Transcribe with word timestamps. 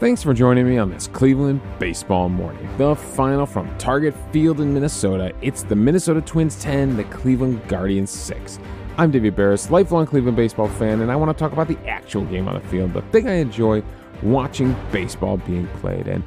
Thanks 0.00 0.22
for 0.22 0.32
joining 0.32 0.66
me 0.66 0.78
on 0.78 0.90
this 0.90 1.08
Cleveland 1.08 1.60
baseball 1.78 2.30
morning. 2.30 2.66
The 2.78 2.96
final 2.96 3.44
from 3.44 3.76
Target 3.76 4.14
Field 4.32 4.62
in 4.62 4.72
Minnesota. 4.72 5.30
It's 5.42 5.62
the 5.62 5.76
Minnesota 5.76 6.22
Twins 6.22 6.58
10, 6.58 6.96
the 6.96 7.04
Cleveland 7.04 7.60
Guardians 7.68 8.08
6. 8.08 8.58
I'm 8.96 9.10
David 9.10 9.36
Barris, 9.36 9.70
lifelong 9.70 10.06
Cleveland 10.06 10.38
baseball 10.38 10.68
fan, 10.68 11.02
and 11.02 11.12
I 11.12 11.16
want 11.16 11.36
to 11.36 11.38
talk 11.38 11.52
about 11.52 11.68
the 11.68 11.76
actual 11.86 12.24
game 12.24 12.48
on 12.48 12.54
the 12.54 12.66
field, 12.68 12.94
the 12.94 13.02
thing 13.12 13.28
I 13.28 13.34
enjoy 13.34 13.82
watching 14.22 14.74
baseball 14.90 15.36
being 15.36 15.66
played. 15.82 16.08
And 16.08 16.24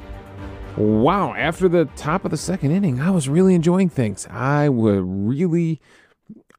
wow, 0.76 1.34
after 1.34 1.68
the 1.68 1.86
top 1.96 2.24
of 2.24 2.30
the 2.30 2.36
second 2.36 2.70
inning, 2.70 3.00
I 3.00 3.10
was 3.10 3.28
really 3.28 3.56
enjoying 3.56 3.88
things. 3.88 4.28
I 4.30 4.68
was 4.68 5.00
really 5.02 5.80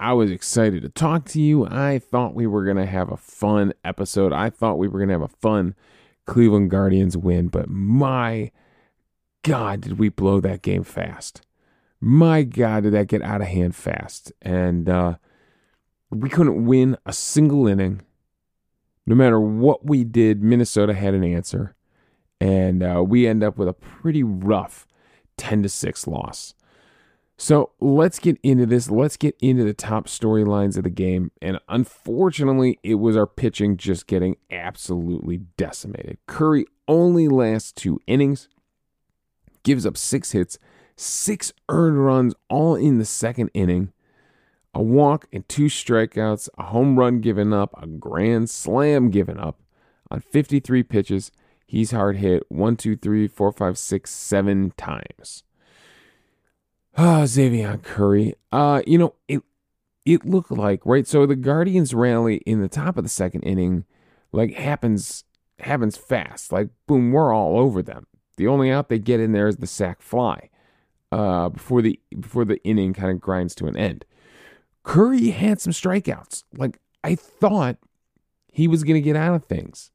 I 0.02 0.12
was 0.12 0.32
excited 0.32 0.82
to 0.82 0.90
talk 0.90 1.24
to 1.30 1.42
you. 1.42 1.66
I 1.66 2.00
thought 2.00 2.36
we 2.36 2.46
were 2.46 2.66
going 2.66 2.76
to 2.76 2.86
have 2.86 3.10
a 3.10 3.16
fun 3.16 3.74
episode. 3.86 4.34
I 4.34 4.50
thought 4.50 4.78
we 4.78 4.90
were 4.90 5.00
going 5.00 5.08
to 5.08 5.14
have 5.14 5.22
a 5.22 5.30
fun 5.30 5.76
Cleveland 6.26 6.70
Guardians 6.70 7.16
win, 7.16 7.48
but 7.48 7.70
my 7.70 8.52
God, 9.44 9.82
did 9.82 10.00
we 10.00 10.10
blow 10.10 10.40
that 10.42 10.64
game 10.64 10.84
fast. 10.84 11.46
My 12.02 12.44
God, 12.44 12.84
did 12.84 12.94
that 12.94 13.08
get 13.08 13.22
out 13.22 13.42
of 13.42 13.48
hand 13.48 13.76
fast. 13.76 14.34
And 14.42 14.90
uh, 14.90 15.18
we 16.10 16.30
couldn't 16.30 16.66
win 16.66 16.98
a 17.06 17.14
single 17.14 17.68
inning. 17.68 18.02
No 19.06 19.14
matter 19.14 19.40
what 19.40 19.86
we 19.86 20.04
did, 20.04 20.42
Minnesota 20.42 20.94
had 20.96 21.14
an 21.14 21.24
answer. 21.24 21.76
And 22.42 22.82
uh, 22.82 23.04
we 23.06 23.28
end 23.28 23.44
up 23.44 23.58
with 23.58 23.68
a 23.68 23.74
pretty 23.74 24.24
rough 24.24 24.88
10 25.38 25.64
to 25.64 25.70
6 25.70 26.08
loss. 26.08 26.56
So 27.38 27.72
let's 27.82 28.20
get 28.20 28.38
into 28.44 28.66
this. 28.66 28.90
Let's 28.90 29.18
get 29.18 29.36
into 29.42 29.64
the 29.64 29.74
top 29.74 30.08
storylines 30.08 30.78
of 30.78 30.84
the 30.84 30.90
game. 30.90 31.32
And 31.42 31.60
unfortunately, 31.68 32.80
it 32.82 32.96
was 32.96 33.18
our 33.18 33.28
pitching 33.28 33.76
just 33.76 34.08
getting 34.08 34.38
absolutely 34.50 35.38
decimated. 35.58 36.18
Curry 36.28 36.66
only 36.88 37.28
lasts 37.28 37.72
two 37.74 38.00
innings, 38.08 38.48
gives 39.64 39.86
up 39.86 39.98
six 39.98 40.32
hits, 40.32 40.58
six 40.96 41.52
earned 41.68 42.06
runs, 42.06 42.34
all 42.50 42.76
in 42.76 43.00
the 43.00 43.06
second 43.06 43.50
inning. 43.54 43.92
A 44.74 44.82
walk 44.82 45.28
and 45.32 45.48
two 45.48 45.66
strikeouts, 45.66 46.50
a 46.58 46.64
home 46.64 47.00
run 47.00 47.22
given 47.22 47.54
up, 47.54 47.74
a 47.82 47.88
grand 47.88 48.50
slam 48.50 49.10
given 49.10 49.40
up 49.40 49.62
on 50.12 50.20
53 50.20 50.84
pitches. 50.84 51.32
He's 51.66 51.92
hard 51.92 52.18
hit 52.18 52.44
one, 52.50 52.76
two, 52.76 52.96
three, 52.96 53.28
four, 53.28 53.52
five, 53.52 53.78
six, 53.78 54.12
seven 54.12 54.72
times. 54.78 55.44
Ah, 56.98 57.22
oh, 57.22 57.24
Xzavion 57.24 57.84
Curry. 57.84 58.36
Uh, 58.52 58.82
you 58.88 58.98
know, 58.98 59.16
it 59.28 59.42
it 60.06 60.26
looked 60.26 60.52
like, 60.52 60.86
right? 60.86 61.08
So 61.08 61.26
the 61.26 61.36
Guardians 61.36 61.94
rally 61.94 62.38
in 62.46 62.62
the 62.62 62.70
top 62.70 62.98
of 62.98 63.04
the 63.04 63.10
second 63.10 63.42
inning, 63.42 63.86
like 64.32 64.54
happens 64.54 65.26
happens 65.60 65.98
fast. 65.98 66.52
Like 66.52 66.70
boom, 66.88 67.12
we're 67.12 67.34
all 67.34 67.60
over 67.60 67.82
them. 67.82 68.08
The 68.38 68.48
only 68.48 68.72
out 68.72 68.90
they 68.90 69.00
get 69.00 69.20
in 69.20 69.32
there 69.32 69.48
is 69.48 69.58
the 69.58 69.68
sac 69.68 70.02
fly. 70.02 70.50
Uh, 71.12 71.50
before 71.50 71.82
the 71.82 72.00
before 72.20 72.46
the 72.46 72.64
inning 72.64 72.94
kind 72.94 73.12
of 73.12 73.20
grinds 73.22 73.56
to 73.56 73.68
an 73.68 73.78
end. 73.78 74.06
Curry 74.84 75.30
had 75.30 75.60
some 75.60 75.74
strikeouts. 75.74 76.44
Like 76.56 76.80
I 77.04 77.16
thought 77.16 77.78
he 78.52 78.68
was 78.68 78.84
going 78.84 78.96
to 78.96 79.02
get 79.02 79.16
out 79.16 79.36
of 79.36 79.46
things. 79.46 79.92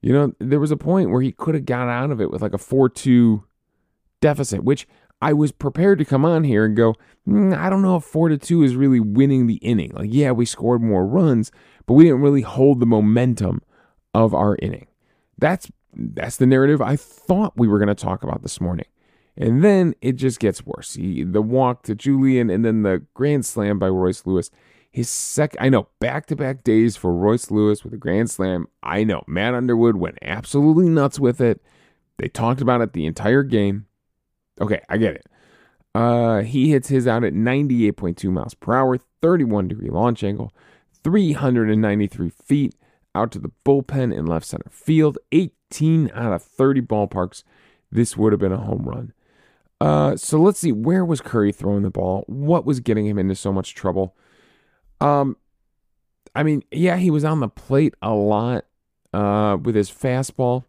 You 0.00 0.12
know, 0.12 0.32
there 0.38 0.60
was 0.60 0.70
a 0.70 0.76
point 0.76 1.10
where 1.10 1.22
he 1.22 1.32
could 1.32 1.54
have 1.54 1.64
got 1.64 1.88
out 1.88 2.10
of 2.10 2.20
it 2.20 2.30
with 2.30 2.42
like 2.42 2.52
a 2.52 2.58
4-2 2.58 3.42
deficit, 4.20 4.62
which 4.62 4.86
I 5.22 5.32
was 5.32 5.52
prepared 5.52 5.98
to 5.98 6.04
come 6.04 6.24
on 6.24 6.44
here 6.44 6.64
and 6.64 6.76
go, 6.76 6.94
mm, 7.26 7.56
I 7.56 7.70
don't 7.70 7.82
know 7.82 7.96
if 7.96 8.04
4 8.04 8.28
to 8.28 8.38
2 8.38 8.62
is 8.62 8.76
really 8.76 9.00
winning 9.00 9.46
the 9.46 9.56
inning. 9.56 9.92
Like, 9.94 10.10
yeah, 10.12 10.32
we 10.32 10.44
scored 10.44 10.82
more 10.82 11.06
runs, 11.06 11.50
but 11.86 11.94
we 11.94 12.04
didn't 12.04 12.20
really 12.20 12.42
hold 12.42 12.80
the 12.80 12.86
momentum 12.86 13.62
of 14.12 14.34
our 14.34 14.56
inning. 14.60 14.86
That's 15.38 15.70
that's 15.96 16.36
the 16.36 16.46
narrative 16.46 16.82
I 16.82 16.96
thought 16.96 17.56
we 17.56 17.68
were 17.68 17.78
going 17.78 17.88
to 17.88 17.94
talk 17.94 18.22
about 18.24 18.42
this 18.42 18.60
morning. 18.60 18.86
And 19.36 19.64
then 19.64 19.94
it 20.00 20.12
just 20.12 20.38
gets 20.38 20.64
worse. 20.64 20.94
He, 20.94 21.24
the 21.24 21.42
walk 21.42 21.82
to 21.84 21.94
Julien 21.94 22.50
and 22.50 22.64
then 22.64 22.82
the 22.82 23.04
grand 23.14 23.44
slam 23.44 23.78
by 23.78 23.88
Royce 23.88 24.26
Lewis. 24.26 24.50
His 24.90 25.08
second, 25.08 25.58
I 25.60 25.68
know, 25.70 25.88
back 25.98 26.26
to 26.26 26.36
back 26.36 26.62
days 26.62 26.96
for 26.96 27.12
Royce 27.12 27.50
Lewis 27.50 27.82
with 27.82 27.92
a 27.92 27.98
grand 27.98 28.30
slam. 28.30 28.68
I 28.82 29.02
know, 29.02 29.24
Matt 29.26 29.54
Underwood 29.54 29.96
went 29.96 30.18
absolutely 30.22 30.88
nuts 30.88 31.18
with 31.18 31.40
it. 31.40 31.60
They 32.18 32.28
talked 32.28 32.60
about 32.60 32.80
it 32.80 32.92
the 32.92 33.06
entire 33.06 33.42
game. 33.42 33.86
Okay, 34.60 34.80
I 34.88 34.96
get 34.96 35.14
it. 35.14 35.26
Uh, 35.94 36.42
he 36.42 36.70
hits 36.70 36.88
his 36.88 37.06
out 37.06 37.24
at 37.24 37.32
98.2 37.32 38.30
miles 38.30 38.54
per 38.54 38.74
hour, 38.74 38.98
31 39.22 39.68
degree 39.68 39.90
launch 39.90 40.24
angle, 40.24 40.52
393 41.04 42.30
feet 42.30 42.74
out 43.14 43.30
to 43.32 43.38
the 43.38 43.52
bullpen 43.64 44.16
in 44.16 44.26
left 44.26 44.46
center 44.46 44.68
field, 44.70 45.18
18 45.30 46.10
out 46.14 46.32
of 46.32 46.42
30 46.42 46.80
ballparks. 46.82 47.44
This 47.92 48.16
would 48.16 48.32
have 48.32 48.40
been 48.40 48.52
a 48.52 48.58
home 48.58 48.82
run. 48.82 49.12
Uh, 49.80 50.16
so 50.16 50.40
let's 50.40 50.58
see, 50.58 50.72
where 50.72 51.04
was 51.04 51.20
Curry 51.20 51.52
throwing 51.52 51.82
the 51.82 51.90
ball? 51.90 52.24
What 52.26 52.64
was 52.64 52.80
getting 52.80 53.06
him 53.06 53.18
into 53.18 53.34
so 53.34 53.52
much 53.52 53.74
trouble? 53.74 54.16
Um, 55.00 55.36
I 56.34 56.42
mean, 56.42 56.64
yeah, 56.70 56.96
he 56.96 57.10
was 57.10 57.24
on 57.24 57.40
the 57.40 57.48
plate 57.48 57.94
a 58.02 58.12
lot 58.12 58.64
uh, 59.12 59.58
with 59.62 59.74
his 59.74 59.90
fastball. 59.90 60.64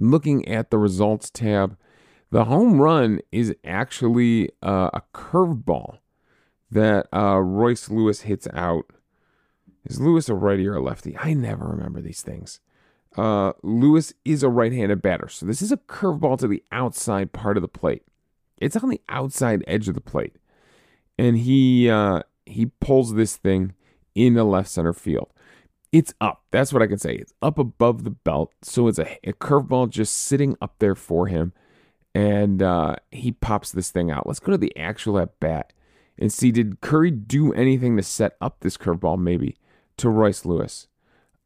Looking 0.00 0.48
at 0.48 0.70
the 0.70 0.78
results 0.78 1.30
tab, 1.30 1.76
the 2.34 2.46
home 2.46 2.80
run 2.80 3.20
is 3.30 3.54
actually 3.64 4.50
uh, 4.60 4.90
a 4.92 5.02
curveball 5.14 5.98
that 6.68 7.06
uh, 7.14 7.38
Royce 7.38 7.88
Lewis 7.88 8.22
hits 8.22 8.48
out. 8.52 8.86
Is 9.84 10.00
Lewis 10.00 10.28
a 10.28 10.34
righty 10.34 10.66
or 10.66 10.74
a 10.74 10.82
lefty? 10.82 11.16
I 11.16 11.32
never 11.32 11.64
remember 11.64 12.00
these 12.00 12.22
things. 12.22 12.58
Uh, 13.16 13.52
Lewis 13.62 14.14
is 14.24 14.42
a 14.42 14.48
right 14.48 14.72
handed 14.72 15.00
batter. 15.00 15.28
So 15.28 15.46
this 15.46 15.62
is 15.62 15.70
a 15.70 15.76
curveball 15.76 16.40
to 16.40 16.48
the 16.48 16.64
outside 16.72 17.32
part 17.32 17.56
of 17.56 17.60
the 17.60 17.68
plate. 17.68 18.02
It's 18.58 18.74
on 18.74 18.88
the 18.88 19.00
outside 19.08 19.62
edge 19.68 19.86
of 19.86 19.94
the 19.94 20.00
plate. 20.00 20.34
And 21.16 21.38
he 21.38 21.88
uh, 21.88 22.22
he 22.46 22.66
pulls 22.66 23.14
this 23.14 23.36
thing 23.36 23.74
in 24.16 24.34
the 24.34 24.42
left 24.42 24.70
center 24.70 24.92
field. 24.92 25.32
It's 25.92 26.12
up. 26.20 26.42
That's 26.50 26.72
what 26.72 26.82
I 26.82 26.88
can 26.88 26.98
say. 26.98 27.14
It's 27.14 27.32
up 27.40 27.60
above 27.60 28.02
the 28.02 28.10
belt. 28.10 28.52
So 28.62 28.88
it's 28.88 28.98
a, 28.98 29.18
a 29.22 29.34
curveball 29.34 29.90
just 29.90 30.14
sitting 30.14 30.56
up 30.60 30.74
there 30.80 30.96
for 30.96 31.28
him 31.28 31.52
and 32.14 32.62
uh, 32.62 32.96
he 33.10 33.32
pops 33.32 33.72
this 33.72 33.90
thing 33.90 34.10
out. 34.10 34.26
Let's 34.26 34.40
go 34.40 34.52
to 34.52 34.58
the 34.58 34.76
actual 34.76 35.18
at 35.18 35.38
bat 35.40 35.72
and 36.18 36.32
see 36.32 36.52
did 36.52 36.80
Curry 36.80 37.10
do 37.10 37.52
anything 37.52 37.96
to 37.96 38.02
set 38.02 38.36
up 38.40 38.60
this 38.60 38.76
curveball 38.76 39.18
maybe 39.18 39.56
to 39.96 40.08
Royce 40.08 40.44
Lewis? 40.44 40.86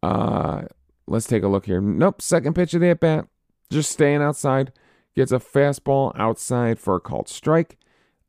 Uh, 0.03 0.63
let's 1.07 1.27
take 1.27 1.43
a 1.43 1.49
look 1.49 1.67
here. 1.67 1.81
Nope, 1.81 2.21
second 2.21 2.55
pitch 2.55 2.75
of 2.75 2.81
the 2.81 2.91
at 2.91 3.01
bat, 3.01 3.27
just 3.71 3.91
staying 3.91 4.23
outside, 4.23 4.73
gets 5.17 5.33
a 5.33 5.39
fastball 5.39 6.13
outside 6.17 6.79
for 6.79 6.97
a 6.97 7.01
called 7.01 7.29
strike, 7.29 7.79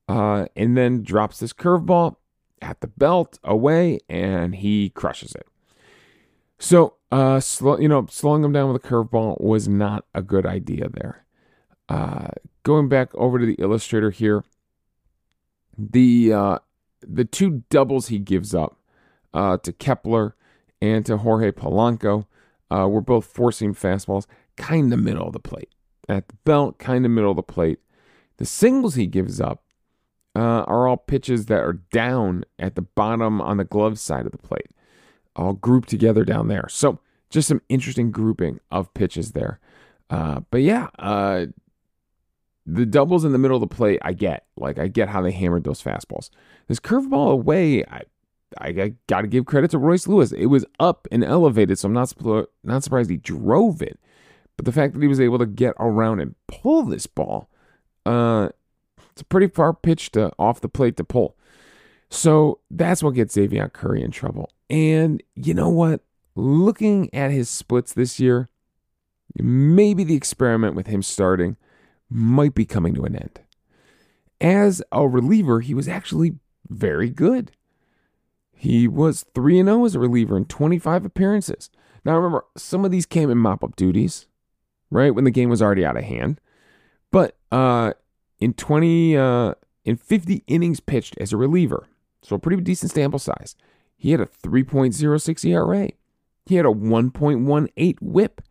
uh, 0.08 0.48
and 0.56 0.78
then 0.78 1.04
drops 1.04 1.40
this 1.40 1.54
curveball 1.54 2.16
at 2.62 2.82
the 2.82 2.88
belt 2.88 3.38
away, 3.44 4.00
and 4.10 4.56
he 4.56 4.90
crushes 4.90 5.34
it. 5.36 5.48
So, 6.58 6.96
uh, 7.12 7.40
slow, 7.40 7.78
you 7.80 7.88
know, 7.88 8.06
slowing 8.10 8.44
him 8.44 8.52
down 8.52 8.72
with 8.72 8.84
a 8.84 8.88
curveball 8.88 9.42
was 9.42 9.68
not 9.68 10.06
a 10.14 10.22
good 10.22 10.46
idea 10.46 10.90
there. 10.90 11.26
Uh, 11.90 12.28
going 12.64 12.88
back 12.88 13.14
over 13.16 13.40
to 13.40 13.46
the 13.46 13.56
illustrator 13.56 14.12
here, 14.12 14.44
the 15.78 16.32
uh, 16.32 16.60
the 17.02 17.26
two 17.26 17.64
doubles 17.70 18.08
he 18.08 18.20
gives 18.20 18.54
up 18.54 18.78
uh, 19.34 19.58
to 19.58 19.74
Kepler 19.74 20.36
and 20.82 21.06
to 21.06 21.18
Jorge 21.18 21.52
Polanco 21.52 22.26
uh, 22.72 22.88
were 22.88 23.02
both 23.02 23.26
four 23.26 23.52
seam 23.52 23.74
fastballs, 23.74 24.28
kind 24.56 24.94
of 24.94 25.00
middle 25.00 25.28
of 25.28 25.34
the 25.34 25.40
plate. 25.40 25.70
At 26.08 26.28
the 26.28 26.36
belt, 26.44 26.80
kind 26.80 27.06
of 27.06 27.12
middle 27.12 27.32
of 27.32 27.38
the 27.38 27.44
plate. 27.44 27.80
The 28.38 28.46
singles 28.46 28.96
he 28.96 29.06
gives 29.06 29.42
up 29.42 29.64
uh, 30.36 30.64
are 30.64 30.88
all 30.88 30.98
pitches 30.98 31.48
that 31.48 31.60
are 31.60 31.82
down 31.92 32.46
at 32.58 32.76
the 32.76 32.82
bottom 32.82 33.42
on 33.42 33.58
the 33.58 33.64
glove 33.64 34.00
side 34.00 34.26
of 34.26 34.32
the 34.32 34.38
plate, 34.38 34.72
all 35.36 35.54
grouped 35.54 35.90
together 35.90 36.24
down 36.24 36.48
there. 36.48 36.68
So 36.70 37.00
just 37.30 37.48
some 37.48 37.62
interesting 37.70 38.12
grouping 38.12 38.60
of 38.72 38.94
pitches 38.94 39.34
there. 39.34 39.60
Uh, 40.10 40.42
but 40.50 40.62
yeah, 40.62 40.88
uh, 40.98 41.48
the 42.72 42.86
doubles 42.86 43.26
in 43.26 43.32
the 43.32 43.38
middle 43.38 43.58
of 43.58 43.62
the 43.62 43.76
plate, 43.76 44.00
I 44.04 44.14
get. 44.14 44.46
Like, 44.56 44.78
I 44.78 44.88
get 44.88 45.10
how 45.10 45.22
they 45.22 45.32
hammered 45.32 45.64
those 45.64 45.82
fastballs. 45.82 46.30
This 46.68 46.80
curveball 46.80 47.32
away, 47.32 47.84
I, 47.86 48.04
I, 48.60 48.94
got 49.08 49.22
to 49.22 49.28
give 49.28 49.46
credit 49.46 49.72
to 49.72 49.80
Royce 49.80 50.08
Lewis. 50.08 50.32
It 50.32 50.48
was 50.48 50.66
up 50.80 51.08
and 51.12 51.24
elevated, 51.24 51.80
so 51.80 51.88
I'm 51.88 51.94
not, 51.94 52.14
not 52.64 52.84
surprised 52.84 53.10
he 53.10 53.18
drove 53.18 53.82
it. 53.82 54.00
But 54.56 54.66
the 54.66 54.72
fact 54.72 54.94
that 54.94 55.02
he 55.02 55.08
was 55.08 55.20
able 55.20 55.40
to 55.40 55.46
get 55.46 55.74
around 55.80 56.20
and 56.20 56.36
pull 56.48 56.84
this 56.84 57.08
ball, 57.08 57.50
uh, 58.06 58.50
it's 59.12 59.22
a 59.22 59.26
pretty 59.26 59.48
far 59.48 59.74
pitch 59.74 60.12
to 60.12 60.32
off 60.38 60.62
the 60.62 60.70
plate 60.70 60.98
to 60.98 61.04
pull. 61.04 61.36
So 62.10 62.60
that's 62.70 63.02
what 63.02 63.12
gets 63.12 63.34
Xavier 63.34 63.70
Curry 63.70 64.04
in 64.04 64.12
trouble. 64.12 64.52
And 64.70 65.24
you 65.36 65.54
know 65.54 65.70
what? 65.70 66.02
Looking 66.36 67.14
at 67.14 67.32
his 67.32 67.50
splits 67.50 67.94
this 67.94 68.20
year, 68.20 68.50
maybe 69.36 70.04
the 70.04 70.16
experiment 70.16 70.76
with 70.76 70.88
him 70.88 71.02
starting– 71.02 71.58
might 72.10 72.54
be 72.54 72.66
coming 72.66 72.94
to 72.96 73.04
an 73.04 73.16
end. 73.16 73.40
As 74.42 74.82
a 74.92 75.08
reliever, 75.08 75.60
he 75.60 75.74
was 75.74 75.88
actually 75.88 76.36
very 76.68 77.10
good. 77.10 77.52
He 78.54 78.88
was 78.88 79.26
3 79.34 79.64
0 79.64 79.86
as 79.86 79.96
a 79.96 80.00
reliever 80.00 80.36
in 80.38 80.46
25 80.46 81.06
appearances. 81.06 81.70
Now 82.04 82.16
remember, 82.16 82.46
some 82.58 82.86
of 82.86 82.92
these 82.92 83.06
came 83.06 83.30
in 83.30 83.38
mop 83.38 83.64
up 83.64 83.76
duties, 83.76 84.28
right? 84.90 85.14
When 85.14 85.24
the 85.24 85.32
game 85.32 85.50
was 85.50 85.62
already 85.62 85.86
out 85.86 85.98
of 85.98 86.04
hand. 86.04 86.40
But 87.12 87.38
uh, 87.52 87.94
in 88.40 88.54
20, 88.54 89.18
uh, 89.18 89.54
in 89.86 89.96
50 89.96 90.44
innings 90.48 90.80
pitched 90.80 91.18
as 91.20 91.34
a 91.34 91.38
reliever, 91.38 91.88
so 92.22 92.36
a 92.36 92.40
pretty 92.40 92.62
decent 92.62 92.92
sample 92.92 93.20
size, 93.20 93.56
he 93.96 94.12
had 94.12 94.22
a 94.22 94.26
3.06 94.26 95.46
ERA. 95.46 95.90
He 96.46 96.56
had 96.56 96.66
a 96.66 96.70
1.18 96.70 97.96
whip. 98.02 98.42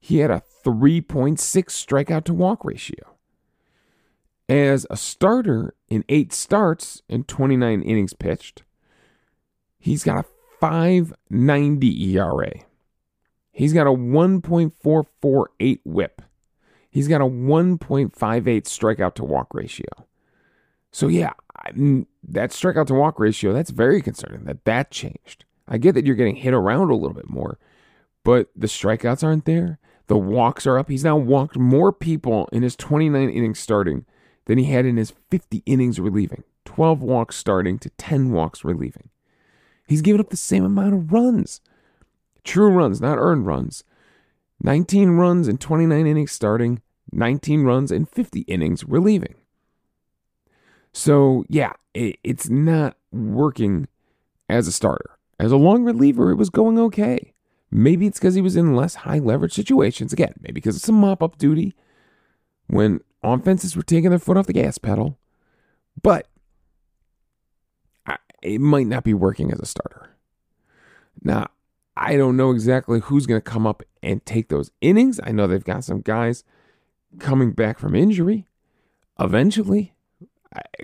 He 0.00 0.18
had 0.18 0.30
a 0.30 0.42
3.6 0.64 1.38
strikeout 1.38 2.24
to 2.24 2.34
walk 2.34 2.64
ratio. 2.64 3.16
As 4.48 4.86
a 4.90 4.96
starter 4.96 5.74
in 5.88 6.04
eight 6.08 6.32
starts 6.32 7.02
and 7.08 7.28
29 7.28 7.82
innings 7.82 8.14
pitched, 8.14 8.64
he's 9.78 10.02
got 10.02 10.24
a 10.24 10.28
590 10.58 12.16
ERA. 12.16 12.50
He's 13.52 13.72
got 13.72 13.86
a 13.86 13.90
1.448 13.90 15.80
whip. 15.84 16.22
He's 16.90 17.06
got 17.06 17.20
a 17.20 17.24
1.58 17.24 18.10
strikeout 18.12 19.14
to 19.14 19.24
walk 19.24 19.54
ratio. 19.54 19.86
So, 20.90 21.06
yeah, 21.06 21.34
that 21.74 22.50
strikeout 22.50 22.86
to 22.88 22.94
walk 22.94 23.20
ratio, 23.20 23.52
that's 23.52 23.70
very 23.70 24.02
concerning 24.02 24.44
that 24.44 24.64
that 24.64 24.90
changed. 24.90 25.44
I 25.68 25.78
get 25.78 25.94
that 25.94 26.04
you're 26.04 26.16
getting 26.16 26.36
hit 26.36 26.52
around 26.52 26.90
a 26.90 26.96
little 26.96 27.14
bit 27.14 27.30
more, 27.30 27.58
but 28.24 28.48
the 28.56 28.66
strikeouts 28.66 29.22
aren't 29.22 29.44
there. 29.44 29.78
The 30.10 30.18
walks 30.18 30.66
are 30.66 30.76
up. 30.76 30.88
He's 30.88 31.04
now 31.04 31.16
walked 31.16 31.56
more 31.56 31.92
people 31.92 32.48
in 32.50 32.64
his 32.64 32.74
29 32.74 33.30
innings 33.30 33.60
starting 33.60 34.06
than 34.46 34.58
he 34.58 34.64
had 34.64 34.84
in 34.84 34.96
his 34.96 35.12
50 35.30 35.62
innings 35.66 36.00
relieving. 36.00 36.42
12 36.64 37.00
walks 37.00 37.36
starting 37.36 37.78
to 37.78 37.90
10 37.90 38.32
walks 38.32 38.64
relieving. 38.64 39.10
He's 39.86 40.02
given 40.02 40.20
up 40.20 40.30
the 40.30 40.36
same 40.36 40.64
amount 40.64 40.94
of 40.94 41.12
runs. 41.12 41.60
True 42.42 42.72
runs, 42.72 43.00
not 43.00 43.18
earned 43.18 43.46
runs. 43.46 43.84
19 44.60 45.10
runs 45.10 45.46
in 45.46 45.58
29 45.58 46.04
innings 46.04 46.32
starting, 46.32 46.82
19 47.12 47.62
runs 47.62 47.92
in 47.92 48.04
50 48.04 48.40
innings 48.40 48.82
relieving. 48.82 49.36
So, 50.92 51.44
yeah, 51.48 51.74
it, 51.94 52.18
it's 52.24 52.48
not 52.50 52.96
working 53.12 53.86
as 54.48 54.66
a 54.66 54.72
starter. 54.72 55.16
As 55.38 55.52
a 55.52 55.56
long 55.56 55.84
reliever, 55.84 56.32
it 56.32 56.36
was 56.36 56.50
going 56.50 56.80
okay. 56.80 57.32
Maybe 57.70 58.06
it's 58.06 58.18
because 58.18 58.34
he 58.34 58.40
was 58.40 58.56
in 58.56 58.74
less 58.74 58.96
high 58.96 59.18
leverage 59.18 59.52
situations. 59.52 60.12
Again, 60.12 60.34
maybe 60.40 60.54
because 60.54 60.76
it's 60.76 60.88
a 60.88 60.92
mop 60.92 61.22
up 61.22 61.38
duty 61.38 61.74
when 62.66 63.00
offenses 63.22 63.76
were 63.76 63.82
taking 63.82 64.10
their 64.10 64.18
foot 64.18 64.36
off 64.36 64.46
the 64.46 64.52
gas 64.52 64.78
pedal. 64.78 65.18
But 66.02 66.26
it 68.42 68.60
might 68.60 68.86
not 68.86 69.04
be 69.04 69.14
working 69.14 69.52
as 69.52 69.60
a 69.60 69.66
starter. 69.66 70.16
Now, 71.22 71.48
I 71.96 72.16
don't 72.16 72.36
know 72.36 72.50
exactly 72.50 73.00
who's 73.00 73.26
going 73.26 73.40
to 73.40 73.50
come 73.50 73.66
up 73.66 73.82
and 74.02 74.24
take 74.24 74.48
those 74.48 74.70
innings. 74.80 75.20
I 75.22 75.32
know 75.32 75.46
they've 75.46 75.62
got 75.62 75.84
some 75.84 76.00
guys 76.00 76.44
coming 77.18 77.52
back 77.52 77.78
from 77.78 77.94
injury. 77.94 78.46
Eventually, 79.18 79.92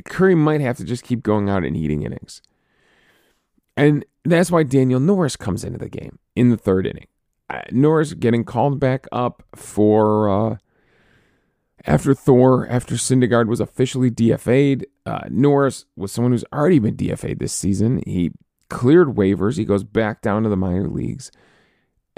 Curry 0.05 0.35
might 0.35 0.61
have 0.61 0.77
to 0.77 0.85
just 0.85 1.05
keep 1.05 1.23
going 1.23 1.49
out 1.49 1.65
and 1.65 1.77
eating 1.77 2.03
innings. 2.03 2.43
And 3.77 4.05
that's 4.25 4.51
why 4.51 4.63
Daniel 4.63 5.01
Norris 5.01 5.37
comes 5.37 5.65
into 5.65 5.79
the 5.79 5.89
game 5.89 6.19
in 6.35 6.51
the 6.51 6.57
third 6.57 6.87
inning. 6.87 7.07
Uh, 7.49 7.63
Norris 7.71 8.15
getting 8.15 8.45
called 8.45 8.81
back 8.81 9.07
up 9.13 9.43
for 9.55 10.29
uh, 10.29 10.57
after 11.87 12.15
Thor, 12.15 12.67
after 12.69 12.97
Syndergaard 12.97 13.47
was 13.47 13.61
officially 13.61 14.11
DFA'd. 14.11 14.87
Uh, 15.05 15.29
Norris 15.31 15.85
was 15.95 16.11
someone 16.11 16.33
who's 16.33 16.45
already 16.53 16.79
been 16.79 16.97
DFA'd 16.97 17.39
this 17.39 17.53
season. 17.53 18.03
He 18.05 18.33
cleared 18.69 19.09
waivers. 19.09 19.57
He 19.57 19.65
goes 19.65 19.85
back 19.85 20.23
down 20.23 20.43
to 20.43 20.49
the 20.49 20.57
minor 20.57 20.89
leagues. 20.89 21.31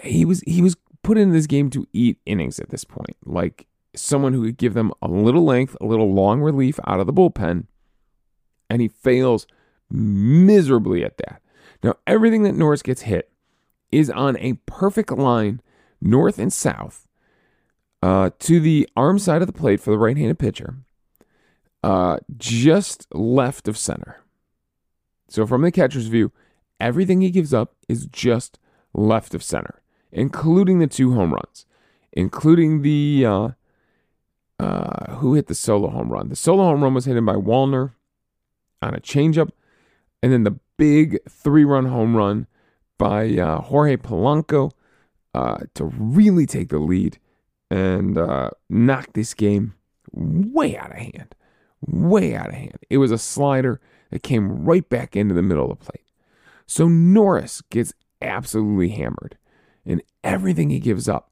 He 0.02 0.24
was 0.24 0.40
he 0.42 0.62
was 0.62 0.76
put 1.02 1.18
in 1.18 1.32
this 1.32 1.46
game 1.46 1.70
to 1.70 1.86
eat 1.92 2.18
innings 2.24 2.58
at 2.58 2.70
this 2.70 2.84
point, 2.84 3.16
like 3.24 3.66
someone 3.94 4.32
who 4.32 4.44
could 4.44 4.56
give 4.56 4.74
them 4.74 4.92
a 5.02 5.08
little 5.08 5.44
length, 5.44 5.76
a 5.80 5.86
little 5.86 6.12
long 6.14 6.40
relief 6.40 6.78
out 6.86 7.00
of 7.00 7.06
the 7.06 7.12
bullpen, 7.12 7.66
and 8.70 8.80
he 8.80 8.88
fails 8.88 9.46
miserably 9.90 11.04
at 11.04 11.18
that. 11.18 11.42
Now, 11.82 11.94
everything 12.06 12.42
that 12.42 12.54
Norris 12.54 12.82
gets 12.82 13.02
hit 13.02 13.30
is 13.90 14.10
on 14.10 14.36
a 14.38 14.54
perfect 14.66 15.10
line 15.12 15.60
north 16.00 16.38
and 16.38 16.52
south 16.52 17.06
uh, 18.02 18.30
to 18.40 18.60
the 18.60 18.88
arm 18.96 19.18
side 19.18 19.42
of 19.42 19.46
the 19.46 19.52
plate 19.52 19.80
for 19.80 19.90
the 19.90 19.98
right 19.98 20.16
handed 20.16 20.38
pitcher, 20.38 20.76
uh, 21.82 22.18
just 22.36 23.06
left 23.14 23.68
of 23.68 23.76
center. 23.76 24.22
So, 25.28 25.46
from 25.46 25.62
the 25.62 25.72
catcher's 25.72 26.06
view, 26.06 26.32
everything 26.80 27.20
he 27.20 27.30
gives 27.30 27.54
up 27.54 27.74
is 27.88 28.06
just 28.06 28.58
left 28.92 29.34
of 29.34 29.42
center, 29.42 29.82
including 30.10 30.78
the 30.78 30.86
two 30.86 31.14
home 31.14 31.32
runs, 31.32 31.66
including 32.12 32.82
the 32.82 33.24
uh, 33.26 33.48
uh, 34.58 35.12
who 35.16 35.34
hit 35.34 35.46
the 35.46 35.54
solo 35.54 35.90
home 35.90 36.10
run. 36.10 36.28
The 36.28 36.36
solo 36.36 36.64
home 36.64 36.82
run 36.82 36.94
was 36.94 37.04
hit 37.04 37.24
by 37.24 37.34
Wallner 37.34 37.92
on 38.82 38.94
a 38.94 39.00
changeup, 39.00 39.50
and 40.22 40.32
then 40.32 40.44
the 40.44 40.58
big 40.78 41.18
three-run 41.28 41.86
home 41.86 42.16
run 42.16 42.46
by 42.98 43.28
uh, 43.36 43.60
Jorge 43.60 43.96
Polanco 43.96 44.72
uh, 45.34 45.58
to 45.74 45.84
really 45.84 46.46
take 46.46 46.70
the 46.70 46.78
lead 46.78 47.18
and 47.70 48.16
uh, 48.16 48.50
knock 48.70 49.12
this 49.12 49.34
game 49.34 49.74
way 50.12 50.76
out 50.76 50.90
of 50.90 50.96
hand, 50.96 51.34
way 51.86 52.34
out 52.34 52.48
of 52.48 52.54
hand. 52.54 52.78
It 52.88 52.98
was 52.98 53.10
a 53.10 53.18
slider 53.18 53.80
that 54.10 54.22
came 54.22 54.64
right 54.64 54.88
back 54.88 55.14
into 55.14 55.34
the 55.34 55.42
middle 55.42 55.70
of 55.70 55.78
the 55.78 55.84
plate. 55.84 56.04
So 56.66 56.88
Norris 56.88 57.62
gets 57.70 57.92
absolutely 58.20 58.90
hammered, 58.90 59.36
and 59.84 60.02
everything 60.24 60.70
he 60.70 60.80
gives 60.80 61.08
up. 61.08 61.30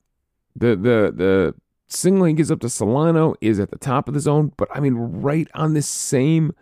The 0.54 0.76
the 0.76 1.12
the 1.14 1.54
single 1.88 2.26
he 2.26 2.32
gives 2.34 2.50
up 2.50 2.60
to 2.60 2.69
Solano 2.69 3.34
is 3.40 3.60
at 3.60 3.70
the 3.70 3.78
top 3.78 4.08
of 4.08 4.14
the 4.14 4.20
zone, 4.20 4.52
but 4.56 4.69
I 4.75 4.81
mean 4.81 4.94
right 4.94 5.48
on 5.54 5.75
the 5.75 5.82
same 5.82 6.54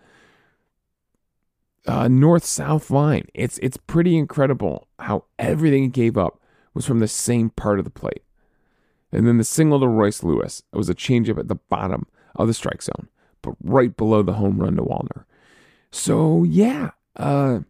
uh, 1.87 2.09
north 2.09 2.45
south 2.45 2.91
line. 2.91 3.29
It's 3.35 3.59
it's 3.59 3.77
pretty 3.77 4.17
incredible 4.17 4.89
how 4.99 5.25
everything 5.39 5.83
he 5.85 5.89
gave 5.89 6.17
up 6.17 6.41
was 6.73 6.87
from 6.87 7.01
the 7.01 7.09
same 7.09 7.51
part 7.51 7.79
of 7.79 7.85
the 7.85 7.91
plate. 7.91 8.23
And 9.13 9.27
then 9.27 9.39
the 9.39 9.45
single 9.45 9.81
to 9.81 9.87
Royce 9.87 10.23
Lewis 10.23 10.63
it 10.73 10.77
was 10.77 10.89
a 10.89 10.95
changeup 10.95 11.39
at 11.39 11.49
the 11.49 11.55
bottom 11.55 12.07
of 12.35 12.49
the 12.49 12.55
strike 12.55 12.83
zone, 12.83 13.09
but 13.43 13.55
right 13.63 13.97
below 13.97 14.23
the 14.23 14.35
home 14.35 14.59
run 14.59 14.77
to 14.77 14.83
Wallner. 14.83 15.25
So 15.91 16.43
yeah, 16.43 16.91
uh, 17.17 17.61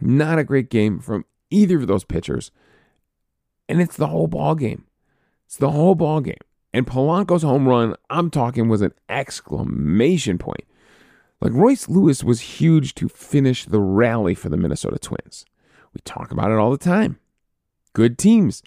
not 0.00 0.38
a 0.38 0.44
great 0.44 0.68
game 0.68 0.98
from 0.98 1.24
either 1.50 1.76
of 1.76 1.86
those 1.86 2.04
pitchers. 2.04 2.50
And 3.68 3.80
it's 3.80 3.96
the 3.96 4.08
whole 4.08 4.26
ball 4.26 4.54
game. 4.54 4.84
It's 5.46 5.56
the 5.56 5.70
whole 5.70 5.94
ball 5.94 6.20
game. 6.20 6.34
And 6.74 6.86
Polanco's 6.86 7.42
home 7.42 7.68
run, 7.68 7.94
I'm 8.10 8.30
talking, 8.30 8.68
was 8.68 8.82
an 8.82 8.94
exclamation 9.08 10.38
point. 10.38 10.64
Like 11.42 11.54
Royce 11.54 11.88
Lewis 11.88 12.22
was 12.22 12.40
huge 12.40 12.94
to 12.94 13.08
finish 13.08 13.64
the 13.64 13.80
rally 13.80 14.32
for 14.32 14.48
the 14.48 14.56
Minnesota 14.56 14.96
Twins. 14.96 15.44
We 15.92 16.00
talk 16.04 16.30
about 16.30 16.52
it 16.52 16.58
all 16.58 16.70
the 16.70 16.78
time. 16.78 17.18
Good 17.94 18.16
teams 18.16 18.62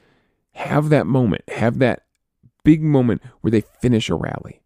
have 0.52 0.90
that 0.90 1.08
moment, 1.08 1.44
have 1.48 1.80
that 1.80 2.04
big 2.66 2.82
moment 2.82 3.22
where 3.40 3.52
they 3.52 3.62
finish 3.62 4.10
a 4.10 4.16
rally. 4.16 4.62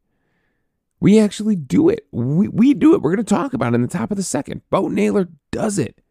We 1.00 1.20
actually 1.20 1.56
do 1.56 1.88
it. 1.88 2.08
We, 2.12 2.48
we 2.48 2.74
do 2.74 2.96
it. 2.96 3.02
We're 3.04 3.14
going 3.14 3.24
to 3.24 3.36
talk 3.36 3.54
about 3.54 3.74
it 3.74 3.76
in 3.76 3.84
the 3.84 3.88
top 3.88 4.10
of 4.10 4.18
the 4.18 4.24
second. 4.24 4.64
Bo 4.72 4.88
Naylor 4.88 5.30
does 5.52 5.78
it 5.78 6.02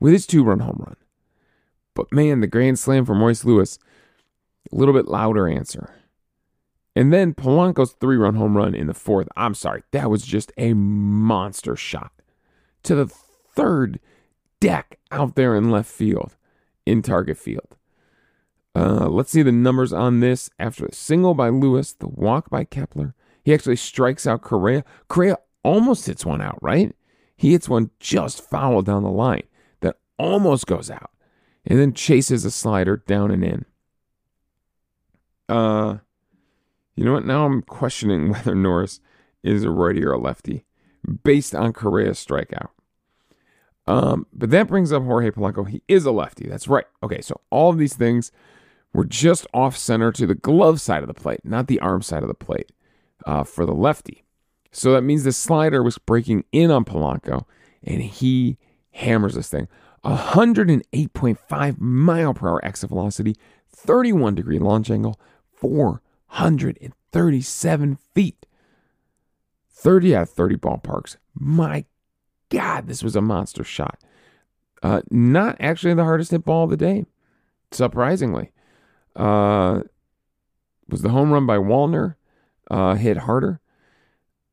with 0.00 0.14
his 0.14 0.26
two 0.26 0.44
run 0.44 0.60
home 0.60 0.82
run. 0.84 0.96
But 1.94 2.10
man, 2.10 2.40
the 2.40 2.46
grand 2.46 2.78
slam 2.78 3.04
from 3.04 3.22
Royce 3.22 3.44
Lewis, 3.44 3.78
a 4.72 4.74
little 4.74 4.94
bit 4.94 5.08
louder 5.08 5.46
answer. 5.46 5.94
And 6.96 7.12
then 7.12 7.34
Polanco's 7.34 7.92
three 7.92 8.16
run 8.16 8.36
home 8.36 8.56
run 8.56 8.74
in 8.74 8.86
the 8.86 8.94
fourth. 8.94 9.28
I'm 9.36 9.54
sorry, 9.54 9.82
that 9.90 10.10
was 10.10 10.24
just 10.24 10.52
a 10.56 10.74
monster 10.74 11.76
shot 11.76 12.12
to 12.84 12.94
the 12.94 13.06
third 13.06 13.98
deck 14.60 14.98
out 15.10 15.34
there 15.34 15.56
in 15.56 15.70
left 15.70 15.90
field, 15.90 16.36
in 16.86 17.02
target 17.02 17.36
field. 17.36 17.76
Uh, 18.76 19.08
let's 19.08 19.30
see 19.30 19.42
the 19.42 19.52
numbers 19.52 19.92
on 19.92 20.20
this. 20.20 20.50
After 20.58 20.86
the 20.86 20.94
single 20.94 21.34
by 21.34 21.48
Lewis, 21.48 21.92
the 21.92 22.08
walk 22.08 22.50
by 22.50 22.64
Kepler, 22.64 23.14
he 23.44 23.52
actually 23.54 23.76
strikes 23.76 24.26
out 24.26 24.42
Correa. 24.42 24.84
Correa 25.08 25.38
almost 25.62 26.06
hits 26.06 26.24
one 26.24 26.40
out, 26.40 26.58
right? 26.62 26.94
He 27.36 27.52
hits 27.52 27.68
one 27.68 27.90
just 28.00 28.42
foul 28.42 28.82
down 28.82 29.02
the 29.02 29.10
line 29.10 29.44
that 29.80 29.98
almost 30.18 30.66
goes 30.66 30.90
out, 30.90 31.10
and 31.64 31.78
then 31.78 31.92
chases 31.92 32.44
a 32.44 32.50
slider 32.50 32.96
down 32.96 33.30
and 33.30 33.44
in. 33.44 33.64
Uh, 35.48 35.98
you 36.96 37.04
know 37.04 37.12
what? 37.12 37.26
Now 37.26 37.46
I'm 37.46 37.62
questioning 37.62 38.28
whether 38.32 38.54
Norris 38.54 39.00
is 39.42 39.64
a 39.64 39.70
righty 39.70 40.04
or 40.04 40.12
a 40.12 40.18
lefty 40.18 40.64
based 41.22 41.54
on 41.54 41.72
Correa's 41.72 42.24
strikeout. 42.24 42.68
Um, 43.86 44.26
but 44.32 44.50
that 44.50 44.68
brings 44.68 44.92
up 44.92 45.02
Jorge 45.02 45.30
Polanco. 45.30 45.68
He 45.68 45.82
is 45.88 46.06
a 46.06 46.10
lefty. 46.10 46.48
That's 46.48 46.68
right. 46.68 46.86
Okay, 47.02 47.20
so 47.20 47.40
all 47.50 47.70
of 47.70 47.78
these 47.78 47.94
things 47.94 48.32
were 48.94 49.04
just 49.04 49.46
off 49.52 49.76
center 49.76 50.10
to 50.12 50.26
the 50.26 50.34
glove 50.34 50.80
side 50.80 51.02
of 51.02 51.08
the 51.08 51.14
plate, 51.14 51.40
not 51.44 51.66
the 51.66 51.80
arm 51.80 52.00
side 52.00 52.22
of 52.22 52.28
the 52.28 52.34
plate 52.34 52.72
uh, 53.26 53.44
for 53.44 53.66
the 53.66 53.74
lefty. 53.74 54.24
So 54.70 54.92
that 54.92 55.02
means 55.02 55.24
the 55.24 55.32
slider 55.32 55.82
was 55.82 55.98
breaking 55.98 56.44
in 56.50 56.70
on 56.70 56.84
Polanco, 56.84 57.44
and 57.82 58.02
he 58.02 58.56
hammers 58.92 59.34
this 59.34 59.48
thing. 59.48 59.68
108.5 60.04 61.80
mile 61.80 62.34
per 62.34 62.48
hour 62.48 62.64
exit 62.64 62.90
velocity, 62.90 63.36
31 63.70 64.34
degree 64.34 64.58
launch 64.58 64.90
angle, 64.90 65.18
437 66.34 67.98
feet. 68.14 68.46
30 69.70 70.16
out 70.16 70.22
of 70.22 70.30
30 70.30 70.56
ballparks. 70.56 71.16
My 71.34 71.84
God, 72.48 72.86
this 72.86 73.02
was 73.02 73.14
a 73.16 73.20
monster 73.20 73.64
shot. 73.64 73.98
Uh, 74.82 75.02
not 75.10 75.56
actually 75.60 75.94
the 75.94 76.04
hardest 76.04 76.30
hit 76.30 76.44
ball 76.44 76.64
of 76.64 76.70
the 76.70 76.76
day, 76.76 77.06
surprisingly. 77.70 78.52
Uh, 79.16 79.80
was 80.88 81.02
the 81.02 81.10
home 81.10 81.32
run 81.32 81.46
by 81.46 81.56
Wallner 81.56 82.16
uh, 82.70 82.94
hit 82.94 83.18
harder? 83.18 83.60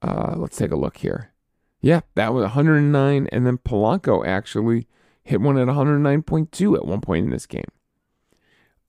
Uh, 0.02 0.36
let's 0.38 0.58
take 0.58 0.72
a 0.72 0.78
look 0.78 0.98
here. 0.98 1.32
Yeah, 1.82 2.02
that 2.16 2.34
was 2.34 2.44
109, 2.44 3.28
and 3.32 3.46
then 3.46 3.58
Polanco 3.58 4.26
actually 4.26 4.88
hit 5.24 5.42
one 5.42 5.58
at 5.58 5.68
109.2 5.68 6.76
at 6.76 6.86
one 6.86 7.02
point 7.02 7.26
in 7.26 7.32
this 7.32 7.46
game. 7.46 7.66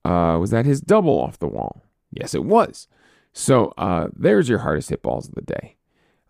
Uh, 0.05 0.37
was 0.39 0.51
that 0.51 0.65
his 0.65 0.79
double 0.79 1.19
off 1.19 1.39
the 1.39 1.47
wall? 1.47 1.83
Yes, 2.19 2.33
it 2.33 2.43
was. 2.43 2.87
So 3.33 3.73
uh, 3.77 4.07
there's 4.15 4.49
your 4.49 4.59
hardest 4.59 4.89
hit 4.89 5.01
balls 5.01 5.27
of 5.27 5.35
the 5.35 5.41
day. 5.41 5.75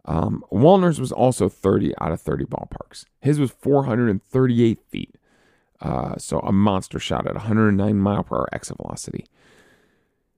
Um, 0.05 0.43
Wallner's 0.51 0.99
was 0.99 1.11
also 1.11 1.49
30 1.49 1.93
out 1.99 2.11
of 2.11 2.21
30 2.21 2.45
ballparks. 2.45 3.05
His 3.21 3.39
was 3.39 3.51
438 3.51 4.79
feet. 4.89 5.15
Uh, 5.79 6.17
so 6.17 6.39
a 6.39 6.51
monster 6.51 6.99
shot 6.99 7.27
at 7.27 7.35
109 7.35 7.97
mile 7.97 8.23
per 8.23 8.37
hour 8.37 8.49
exit 8.53 8.77
velocity. 8.77 9.25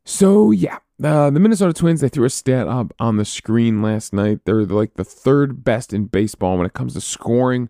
So 0.04 0.52
yeah, 0.52 0.80
uh, 1.04 1.30
the 1.30 1.40
Minnesota 1.40 1.74
Twins 1.74 2.02
they 2.02 2.10
threw 2.10 2.26
a 2.26 2.30
stat 2.30 2.68
up 2.68 2.94
on 3.00 3.18
the 3.18 3.26
screen 3.26 3.82
last 3.82 4.14
night. 4.14 4.40
They're 4.46 4.66
like 4.66 4.96
the 4.96 5.04
third 5.04 5.64
best 5.64 5.94
in 5.94 6.06
baseball 6.06 6.58
when 6.58 6.66
it 6.66 6.74
comes 6.74 6.94
to 6.94 7.02
scoring 7.02 7.70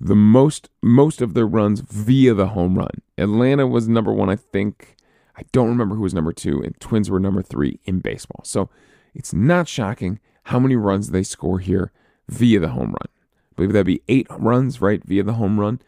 the 0.00 0.16
most 0.16 0.68
most 0.82 1.20
of 1.20 1.34
their 1.34 1.46
runs 1.46 1.80
via 1.80 2.34
the 2.34 2.48
home 2.48 2.76
run. 2.76 3.02
Atlanta 3.18 3.66
was 3.66 3.88
number 3.88 4.12
one, 4.12 4.28
I 4.30 4.36
think. 4.36 4.96
I 5.36 5.42
don't 5.52 5.68
remember 5.68 5.94
who 5.94 6.02
was 6.02 6.14
number 6.14 6.32
two, 6.32 6.62
and 6.62 6.78
Twins 6.80 7.10
were 7.10 7.20
number 7.20 7.42
three 7.42 7.80
in 7.84 8.00
baseball. 8.00 8.42
So 8.44 8.68
it's 9.14 9.32
not 9.32 9.68
shocking 9.68 10.20
how 10.44 10.58
many 10.58 10.76
runs 10.76 11.10
they 11.10 11.22
score 11.22 11.58
here 11.58 11.92
via 12.28 12.60
the 12.60 12.68
home 12.68 12.90
run. 12.90 13.08
I 13.08 13.54
believe 13.56 13.72
that'd 13.72 13.86
be 13.86 14.02
eight 14.08 14.26
runs, 14.30 14.80
right, 14.80 15.02
via 15.04 15.22
the 15.22 15.34
home 15.34 15.58
run. 15.58 15.80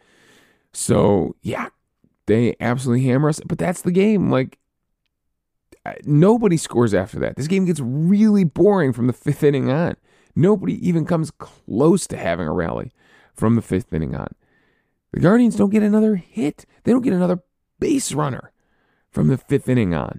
So 0.73 1.37
yeah, 1.43 1.69
they 2.27 2.57
absolutely 2.61 3.07
hammer 3.07 3.29
us. 3.29 3.41
But 3.47 3.59
that's 3.59 3.83
the 3.83 3.93
game. 3.93 4.31
Like 4.31 4.59
uh, 5.85 5.95
nobody 6.05 6.57
scores 6.57 6.95
after 6.95 7.19
that. 7.21 7.37
This 7.37 7.49
game 7.49 7.65
gets 7.65 7.81
really 7.81 8.45
boring 8.45 8.93
from 8.93 9.07
the 9.07 9.13
fifth 9.13 9.43
inning 9.43 9.71
on. 9.71 9.97
Nobody 10.35 10.87
even 10.87 11.05
comes 11.05 11.31
close 11.31 12.07
to 12.09 12.17
having 12.17 12.49
a 12.49 12.53
rally 12.53 12.93
from 13.35 13.57
the 13.57 13.63
fifth 13.63 13.93
inning 13.93 14.15
on. 14.15 14.35
The 15.13 15.21
Guardians 15.21 15.57
don't 15.57 15.71
get 15.71 15.83
another 15.83 16.17
hit. 16.17 16.67
They 16.83 16.93
don't 16.93 17.03
get 17.03 17.13
another 17.13 17.41
base 17.79 18.13
runner 18.13 18.51
from 19.15 19.29
the 19.29 19.39
fifth 19.39 19.69
inning 19.69 19.95
on. 19.95 20.19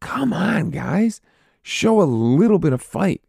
Come 0.00 0.32
on, 0.32 0.70
guys. 0.70 1.20
Show 1.62 2.02
a 2.02 2.04
little 2.04 2.58
bit 2.58 2.72
of 2.72 2.82
fight. 2.82 3.22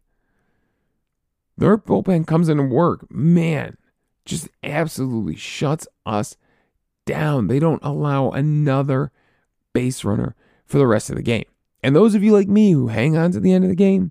Their 1.56 1.78
bullpen 1.78 2.26
comes 2.26 2.48
into 2.48 2.64
work. 2.64 3.10
Man, 3.10 3.76
just 4.24 4.48
absolutely 4.64 5.36
shuts 5.36 5.86
us 6.04 6.36
down. 7.06 7.46
They 7.46 7.60
don't 7.60 7.82
allow 7.84 8.30
another 8.30 9.12
base 9.72 10.04
runner 10.04 10.34
for 10.66 10.78
the 10.78 10.86
rest 10.86 11.08
of 11.08 11.16
the 11.16 11.22
game. 11.22 11.44
And 11.82 11.94
those 11.94 12.14
of 12.14 12.24
you 12.24 12.32
like 12.32 12.48
me 12.48 12.72
who 12.72 12.88
hang 12.88 13.16
on 13.16 13.30
to 13.32 13.40
the 13.40 13.52
end 13.52 13.64
of 13.64 13.70
the 13.70 13.76
game, 13.76 14.10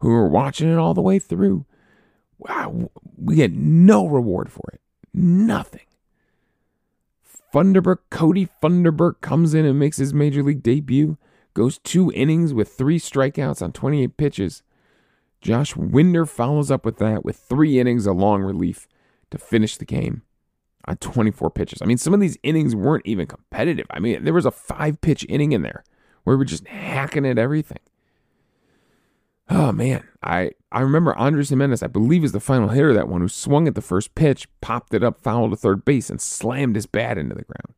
who 0.00 0.10
are 0.10 0.28
watching 0.28 0.70
it 0.70 0.78
all 0.78 0.94
the 0.94 1.02
way 1.02 1.18
through, 1.18 1.64
wow, 2.38 2.90
we 3.16 3.36
get 3.36 3.52
no 3.52 4.06
reward 4.06 4.52
for 4.52 4.68
it. 4.72 4.80
Nothing. 5.14 5.80
Funderburk, 7.52 7.98
Kody 8.10 8.48
Funderburk 8.62 9.20
comes 9.20 9.54
in 9.54 9.64
and 9.64 9.78
makes 9.78 9.96
his 9.96 10.12
major 10.12 10.42
league 10.42 10.62
debut, 10.62 11.16
goes 11.54 11.78
two 11.78 12.12
innings 12.14 12.52
with 12.52 12.68
three 12.68 12.98
strikeouts 12.98 13.62
on 13.62 13.72
28 13.72 14.16
pitches. 14.16 14.62
Josh 15.40 15.76
Winder 15.76 16.26
follows 16.26 16.70
up 16.70 16.84
with 16.84 16.98
that 16.98 17.24
with 17.24 17.36
three 17.36 17.78
innings 17.78 18.06
of 18.06 18.16
long 18.16 18.42
relief 18.42 18.88
to 19.30 19.38
finish 19.38 19.76
the 19.76 19.84
game 19.84 20.22
on 20.86 20.96
24 20.96 21.50
pitches. 21.50 21.80
I 21.80 21.86
mean, 21.86 21.98
some 21.98 22.14
of 22.14 22.20
these 22.20 22.38
innings 22.42 22.74
weren't 22.74 23.06
even 23.06 23.26
competitive. 23.26 23.86
I 23.90 24.00
mean, 24.00 24.24
there 24.24 24.34
was 24.34 24.46
a 24.46 24.50
five 24.50 25.00
pitch 25.00 25.24
inning 25.28 25.52
in 25.52 25.62
there 25.62 25.84
where 26.24 26.36
we're 26.36 26.44
just 26.44 26.66
hacking 26.66 27.26
at 27.26 27.38
everything. 27.38 27.78
Oh 29.50 29.72
man, 29.72 30.06
I 30.22 30.52
I 30.70 30.80
remember 30.80 31.16
Andres 31.16 31.48
Gimenez, 31.48 31.82
I 31.82 31.86
believe 31.86 32.24
is 32.24 32.32
the 32.32 32.40
final 32.40 32.68
hitter 32.68 32.92
that 32.92 33.08
one 33.08 33.22
who 33.22 33.28
swung 33.28 33.66
at 33.66 33.74
the 33.74 33.80
first 33.80 34.14
pitch, 34.14 34.46
popped 34.60 34.92
it 34.92 35.02
up, 35.02 35.18
fouled 35.22 35.52
to 35.52 35.56
third 35.56 35.84
base, 35.84 36.10
and 36.10 36.20
slammed 36.20 36.74
his 36.74 36.86
bat 36.86 37.16
into 37.16 37.34
the 37.34 37.44
ground. 37.44 37.74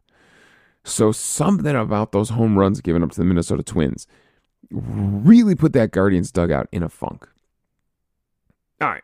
So 0.83 1.13
something 1.13 1.77
about 1.77 2.11
those 2.13 2.31
home 2.31 2.59
runs 2.59 2.81
given 2.81 3.03
up 3.03 3.13
to 3.13 3.19
the 3.19 3.25
Minnesota 3.25 3.63
Twins 3.63 4.07
really 4.71 5.55
put 5.55 5.73
that 5.73 5.91
Guardians 5.91 6.33
dugout 6.33 6.69
in 6.73 6.83
a 6.83 6.89
funk. 6.89 7.29
All 8.81 8.89
right, 8.89 9.03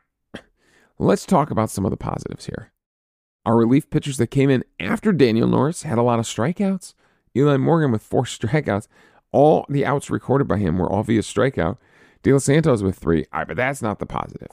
let's 0.99 1.27
talk 1.27 1.51
about 1.51 1.71
some 1.71 1.85
of 1.85 1.91
the 1.91 1.97
positives 1.97 2.47
here. 2.47 2.73
Our 3.45 3.57
relief 3.57 3.91
pitchers 3.91 4.17
that 4.17 4.29
came 4.29 4.51
in 4.51 4.65
after 4.81 5.13
Daniel 5.13 5.47
Norris 5.47 5.83
had 5.83 5.99
a 5.99 6.03
lot 6.03 6.19
of 6.19 6.25
strikeouts. 6.25 6.95
Eli 7.37 7.57
Morgan 7.57 7.93
with 7.93 8.03
four 8.03 8.23
strikeouts. 8.25 8.89
All 9.33 9.67
the 9.69 9.85
outs 9.85 10.11
recorded 10.11 10.49
by 10.49 10.59
him 10.59 10.79
were 10.79 10.91
all 10.91 11.03
via 11.03 11.21
strikeout. 11.21 11.77
De 12.33 12.41
Santos 12.41 12.83
with 12.83 12.99
three. 12.99 13.25
All 13.33 13.41
right, 13.41 13.49
but 13.49 13.57
that's 13.57 13.83
not 13.83 13.99
the 13.99 14.07
positive. 14.07 14.49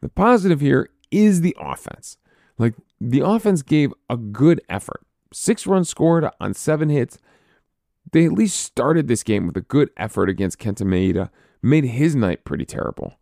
The 0.00 0.08
positive 0.08 0.60
here 0.60 0.90
is 1.10 1.40
the 1.40 1.56
offense. 1.58 2.16
Like 2.58 2.74
the 3.00 3.20
offense 3.20 3.62
gave 3.62 3.92
a 4.08 4.16
good 4.16 4.60
effort. 4.68 5.04
Six 5.32 5.66
runs 5.66 5.88
scored 5.88 6.28
on 6.40 6.54
seven 6.54 6.88
hits. 6.88 7.18
They 8.12 8.24
at 8.24 8.32
least 8.32 8.60
started 8.60 9.08
this 9.08 9.22
game 9.22 9.46
with 9.46 9.56
a 9.56 9.62
good 9.62 9.90
effort 9.96 10.30
against 10.30 10.58
Kenta 10.58 10.82
Maeda. 10.82 11.30
Made 11.60 11.84
his 11.84 12.14
night 12.14 12.44
pretty 12.44 12.64
terrible. 12.64 13.14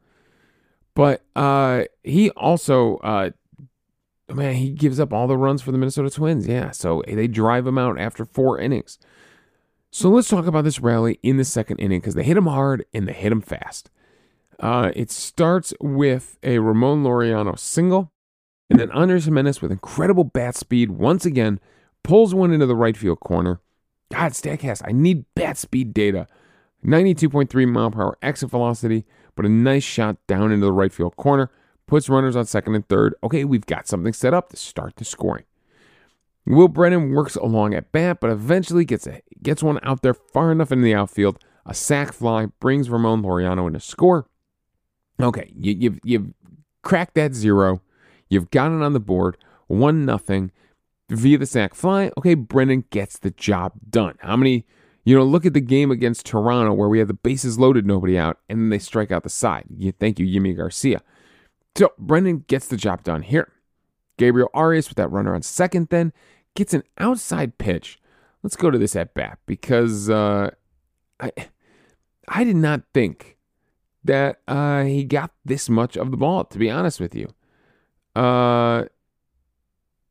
But 0.94 1.24
uh, 1.34 1.84
he 2.04 2.30
also, 2.30 2.98
uh, 2.98 3.30
man, 4.28 4.54
he 4.54 4.70
gives 4.70 5.00
up 5.00 5.12
all 5.12 5.26
the 5.26 5.36
runs 5.36 5.62
for 5.62 5.72
the 5.72 5.78
Minnesota 5.78 6.10
Twins. 6.10 6.46
Yeah, 6.46 6.70
so 6.70 7.02
they 7.06 7.28
drive 7.28 7.66
him 7.66 7.78
out 7.78 7.98
after 7.98 8.24
four 8.24 8.58
innings. 8.60 8.98
So 9.90 10.11
let's 10.11 10.28
talk 10.28 10.47
about 10.47 10.64
this 10.64 10.81
rally 10.81 11.19
in 11.23 11.37
the 11.37 11.45
second 11.45 11.78
inning 11.78 12.00
because 12.00 12.14
they 12.14 12.25
hit 12.25 12.37
him 12.37 12.47
hard 12.47 12.85
and 12.93 13.09
they 13.09 13.12
hit 13.12 13.33
him 13.33 13.40
fast. 13.40 13.90
Uh, 14.61 14.90
it 14.95 15.11
starts 15.11 15.75
with 15.81 16.38
a 16.43 16.59
Ramon 16.59 17.02
Laureano 17.02 17.59
single, 17.59 18.12
and 18.71 18.81
then 18.81 18.90
Andres 18.90 19.26
Gimenez 19.26 19.61
with 19.61 19.71
incredible 19.71 20.25
bat 20.25 20.57
speed 20.57 20.90
once 20.90 21.26
again 21.26 21.61
pulls 22.02 22.35
one 22.35 22.52
into 22.52 22.66
the 22.66 22.76
right 22.76 22.97
field 22.97 23.21
corner. 23.21 23.61
God, 24.11 24.33
Statcast, 24.33 24.83
I 24.85 24.93
need 24.93 25.25
bat 25.35 25.59
speed 25.59 25.93
data. 25.93 26.26
92.3 26.85 27.69
mile 27.69 27.90
per 27.90 28.02
hour 28.02 28.19
exit 28.23 28.50
velocity, 28.50 29.05
but 29.35 29.45
a 29.45 29.49
nice 29.49 29.83
shot 29.83 30.16
down 30.26 30.52
into 30.52 30.66
the 30.66 30.73
right 30.73 30.93
field 30.93 31.16
corner. 31.16 31.50
Puts 31.87 32.09
runners 32.09 32.37
on 32.37 32.47
second 32.47 32.75
and 32.75 32.88
third. 32.88 33.14
Okay, 33.23 33.45
we've 33.45 33.66
got 33.66 33.88
something 33.88 34.12
set 34.12 34.35
up 34.35 34.50
to 34.50 34.57
start 34.57 34.97
the 34.97 35.05
scoring. 35.05 35.45
Will 36.46 36.68
Brennan 36.68 37.10
works 37.10 37.34
along 37.34 37.74
at 37.74 37.90
bat, 37.90 38.20
but 38.20 38.30
eventually 38.30 38.84
gets 38.84 39.06
a, 39.06 39.20
gets 39.42 39.62
one 39.62 39.80
out 39.82 40.02
there 40.02 40.14
far 40.14 40.52
enough 40.52 40.70
into 40.70 40.84
the 40.84 40.94
outfield. 40.94 41.38
A 41.66 41.74
sac 41.74 42.12
fly 42.12 42.46
brings 42.60 42.88
Ramon 42.88 43.22
Laureano 43.22 43.66
in 43.66 43.72
to 43.72 43.80
score. 43.80 44.28
Okay, 45.20 45.50
you, 45.56 45.72
you've 45.72 46.00
you've 46.04 46.34
cracked 46.82 47.14
that 47.14 47.34
zero. 47.34 47.82
You've 48.28 48.50
got 48.50 48.70
it 48.70 48.82
on 48.82 48.92
the 48.92 49.00
board, 49.00 49.36
one 49.66 50.04
nothing 50.04 50.52
via 51.10 51.38
the 51.38 51.46
sac 51.46 51.74
fly. 51.74 52.12
Okay, 52.16 52.34
Brennan 52.34 52.84
gets 52.90 53.18
the 53.18 53.30
job 53.30 53.72
done. 53.88 54.16
How 54.20 54.36
many? 54.36 54.66
You 55.04 55.16
know, 55.16 55.24
look 55.24 55.46
at 55.46 55.52
the 55.52 55.60
game 55.60 55.92
against 55.92 56.26
Toronto 56.26 56.72
where 56.72 56.88
we 56.88 56.98
had 56.98 57.06
the 57.06 57.14
bases 57.14 57.60
loaded, 57.60 57.86
nobody 57.86 58.18
out, 58.18 58.38
and 58.48 58.58
then 58.58 58.68
they 58.70 58.80
strike 58.80 59.12
out 59.12 59.22
the 59.22 59.28
side. 59.28 59.64
You, 59.76 59.92
thank 59.92 60.18
you, 60.18 60.26
Yimi 60.26 60.56
Garcia. 60.56 61.00
So 61.76 61.92
Brennan 61.96 62.44
gets 62.48 62.66
the 62.66 62.76
job 62.76 63.04
done 63.04 63.22
here. 63.22 63.52
Gabriel 64.16 64.50
Arias 64.54 64.88
with 64.88 64.96
that 64.96 65.11
runner 65.11 65.35
on 65.35 65.42
second, 65.42 65.88
then 65.90 66.12
gets 66.54 66.75
an 66.75 66.82
outside 66.99 67.58
pitch. 67.58 68.00
Let's 68.42 68.56
go 68.56 68.70
to 68.70 68.78
this 68.78 68.96
at 68.96 69.14
bat 69.14 69.38
because 69.46 70.08
uh, 70.08 70.50
I 71.20 71.32
I 72.28 72.44
did 72.44 72.56
not 72.56 72.82
think 72.94 73.37
that 74.04 74.40
uh, 74.46 74.85
he 74.85 75.04
got 75.04 75.32
this 75.44 75.68
much 75.68 75.96
of 75.96 76.11
the 76.11 76.16
ball. 76.16 76.44
To 76.44 76.58
be 76.58 76.70
honest 76.70 77.00
with 77.00 77.14
you, 77.14 77.28
uh, 78.14 78.85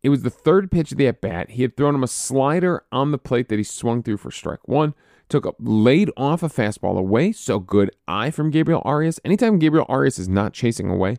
it 0.04 0.10
was 0.10 0.22
the 0.22 0.30
third 0.30 0.70
pitch 0.70 0.92
of 0.92 0.98
the 0.98 1.08
at 1.08 1.22
bat. 1.22 1.52
He 1.52 1.62
had 1.62 1.76
thrown 1.76 1.96
him 1.96 2.04
a 2.04 2.08
slider 2.08 2.84
on 2.92 3.12
the 3.12 3.18
plate 3.18 3.50
that 3.50 3.58
he 3.58 3.64
swung 3.64 4.04
through 4.04 4.18
for 4.18 4.32
strike 4.32 4.68
one. 4.68 4.94
Took 5.28 5.46
a 5.46 5.54
laid 5.60 6.12
off 6.16 6.44
a 6.44 6.50
fastball 6.50 7.00
away. 7.00 7.32
So 7.32 7.58
good 7.58 7.90
eye 8.08 8.30
from 8.30 8.52
Gabriel 8.52 8.84
Arias. 8.86 9.20
Anytime 9.26 9.58
Gabriel 9.58 9.88
Arias 9.90 10.20
is 10.20 10.30
not 10.30 10.54
chasing 10.54 10.90
away, 10.90 11.18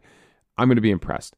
I'm 0.56 0.68
going 0.68 0.76
to 0.76 0.82
be 0.82 0.92
impressed. 0.92 1.34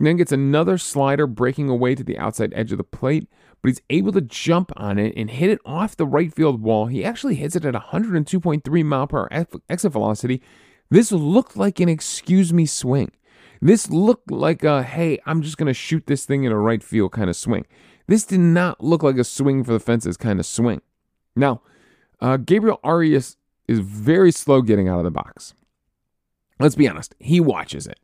Then 0.00 0.16
gets 0.16 0.32
another 0.32 0.78
slider 0.78 1.26
breaking 1.26 1.68
away 1.68 1.94
to 1.94 2.02
the 2.02 2.18
outside 2.18 2.54
edge 2.56 2.72
of 2.72 2.78
the 2.78 2.84
plate, 2.84 3.28
but 3.60 3.68
he's 3.68 3.82
able 3.90 4.12
to 4.12 4.22
jump 4.22 4.72
on 4.76 4.98
it 4.98 5.12
and 5.14 5.30
hit 5.30 5.50
it 5.50 5.60
off 5.66 5.94
the 5.94 6.06
right 6.06 6.32
field 6.32 6.62
wall. 6.62 6.86
He 6.86 7.04
actually 7.04 7.34
hits 7.34 7.54
it 7.54 7.66
at 7.66 7.74
102.3 7.74 8.84
mile 8.84 9.06
per 9.06 9.28
hour 9.30 9.46
exit 9.68 9.92
velocity. 9.92 10.40
This 10.90 11.12
looked 11.12 11.56
like 11.56 11.80
an 11.80 11.90
excuse 11.90 12.50
me 12.50 12.64
swing. 12.64 13.12
This 13.60 13.90
looked 13.90 14.30
like 14.30 14.64
a, 14.64 14.82
hey, 14.82 15.18
I'm 15.26 15.42
just 15.42 15.58
going 15.58 15.66
to 15.66 15.74
shoot 15.74 16.06
this 16.06 16.24
thing 16.24 16.44
in 16.44 16.52
a 16.52 16.58
right 16.58 16.82
field 16.82 17.12
kind 17.12 17.28
of 17.28 17.36
swing. 17.36 17.66
This 18.06 18.24
did 18.24 18.40
not 18.40 18.82
look 18.82 19.02
like 19.02 19.18
a 19.18 19.24
swing 19.24 19.62
for 19.64 19.74
the 19.74 19.80
fences 19.80 20.16
kind 20.16 20.40
of 20.40 20.46
swing. 20.46 20.80
Now, 21.36 21.60
uh, 22.20 22.38
Gabriel 22.38 22.80
Arias 22.82 23.36
is 23.68 23.80
very 23.80 24.32
slow 24.32 24.62
getting 24.62 24.88
out 24.88 24.98
of 24.98 25.04
the 25.04 25.10
box. 25.10 25.52
Let's 26.58 26.74
be 26.74 26.88
honest, 26.88 27.14
he 27.18 27.38
watches 27.38 27.86
it. 27.86 27.98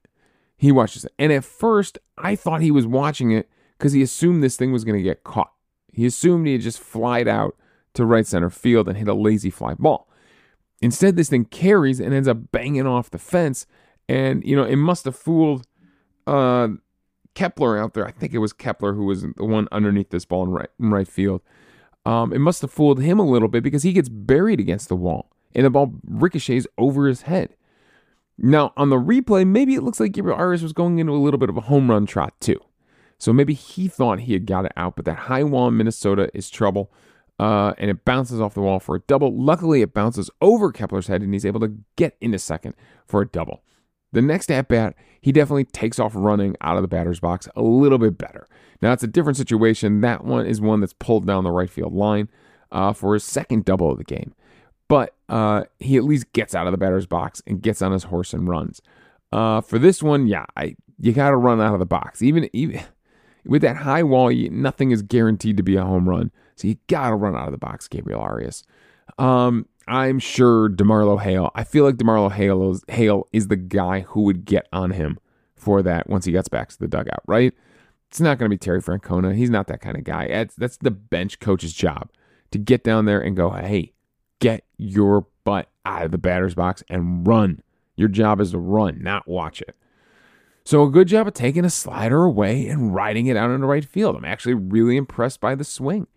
He 0.56 0.72
watches 0.72 1.04
it. 1.04 1.12
And 1.18 1.32
at 1.32 1.44
first, 1.44 1.98
I 2.16 2.34
thought 2.34 2.62
he 2.62 2.70
was 2.70 2.86
watching 2.86 3.30
it 3.30 3.48
because 3.78 3.92
he 3.92 4.02
assumed 4.02 4.42
this 4.42 4.56
thing 4.56 4.72
was 4.72 4.84
going 4.84 4.96
to 4.96 5.02
get 5.02 5.24
caught. 5.24 5.52
He 5.92 6.06
assumed 6.06 6.46
he 6.46 6.54
had 6.54 6.62
just 6.62 6.78
flied 6.78 7.28
out 7.28 7.56
to 7.94 8.04
right 8.04 8.26
center 8.26 8.50
field 8.50 8.88
and 8.88 8.96
hit 8.96 9.08
a 9.08 9.14
lazy 9.14 9.50
fly 9.50 9.74
ball. 9.74 10.08
Instead, 10.80 11.16
this 11.16 11.30
thing 11.30 11.46
carries 11.46 12.00
and 12.00 12.12
ends 12.12 12.28
up 12.28 12.52
banging 12.52 12.86
off 12.86 13.10
the 13.10 13.18
fence. 13.18 13.66
And, 14.08 14.44
you 14.44 14.54
know, 14.54 14.64
it 14.64 14.76
must 14.76 15.04
have 15.06 15.16
fooled 15.16 15.66
uh, 16.26 16.68
Kepler 17.34 17.78
out 17.78 17.94
there. 17.94 18.06
I 18.06 18.10
think 18.10 18.34
it 18.34 18.38
was 18.38 18.52
Kepler 18.52 18.94
who 18.94 19.04
was 19.04 19.22
the 19.22 19.44
one 19.44 19.68
underneath 19.72 20.10
this 20.10 20.24
ball 20.24 20.44
in 20.44 20.50
right, 20.50 20.68
in 20.78 20.90
right 20.90 21.08
field. 21.08 21.42
Um, 22.04 22.32
it 22.32 22.38
must 22.38 22.62
have 22.62 22.70
fooled 22.70 23.00
him 23.00 23.18
a 23.18 23.26
little 23.26 23.48
bit 23.48 23.62
because 23.62 23.82
he 23.82 23.92
gets 23.92 24.08
buried 24.08 24.60
against 24.60 24.88
the 24.88 24.96
wall 24.96 25.30
and 25.54 25.64
the 25.64 25.70
ball 25.70 25.94
ricochets 26.06 26.66
over 26.78 27.08
his 27.08 27.22
head. 27.22 27.56
Now, 28.38 28.72
on 28.76 28.90
the 28.90 28.96
replay, 28.96 29.46
maybe 29.46 29.74
it 29.74 29.82
looks 29.82 29.98
like 29.98 30.12
Gabriel 30.12 30.38
Arias 30.38 30.62
was 30.62 30.72
going 30.72 30.98
into 30.98 31.12
a 31.12 31.16
little 31.16 31.38
bit 31.38 31.48
of 31.48 31.56
a 31.56 31.62
home 31.62 31.90
run 31.90 32.06
trot, 32.06 32.34
too. 32.40 32.60
So 33.18 33.32
maybe 33.32 33.54
he 33.54 33.88
thought 33.88 34.20
he 34.20 34.34
had 34.34 34.46
got 34.46 34.66
it 34.66 34.72
out, 34.76 34.96
but 34.96 35.06
that 35.06 35.16
high 35.16 35.42
wall 35.42 35.68
in 35.68 35.76
Minnesota 35.76 36.28
is 36.34 36.50
trouble 36.50 36.92
uh, 37.38 37.74
and 37.78 37.90
it 37.90 38.04
bounces 38.04 38.40
off 38.40 38.54
the 38.54 38.60
wall 38.60 38.80
for 38.80 38.96
a 38.96 39.00
double. 39.00 39.36
Luckily, 39.36 39.82
it 39.82 39.92
bounces 39.92 40.30
over 40.40 40.72
Kepler's 40.72 41.06
head, 41.06 41.22
and 41.22 41.32
he's 41.32 41.44
able 41.44 41.60
to 41.60 41.76
get 41.96 42.16
into 42.20 42.38
second 42.38 42.74
for 43.06 43.22
a 43.22 43.28
double. 43.28 43.62
The 44.12 44.22
next 44.22 44.50
at 44.50 44.68
bat, 44.68 44.94
he 45.20 45.32
definitely 45.32 45.64
takes 45.64 45.98
off 45.98 46.12
running 46.14 46.56
out 46.60 46.76
of 46.76 46.82
the 46.82 46.88
batter's 46.88 47.20
box 47.20 47.48
a 47.54 47.62
little 47.62 47.98
bit 47.98 48.16
better. 48.16 48.46
Now, 48.80 48.92
it's 48.92 49.02
a 49.02 49.08
different 49.08 49.36
situation. 49.36 50.00
That 50.00 50.24
one 50.24 50.46
is 50.46 50.60
one 50.60 50.80
that's 50.80 50.94
pulled 50.94 51.26
down 51.26 51.44
the 51.44 51.50
right 51.50 51.68
field 51.68 51.92
line 51.92 52.28
uh, 52.72 52.92
for 52.92 53.14
his 53.14 53.24
second 53.24 53.64
double 53.64 53.90
of 53.90 53.98
the 53.98 54.04
game. 54.04 54.34
But 54.88 55.14
uh, 55.28 55.64
he 55.78 55.96
at 55.96 56.04
least 56.04 56.32
gets 56.32 56.54
out 56.54 56.66
of 56.66 56.72
the 56.72 56.78
batter's 56.78 57.06
box 57.06 57.42
and 57.46 57.60
gets 57.60 57.82
on 57.82 57.92
his 57.92 58.04
horse 58.04 58.32
and 58.32 58.48
runs. 58.48 58.80
Uh, 59.32 59.60
for 59.60 59.78
this 59.78 60.02
one, 60.02 60.26
yeah, 60.26 60.46
I, 60.56 60.76
you 61.00 61.12
got 61.12 61.30
to 61.30 61.36
run 61.36 61.60
out 61.60 61.74
of 61.74 61.80
the 61.80 61.86
box. 61.86 62.22
Even 62.22 62.48
even 62.52 62.82
with 63.44 63.62
that 63.62 63.76
high 63.76 64.02
wall, 64.02 64.30
you, 64.30 64.48
nothing 64.50 64.90
is 64.90 65.02
guaranteed 65.02 65.56
to 65.56 65.62
be 65.62 65.76
a 65.76 65.84
home 65.84 66.08
run. 66.08 66.30
So 66.54 66.68
you 66.68 66.76
got 66.86 67.10
to 67.10 67.16
run 67.16 67.36
out 67.36 67.46
of 67.46 67.52
the 67.52 67.58
box, 67.58 67.88
Gabriel 67.88 68.20
Arias. 68.20 68.64
Um, 69.18 69.66
I'm 69.88 70.18
sure 70.18 70.68
DeMarlo 70.68 71.20
Hale. 71.20 71.50
I 71.54 71.64
feel 71.64 71.84
like 71.84 71.96
DeMarlo 71.96 72.32
Hale 72.32 72.70
is, 72.70 72.84
Hale 72.88 73.28
is 73.32 73.48
the 73.48 73.56
guy 73.56 74.00
who 74.00 74.22
would 74.22 74.44
get 74.44 74.66
on 74.72 74.90
him 74.90 75.18
for 75.54 75.82
that 75.82 76.08
once 76.08 76.24
he 76.24 76.32
gets 76.32 76.48
back 76.48 76.70
to 76.70 76.78
the 76.78 76.88
dugout, 76.88 77.22
right? 77.26 77.52
It's 78.08 78.20
not 78.20 78.38
going 78.38 78.50
to 78.50 78.54
be 78.54 78.58
Terry 78.58 78.80
Francona. 78.80 79.34
He's 79.34 79.50
not 79.50 79.66
that 79.68 79.80
kind 79.80 79.96
of 79.96 80.04
guy. 80.04 80.28
That's, 80.28 80.54
that's 80.54 80.76
the 80.78 80.90
bench 80.90 81.40
coach's 81.40 81.72
job 81.72 82.10
to 82.50 82.58
get 82.58 82.84
down 82.84 83.04
there 83.04 83.20
and 83.20 83.36
go, 83.36 83.50
hey, 83.50 83.92
your 84.76 85.26
butt 85.44 85.68
out 85.84 86.04
of 86.04 86.10
the 86.10 86.18
batter's 86.18 86.54
box 86.54 86.82
and 86.88 87.26
run. 87.26 87.62
Your 87.96 88.08
job 88.08 88.40
is 88.40 88.50
to 88.50 88.58
run, 88.58 89.02
not 89.02 89.26
watch 89.26 89.60
it. 89.62 89.74
So 90.64 90.82
a 90.82 90.90
good 90.90 91.08
job 91.08 91.28
of 91.28 91.34
taking 91.34 91.64
a 91.64 91.70
slider 91.70 92.24
away 92.24 92.66
and 92.66 92.94
riding 92.94 93.26
it 93.26 93.36
out 93.36 93.50
into 93.50 93.66
right 93.66 93.84
field. 93.84 94.16
I'm 94.16 94.24
actually 94.24 94.54
really 94.54 94.96
impressed 94.96 95.40
by 95.40 95.54
the 95.54 95.64
swing 95.64 96.08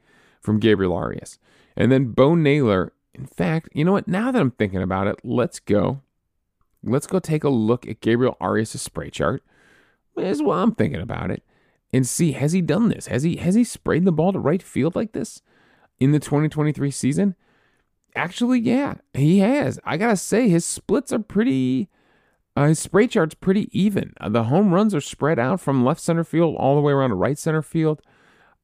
from 0.42 0.60
Gabriel 0.60 0.94
Arias. 0.94 1.38
And 1.78 1.92
then 1.92 2.13
Bo 2.13 2.36
Naylor, 2.36 2.94
in 3.13 3.28
fact, 3.28 3.70
you 3.74 3.86
know 3.86 3.92
what? 3.92 4.08
Now 4.08 4.32
that 4.32 4.42
I'm 4.42 4.51
thinking 4.51 4.82
about 4.82 5.08
it, 5.08 5.18
let's 5.24 5.60
go. 5.60 6.01
Let's 6.84 7.08
go 7.08 7.20
take 7.20 7.44
a 7.44 7.50
look 7.50 7.88
at 7.88 8.01
Gabriel 8.01 8.38
Arias' 8.42 8.82
spray 8.82 9.10
chart. 9.10 9.44
As 10.18 10.42
well, 10.42 10.60
I'm 10.60 10.75
thinking 10.75 11.00
about 11.00 11.32
it, 11.32 11.44
and 11.94 12.06
see 12.06 12.34
has 12.34 12.51
he 12.51 12.62
done 12.62 12.89
this? 12.89 13.08
Has 13.08 13.24
he 13.24 13.38
has 13.38 13.56
he 13.56 13.63
sprayed 13.63 14.04
the 14.04 14.12
ball 14.12 14.34
to 14.34 14.39
right 14.39 14.62
field 14.62 14.95
like 14.95 15.13
this 15.13 15.41
in 16.00 16.12
the 16.12 16.19
2023 16.19 16.91
season? 16.91 17.36
Actually, 18.15 18.60
yeah, 18.60 18.95
he 19.13 19.39
has. 19.39 19.80
I 19.84 19.98
gotta 19.98 20.17
say, 20.17 20.50
his 20.50 20.65
splits 20.65 21.13
are 21.13 21.19
pretty. 21.19 21.89
Uh, 22.56 22.67
his 22.67 22.80
spray 22.80 23.08
chart's 23.08 23.36
pretty 23.36 23.69
even. 23.72 24.13
Uh, 24.19 24.30
the 24.30 24.45
home 24.45 24.74
runs 24.74 24.93
are 24.93 25.02
spread 25.02 25.39
out 25.39 25.62
from 25.62 25.86
left 25.86 26.02
center 26.02 26.24
field 26.24 26.56
all 26.58 26.76
the 26.76 26.82
way 26.82 26.91
around 26.91 27.10
to 27.10 27.15
right 27.15 27.38
center 27.38 27.62
field. 27.62 28.02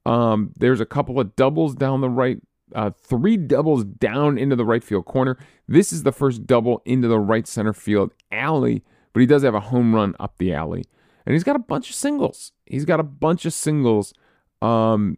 Um, 0.06 0.52
there's 0.58 0.82
a 0.82 0.86
couple 0.86 1.20
of 1.20 1.36
doubles 1.36 1.76
down 1.76 2.02
the 2.02 2.10
right, 2.10 2.40
uh, 2.74 2.92
three 3.02 3.38
doubles 3.38 3.86
down 3.86 4.38
into 4.38 4.56
the 4.56 4.66
right 4.66 4.84
field 4.84 5.06
corner. 5.06 5.38
This 5.68 5.94
is 5.94 6.04
the 6.04 6.12
first 6.12 6.46
double 6.46 6.82
into 6.86 7.08
the 7.08 7.20
right 7.20 7.48
center 7.48 7.74
field 7.74 8.12
alley, 8.32 8.84
but 9.14 9.22
he 9.22 9.26
does 9.26 9.44
have 9.44 9.56
a 9.56 9.62
home 9.62 9.96
run 9.96 10.16
up 10.20 10.38
the 10.38 10.54
alley. 10.54 10.84
And 11.26 11.34
he's 11.34 11.44
got 11.44 11.56
a 11.56 11.60
bunch 11.60 11.90
of 11.90 11.96
singles. 11.96 12.52
He's 12.66 12.86
got 12.86 13.00
a 13.00 13.04
bunch 13.04 13.46
of 13.46 13.54
singles 13.54 14.14
um, 14.62 15.18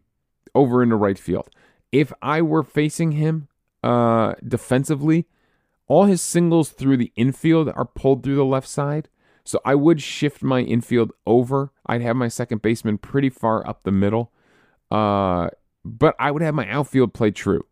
over 0.54 0.82
into 0.82 0.96
right 0.96 1.18
field. 1.18 1.48
If 1.90 2.12
I 2.22 2.42
were 2.42 2.62
facing 2.62 3.12
him 3.12 3.47
uh, 3.82 4.34
defensively, 4.46 5.26
all 5.86 6.04
his 6.04 6.20
singles 6.20 6.70
through 6.70 6.96
the 6.96 7.12
infield 7.16 7.68
are 7.68 7.84
pulled 7.84 8.22
through 8.22 8.36
the 8.36 8.44
left 8.44 8.68
side. 8.68 9.08
So 9.44 9.60
I 9.64 9.74
would 9.74 10.02
shift 10.02 10.42
my 10.42 10.60
infield 10.60 11.12
over. 11.26 11.72
I'd 11.86 12.02
have 12.02 12.16
my 12.16 12.28
second 12.28 12.60
baseman 12.60 12.98
pretty 12.98 13.30
far 13.30 13.66
up 13.66 13.82
the 13.82 13.92
middle. 13.92 14.30
Uh, 14.90 15.48
but 15.84 16.14
I 16.18 16.30
would 16.30 16.42
have 16.42 16.54
my 16.54 16.68
outfield 16.68 17.14
play 17.14 17.30
true 17.30 17.64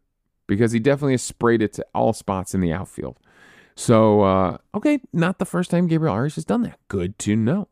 because 0.46 0.72
he 0.72 0.78
definitely 0.78 1.14
has 1.14 1.22
sprayed 1.22 1.60
it 1.60 1.74
to 1.74 1.86
all 1.94 2.12
spots 2.12 2.54
in 2.54 2.60
the 2.60 2.72
outfield. 2.72 3.18
So, 3.74 4.22
uh, 4.22 4.58
okay, 4.74 5.00
not 5.12 5.38
the 5.38 5.44
first 5.44 5.70
time 5.70 5.86
Gabriel 5.86 6.14
Arias 6.14 6.36
has 6.36 6.46
done 6.46 6.62
that. 6.62 6.78
Good 6.88 7.18
to 7.20 7.36
know. 7.36 7.68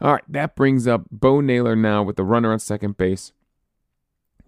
All 0.00 0.12
right, 0.12 0.24
that 0.28 0.54
brings 0.54 0.86
up 0.86 1.04
Bo 1.10 1.40
Naylor 1.40 1.74
now 1.74 2.02
with 2.02 2.16
the 2.16 2.24
runner 2.24 2.52
on 2.52 2.58
second 2.58 2.98
base. 2.98 3.32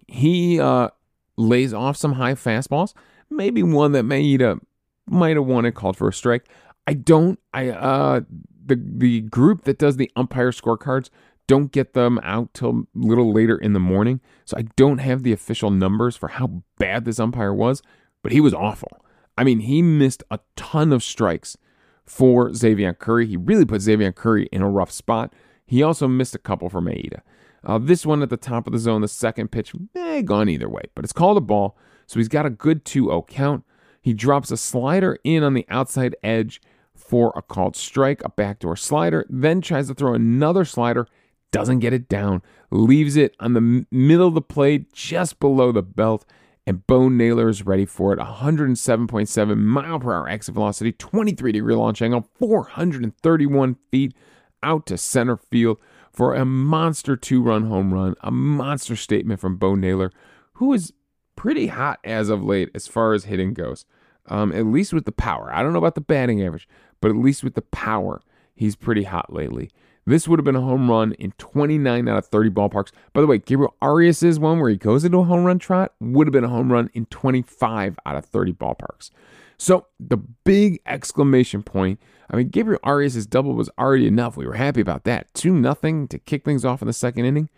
He 0.07 0.59
uh, 0.59 0.89
lays 1.35 1.73
off 1.73 1.97
some 1.97 2.13
high 2.13 2.33
fastballs, 2.33 2.93
maybe 3.29 3.63
one 3.63 3.91
that 3.93 4.05
Maeda 4.05 4.59
might 5.07 5.35
have 5.35 5.45
wanted 5.45 5.75
called 5.75 5.97
for 5.97 6.07
a 6.07 6.13
strike. 6.13 6.47
I 6.87 6.93
don't. 6.93 7.39
I 7.53 7.69
uh, 7.69 8.21
the 8.65 8.75
the 8.75 9.21
group 9.21 9.63
that 9.63 9.77
does 9.77 9.97
the 9.97 10.11
umpire 10.15 10.51
scorecards 10.51 11.09
don't 11.47 11.71
get 11.71 11.93
them 11.93 12.19
out 12.21 12.53
till 12.53 12.69
a 12.69 12.83
little 12.93 13.33
later 13.33 13.57
in 13.57 13.73
the 13.73 13.79
morning. 13.79 14.21
So 14.45 14.55
I 14.57 14.63
don't 14.75 14.99
have 14.99 15.23
the 15.23 15.31
official 15.31 15.71
numbers 15.71 16.15
for 16.15 16.29
how 16.29 16.61
bad 16.77 17.05
this 17.05 17.19
umpire 17.19 17.53
was, 17.53 17.81
but 18.21 18.31
he 18.31 18.39
was 18.39 18.53
awful. 18.53 19.03
I 19.35 19.43
mean, 19.43 19.61
he 19.61 19.81
missed 19.81 20.23
a 20.29 20.39
ton 20.55 20.93
of 20.93 21.03
strikes 21.03 21.57
for 22.05 22.53
Xavier 22.53 22.93
Curry. 22.93 23.25
He 23.25 23.37
really 23.37 23.65
put 23.65 23.81
Xavier 23.81 24.11
Curry 24.11 24.47
in 24.51 24.61
a 24.61 24.69
rough 24.69 24.91
spot. 24.91 25.33
He 25.65 25.81
also 25.81 26.07
missed 26.07 26.35
a 26.35 26.39
couple 26.39 26.69
for 26.69 26.81
Maeda. 26.81 27.21
Uh, 27.63 27.77
this 27.77 28.05
one 28.05 28.21
at 28.21 28.29
the 28.29 28.37
top 28.37 28.67
of 28.67 28.73
the 28.73 28.79
zone, 28.79 29.01
the 29.01 29.07
second 29.07 29.49
pitch, 29.51 29.73
may 29.93 30.19
eh, 30.19 30.21
gone 30.21 30.49
either 30.49 30.69
way, 30.69 30.83
but 30.95 31.03
it's 31.03 31.13
called 31.13 31.37
a 31.37 31.41
ball. 31.41 31.77
So 32.09 32.19
he's 32.19 32.27
got 32.27 32.47
a 32.47 32.49
good 32.49 32.85
2 32.85 33.05
0 33.05 33.25
count. 33.29 33.63
He 34.01 34.13
drops 34.13 34.49
a 34.49 34.57
slider 34.57 35.19
in 35.23 35.43
on 35.43 35.53
the 35.53 35.67
outside 35.69 36.15
edge 36.23 36.59
for 36.95 37.31
a 37.35 37.43
called 37.43 37.75
strike, 37.75 38.23
a 38.25 38.29
backdoor 38.29 38.75
slider, 38.75 39.27
then 39.29 39.61
tries 39.61 39.89
to 39.89 39.93
throw 39.93 40.15
another 40.15 40.65
slider 40.65 41.07
doesn't 41.51 41.79
get 41.79 41.93
it 41.93 42.09
down, 42.09 42.41
leaves 42.71 43.15
it 43.15 43.35
on 43.39 43.53
the 43.53 43.85
middle 43.91 44.27
of 44.27 44.33
the 44.33 44.41
plate 44.41 44.91
just 44.91 45.39
below 45.39 45.71
the 45.71 45.83
belt, 45.83 46.25
and 46.65 46.85
Bo 46.85 47.09
Naylor 47.09 47.47
is 47.47 47.65
ready 47.65 47.85
for 47.85 48.11
it. 48.13 48.19
107.7 48.19 49.57
mile 49.57 49.99
per 49.99 50.13
hour 50.13 50.29
exit 50.29 50.55
velocity, 50.55 50.91
23 50.91 51.51
degree 51.51 51.75
launch 51.75 52.01
angle, 52.01 52.27
431 52.37 53.77
feet 53.91 54.15
out 54.61 54.85
to 54.87 54.97
center 54.97 55.37
field 55.37 55.77
for 56.11 56.33
a 56.33 56.43
monster 56.43 57.15
two 57.15 57.41
run 57.41 57.67
home 57.67 57.93
run, 57.93 58.15
a 58.21 58.31
monster 58.31 58.95
statement 58.95 59.39
from 59.39 59.57
Bo 59.57 59.75
Naylor, 59.75 60.11
who 60.53 60.73
is 60.73 60.91
pretty 61.39 61.67
hot 61.67 62.01
as 62.03 62.27
of 62.27 62.43
late 62.43 62.69
as 62.75 62.85
far 62.85 63.13
as 63.13 63.23
hitting 63.23 63.53
goes. 63.53 63.85
Um, 64.27 64.51
at 64.51 64.65
least 64.65 64.91
with 64.91 65.05
the 65.05 65.13
power. 65.13 65.49
I 65.53 65.63
don't 65.63 65.71
know 65.71 65.79
about 65.79 65.95
the 65.95 66.01
batting 66.01 66.43
average, 66.43 66.67
but 66.99 67.09
at 67.09 67.15
least 67.15 67.45
with 67.45 67.55
the 67.55 67.61
power, 67.61 68.21
he's 68.53 68.75
pretty 68.75 69.03
hot 69.03 69.31
lately. 69.31 69.71
This 70.05 70.27
would 70.27 70.37
have 70.37 70.43
been 70.43 70.57
a 70.57 70.61
home 70.61 70.91
run 70.91 71.13
in 71.13 71.31
29 71.37 72.09
out 72.09 72.17
of 72.17 72.25
30 72.25 72.49
ballparks. 72.49 72.91
By 73.13 73.21
the 73.21 73.27
way, 73.27 73.37
Gabriel 73.37 73.73
Arias' 73.81 74.37
one 74.37 74.59
where 74.59 74.69
he 74.69 74.75
goes 74.75 75.05
into 75.05 75.19
a 75.19 75.23
home 75.23 75.45
run 75.45 75.59
trot 75.59 75.93
would 76.01 76.27
have 76.27 76.33
been 76.33 76.43
a 76.43 76.49
home 76.49 76.73
run 76.73 76.89
in 76.93 77.05
25 77.05 77.97
out 78.05 78.15
of 78.17 78.25
30 78.25 78.51
ballparks. 78.53 79.09
So 79.57 79.87
the 79.97 80.17
big 80.17 80.81
exclamation 80.85 81.63
point. 81.63 82.01
I 82.29 82.35
mean, 82.35 82.49
Gabriel 82.49 82.81
Arias' 82.83 83.25
double 83.25 83.53
was 83.53 83.69
already 83.79 84.07
enough. 84.07 84.35
We 84.35 84.45
were 84.45 84.55
happy 84.55 84.81
about 84.81 85.05
that. 85.05 85.33
2 85.35 85.53
nothing 85.53 86.09
to 86.09 86.19
kick 86.19 86.43
things 86.43 86.65
off 86.65 86.81
in 86.81 86.87
the 86.87 86.93
second 86.93 87.23
inning. 87.23 87.49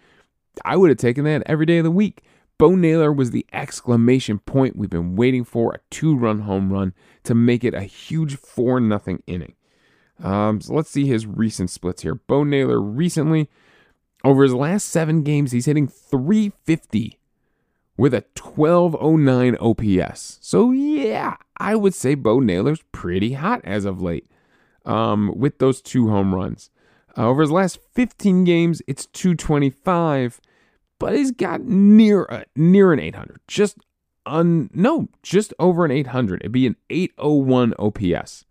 I 0.64 0.78
would 0.78 0.90
have 0.90 1.00
taken 1.00 1.24
that 1.24 1.42
every 1.48 1.66
day 1.66 1.80
of 1.80 1.84
the 1.84 1.90
week. 1.92 2.24
Bo 2.62 2.76
Naylor 2.76 3.12
was 3.12 3.32
the 3.32 3.48
exclamation 3.52 4.38
point 4.38 4.76
we've 4.76 4.88
been 4.88 5.16
waiting 5.16 5.44
for 5.44 5.74
a 5.74 5.80
two 5.90 6.16
run 6.16 6.42
home 6.42 6.72
run 6.72 6.94
to 7.24 7.34
make 7.34 7.64
it 7.64 7.74
a 7.74 7.82
huge 7.82 8.38
4 8.38 8.80
nothing 8.80 9.24
inning. 9.26 9.56
Um, 10.24 10.62
so 10.62 10.76
let's 10.76 10.92
see 10.92 11.08
his 11.08 11.26
recent 11.26 11.72
splits 11.72 12.04
here. 12.04 12.14
Bo 12.14 12.44
Naylor 12.44 12.80
recently, 12.80 13.50
over 14.24 14.44
his 14.44 14.54
last 14.54 14.90
seven 14.90 15.24
games, 15.24 15.52
he's 15.52 15.66
hitting 15.66 15.88
350 15.88 17.20
with 17.98 18.14
a 18.14 18.26
1209 18.40 19.58
OPS. 19.60 20.38
So 20.44 20.70
yeah, 20.70 21.38
I 21.58 21.76
would 21.76 21.96
say 21.96 22.14
Bo 22.14 22.40
Naylor's 22.40 22.84
pretty 22.92 23.34
hot 23.34 23.62
as 23.64 23.86
of 23.86 24.04
late 24.04 24.30
um, 24.86 25.34
with 25.36 25.58
those 25.58 25.82
two 25.82 26.10
home 26.10 26.36
runs. 26.36 26.70
Uh, 27.18 27.28
over 27.28 27.42
his 27.42 27.50
last 27.50 27.80
15 27.96 28.44
games, 28.44 28.84
it's 28.86 29.08
225, 29.08 30.40
but 31.02 31.16
he's 31.16 31.32
got 31.32 31.62
near 31.62 32.28
uh, 32.30 32.44
near 32.56 32.94
an 32.94 33.00
800. 33.00 33.40
Just 33.48 33.80
un, 34.28 34.70
no, 34.72 35.10
just 35.24 35.52
over 35.58 35.84
an 35.84 35.90
800. 35.90 36.42
It'd 36.42 36.52
be 36.52 36.68
an 36.68 36.76
801 36.92 37.74
OPS. 37.80 38.46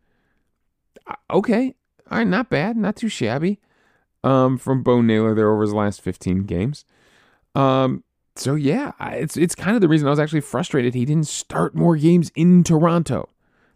Okay, 1.31 1.75
all 2.11 2.19
right, 2.19 2.27
not 2.27 2.51
bad, 2.51 2.77
not 2.77 2.97
too 2.97 3.09
shabby. 3.09 3.61
Um, 4.25 4.59
from 4.59 4.83
Bo 4.83 5.01
Naylor 5.01 5.33
there 5.33 5.51
over 5.51 5.63
his 5.63 5.73
last 5.73 6.03
15 6.03 6.43
games. 6.43 6.85
Um, 7.55 8.03
so 8.35 8.57
yeah, 8.57 8.93
it's 9.01 9.37
it's 9.37 9.55
kind 9.55 9.77
of 9.77 9.81
the 9.81 9.89
reason 9.89 10.09
I 10.09 10.11
was 10.11 10.19
actually 10.19 10.41
frustrated 10.41 10.93
he 10.93 11.05
didn't 11.05 11.29
start 11.29 11.77
more 11.77 11.97
games 11.97 12.33
in 12.35 12.65
Toronto. 12.65 13.29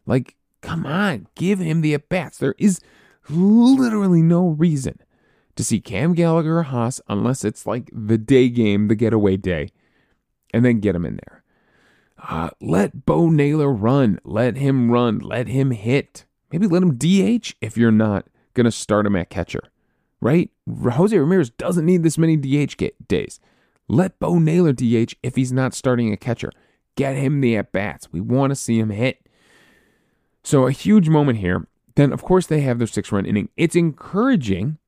Like, 0.05 0.35
come 0.63 0.85
on, 0.85 1.29
give 1.37 1.61
him 1.61 1.81
the 1.81 1.95
at 1.95 2.09
bats. 2.09 2.39
There 2.39 2.57
is 2.59 2.81
literally 3.31 4.21
no 4.21 4.49
reason 4.49 4.99
to 5.57 5.64
see 5.64 5.81
Cam 5.81 6.14
Gallagher 6.14 6.59
or 6.59 6.62
Haas 6.64 7.01
unless 7.09 7.45
it's 7.45 7.67
like 7.67 7.90
the 7.93 8.19
day 8.19 8.49
game, 8.49 8.88
the 8.88 8.95
getaway 8.95 9.37
day, 9.37 9.71
and 10.53 10.64
then 10.64 10.81
get 10.81 10.95
him 10.95 11.05
in 11.05 11.17
there. 11.17 11.43
Uh, 12.27 12.51
let 12.61 13.05
Bo 13.05 13.29
Naylor 13.29 13.71
run. 13.71 14.19
Let 14.25 14.57
him 14.57 14.90
run. 14.90 15.19
Let 15.19 15.49
him 15.49 15.73
hit. 15.73 16.25
Maybe 16.51 16.67
let 16.67 16.83
him 16.83 16.97
DH 16.97 17.55
if 17.61 17.77
you're 17.77 17.90
not 17.90 18.27
going 18.55 18.64
to 18.64 18.71
start 18.71 19.07
him 19.07 19.17
at 19.17 19.29
catcher, 19.29 19.64
right? 20.21 20.51
Jose 20.69 21.17
Ramirez 21.17 21.51
doesn't 21.51 21.85
need 21.85 22.03
this 22.03 22.17
many 22.17 22.37
DH 22.37 22.77
days. 23.09 23.40
Let 23.88 24.19
Bo 24.19 24.38
Naylor 24.38 24.73
DH 24.73 25.14
if 25.23 25.37
he's 25.37 25.53
not 25.53 25.75
starting 25.75 26.12
a 26.12 26.17
catcher. 26.17 26.53
Get 26.97 27.17
him 27.17 27.40
the 27.40 27.57
at 27.57 27.73
bats. 27.73 28.12
We 28.12 28.21
want 28.21 28.53
to 28.53 28.57
see 28.57 28.79
him 28.79 28.90
hit. 28.90 29.29
So, 30.43 30.67
a 30.67 30.73
huge 30.73 31.09
moment 31.09 31.38
here. 31.38 31.67
Then, 31.97 32.12
of 32.12 32.23
course, 32.23 32.47
they 32.47 32.61
have 32.61 32.79
their 32.79 32.87
six 32.87 33.11
run 33.12 33.27
inning. 33.27 33.49
It's 33.57 33.77
encouraging. 33.77 34.79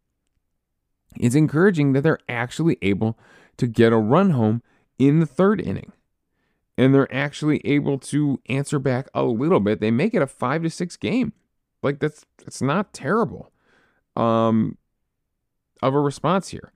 It's 1.20 1.35
encouraging 1.35 1.92
that 1.92 2.02
they're 2.02 2.18
actually 2.29 2.79
able 2.83 3.18
to 3.57 3.66
get 3.66 3.92
a 3.92 3.96
run 3.96 4.31
home 4.31 4.62
in 4.98 5.20
the 5.20 5.26
third 5.26 5.61
inning. 5.61 5.92
And 6.79 6.94
they're 6.94 7.12
actually 7.14 7.61
able 7.64 7.98
to 7.98 8.40
answer 8.48 8.79
back 8.79 9.09
a 9.14 9.22
little 9.22 9.61
bit. 9.61 9.81
They 9.81 9.90
make 9.90 10.14
it 10.14 10.22
a 10.22 10.26
five 10.26 10.62
to 10.62 10.70
six 10.70 10.96
game. 10.96 11.33
Like 11.83 12.00
that's 12.00 12.26
that's 12.38 12.61
not 12.61 12.92
terrible. 12.92 13.50
Um 14.14 14.76
of 15.83 15.94
a 15.94 16.00
response 16.00 16.48
here. 16.48 16.72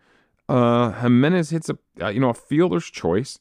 Uh, 0.49 0.91
Gimenez 1.01 1.51
hits 1.51 1.71
a 1.71 1.79
uh, 2.01 2.09
you 2.09 2.21
know 2.21 2.31
a 2.31 2.35
fielder's 2.35 2.91
choice. 2.91 3.39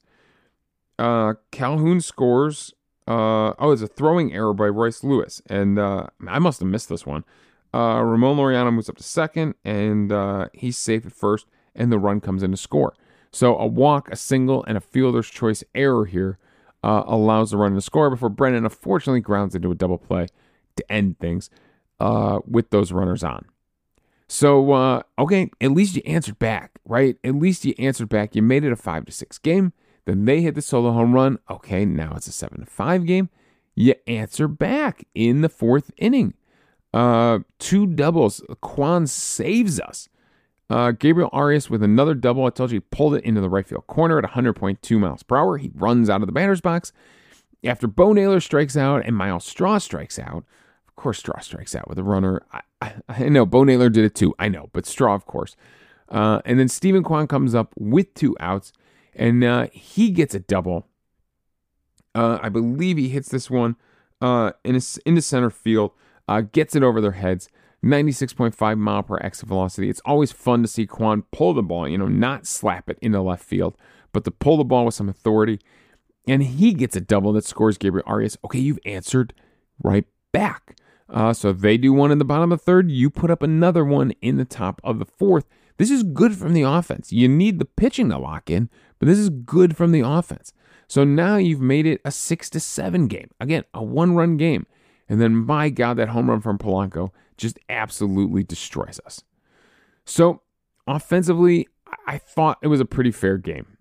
Uh, 0.98 1.34
Calhoun 1.52 2.02
scores. 2.02 2.74
Uh, 3.08 3.54
oh, 3.58 3.72
it's 3.72 3.82
a 3.82 3.88
throwing 3.88 4.32
error 4.34 4.54
by 4.54 4.68
Royce 4.68 5.04
Lewis, 5.04 5.42
and 5.48 5.80
uh, 5.80 6.08
I 6.28 6.38
must 6.38 6.60
have 6.60 6.70
missed 6.70 6.90
this 6.90 7.08
one. 7.08 7.26
Uh, 7.74 8.02
Ramon 8.02 8.38
Laureano 8.38 8.74
moves 8.74 8.90
up 8.90 8.98
to 8.98 9.04
second, 9.04 9.56
and 9.64 10.12
uh, 10.12 10.48
he's 10.54 10.78
safe 10.78 11.06
at 11.06 11.14
first, 11.14 11.46
and 11.76 11.92
the 11.92 12.00
run 12.00 12.20
comes 12.20 12.44
in 12.44 12.52
to 12.52 12.58
score. 12.58 12.96
So 13.32 13.58
a 13.58 13.68
walk, 13.68 14.10
a 14.12 14.16
single, 14.16 14.64
and 14.66 14.78
a 14.78 14.82
fielder's 14.82 15.30
choice 15.30 15.64
error 15.76 16.06
here 16.06 16.40
uh, 16.84 17.04
allows 17.06 17.52
the 17.52 17.58
run 17.58 17.76
to 17.76 17.82
score 17.82 18.10
before 18.10 18.30
Brennan 18.30 18.64
unfortunately 18.64 19.22
grounds 19.22 19.56
into 19.56 19.72
a 19.72 19.76
double 19.76 19.98
play 19.98 20.28
to 20.76 20.92
end 20.92 21.20
things 21.20 21.50
uh, 22.00 22.40
with 22.48 22.70
those 22.72 22.92
runners 22.92 23.24
on. 23.24 23.46
So, 24.28 24.72
uh, 24.74 25.02
okay, 25.18 25.50
at 25.60 25.72
least 25.72 25.96
you 25.96 26.04
answered 26.06 26.40
back, 26.40 26.80
right? 26.86 27.18
At 27.24 27.36
least 27.36 27.66
you 27.66 27.74
answered 27.80 28.10
back. 28.10 28.36
You 28.36 28.44
made 28.44 28.64
it 28.64 28.72
a 28.72 28.76
five 28.76 29.06
to 29.06 29.12
six 29.12 29.38
game. 29.38 29.74
Then 30.06 30.26
they 30.26 30.42
hit 30.42 30.56
the 30.56 30.62
solo 30.62 30.92
home 30.92 31.14
run. 31.14 31.40
Okay, 31.50 31.84
now 31.84 32.14
it's 32.16 32.28
a 32.28 32.32
seven 32.32 32.60
to 32.60 32.66
five 32.66 33.06
game. 33.06 33.30
You 33.76 33.96
answer 34.08 34.48
back 34.48 35.06
in 35.16 35.42
the 35.42 35.50
fourth 35.50 35.92
inning. 35.98 36.36
Uh, 36.94 37.40
two 37.60 37.86
doubles. 37.86 38.42
Kwan 38.62 39.08
saves 39.08 39.80
us. 39.80 40.10
Uh, 40.70 40.92
Gabriel 40.92 41.30
Arias 41.34 41.70
with 41.70 41.82
another 41.82 42.14
double. 42.14 42.46
I 42.46 42.52
told 42.52 42.72
you 42.72 42.78
he 42.78 42.86
pulled 42.92 43.16
it 43.16 43.24
into 43.24 43.42
the 43.42 43.50
right 43.50 43.68
field 43.68 43.88
corner 43.88 44.20
at 44.20 44.24
100.2 44.24 45.00
miles 45.00 45.24
per 45.24 45.38
hour. 45.38 45.58
He 45.58 45.72
runs 45.74 46.10
out 46.10 46.22
of 46.22 46.28
the 46.28 46.32
batter's 46.32 46.62
box. 46.62 46.94
After 47.64 47.88
Bo 47.88 48.14
Naylor 48.14 48.40
strikes 48.40 48.78
out 48.78 49.06
and 49.06 49.16
Myles 49.16 49.46
Straw 49.46 49.80
strikes 49.80 50.20
out, 50.20 50.46
of 50.88 50.96
course, 50.96 51.20
Straw 51.20 51.40
strikes 51.40 51.76
out 51.76 51.88
with 51.90 51.98
a 51.98 52.04
runner. 52.04 52.42
I, 52.54 52.62
I, 52.82 52.94
I, 53.10 53.30
know 53.30 53.46
Bo 53.46 53.64
Naylor 53.64 53.90
did 53.90 54.06
it 54.06 54.16
too. 54.16 54.34
I 54.38 54.48
know, 54.48 54.70
but 54.72 54.86
Straw, 54.86 55.16
of 55.16 55.26
course. 55.26 55.56
Uh, 56.08 56.42
and 56.46 56.60
then 56.60 56.68
Steven 56.68 57.04
Kwan 57.04 57.28
comes 57.28 57.54
up 57.54 57.74
with 57.78 58.14
two 58.14 58.36
outs, 58.40 58.72
and 59.16 59.44
uh, 59.44 59.68
he 59.72 60.12
gets 60.12 60.34
a 60.34 60.40
double. 60.40 60.88
Uh, 62.16 62.40
I 62.42 62.50
believe 62.50 62.98
he 62.98 63.10
hits 63.10 63.30
this 63.30 63.50
one 63.50 63.76
uh, 64.22 64.52
in 64.64 64.76
a, 64.76 64.82
into 65.06 65.22
center 65.22 65.50
field, 65.50 65.92
uh, 66.30 66.42
gets 66.42 66.76
it 66.76 66.84
over 66.84 67.02
their 67.02 67.14
heads. 67.14 67.50
96.5 67.84 68.78
mile 68.78 69.04
per 69.04 69.18
exit 69.18 69.48
velocity. 69.48 69.90
It's 69.90 70.02
always 70.06 70.32
fun 70.32 70.62
to 70.62 70.68
see 70.68 70.86
Kwan 70.86 71.24
pull 71.32 71.54
the 71.54 71.64
ball, 71.64 71.88
you 71.88 71.98
know, 71.98 72.08
not 72.08 72.46
slap 72.46 72.90
it 72.90 73.00
into 73.02 73.22
left 73.22 73.44
field, 73.44 73.76
but 74.12 74.26
to 74.26 74.32
pull 74.32 74.58
the 74.58 74.66
ball 74.66 74.86
with 74.86 74.94
some 74.94 75.10
authority. 75.10 75.60
And 76.28 76.44
he 76.44 76.74
gets 76.74 76.96
a 76.96 77.02
double 77.02 77.34
that 77.34 77.46
scores 77.46 77.78
Gabriel 77.78 78.04
Arias. 78.06 78.38
Okay, 78.46 78.60
you've 78.60 78.80
answered 78.86 79.34
right 79.82 80.06
back. 80.32 80.76
Uh, 81.10 81.34
so 81.34 81.52
they 81.52 81.78
do 81.78 81.92
one 81.92 82.12
in 82.12 82.20
the 82.20 82.26
bottom 82.26 82.52
of 82.52 82.60
the 82.60 82.64
third, 82.64 82.92
you 82.92 83.10
put 83.10 83.32
up 83.32 83.42
another 83.42 83.84
one 83.84 84.12
in 84.22 84.38
the 84.38 84.46
top 84.46 84.80
of 84.84 85.00
the 85.00 85.06
fourth. 85.06 85.46
This 85.78 85.90
is 85.90 86.04
good 86.04 86.36
from 86.36 86.54
the 86.54 86.62
offense. 86.62 87.12
You 87.12 87.28
need 87.28 87.58
the 87.58 87.66
pitching 87.66 88.10
to 88.10 88.20
lock 88.20 88.50
in, 88.52 88.70
but 89.00 89.08
this 89.08 89.18
is 89.18 89.30
good 89.30 89.76
from 89.76 89.92
the 89.92 90.02
offense. 90.02 90.54
So 90.88 91.04
now 91.04 91.38
you've 91.38 91.62
made 91.62 91.88
it 91.88 92.02
a 92.06 92.12
six 92.12 92.50
to 92.52 92.60
seven 92.60 93.08
game. 93.08 93.32
Again, 93.40 93.64
a 93.74 93.82
one 93.82 94.16
run 94.16 94.38
game. 94.38 94.68
And 95.10 95.20
then, 95.20 95.36
my 95.36 95.70
God, 95.70 95.98
that 95.98 96.10
home 96.10 96.30
run 96.30 96.40
from 96.40 96.58
Polanco 96.58 97.10
just 97.36 97.60
absolutely 97.68 98.44
destroys 98.44 99.00
us. 99.06 99.24
So, 100.06 100.44
offensively, 100.88 101.68
I 102.08 102.20
thought 102.20 102.60
it 102.62 102.68
was 102.68 102.80
a 102.80 102.86
pretty 102.86 103.12
fair 103.12 103.38
game. 103.38 103.78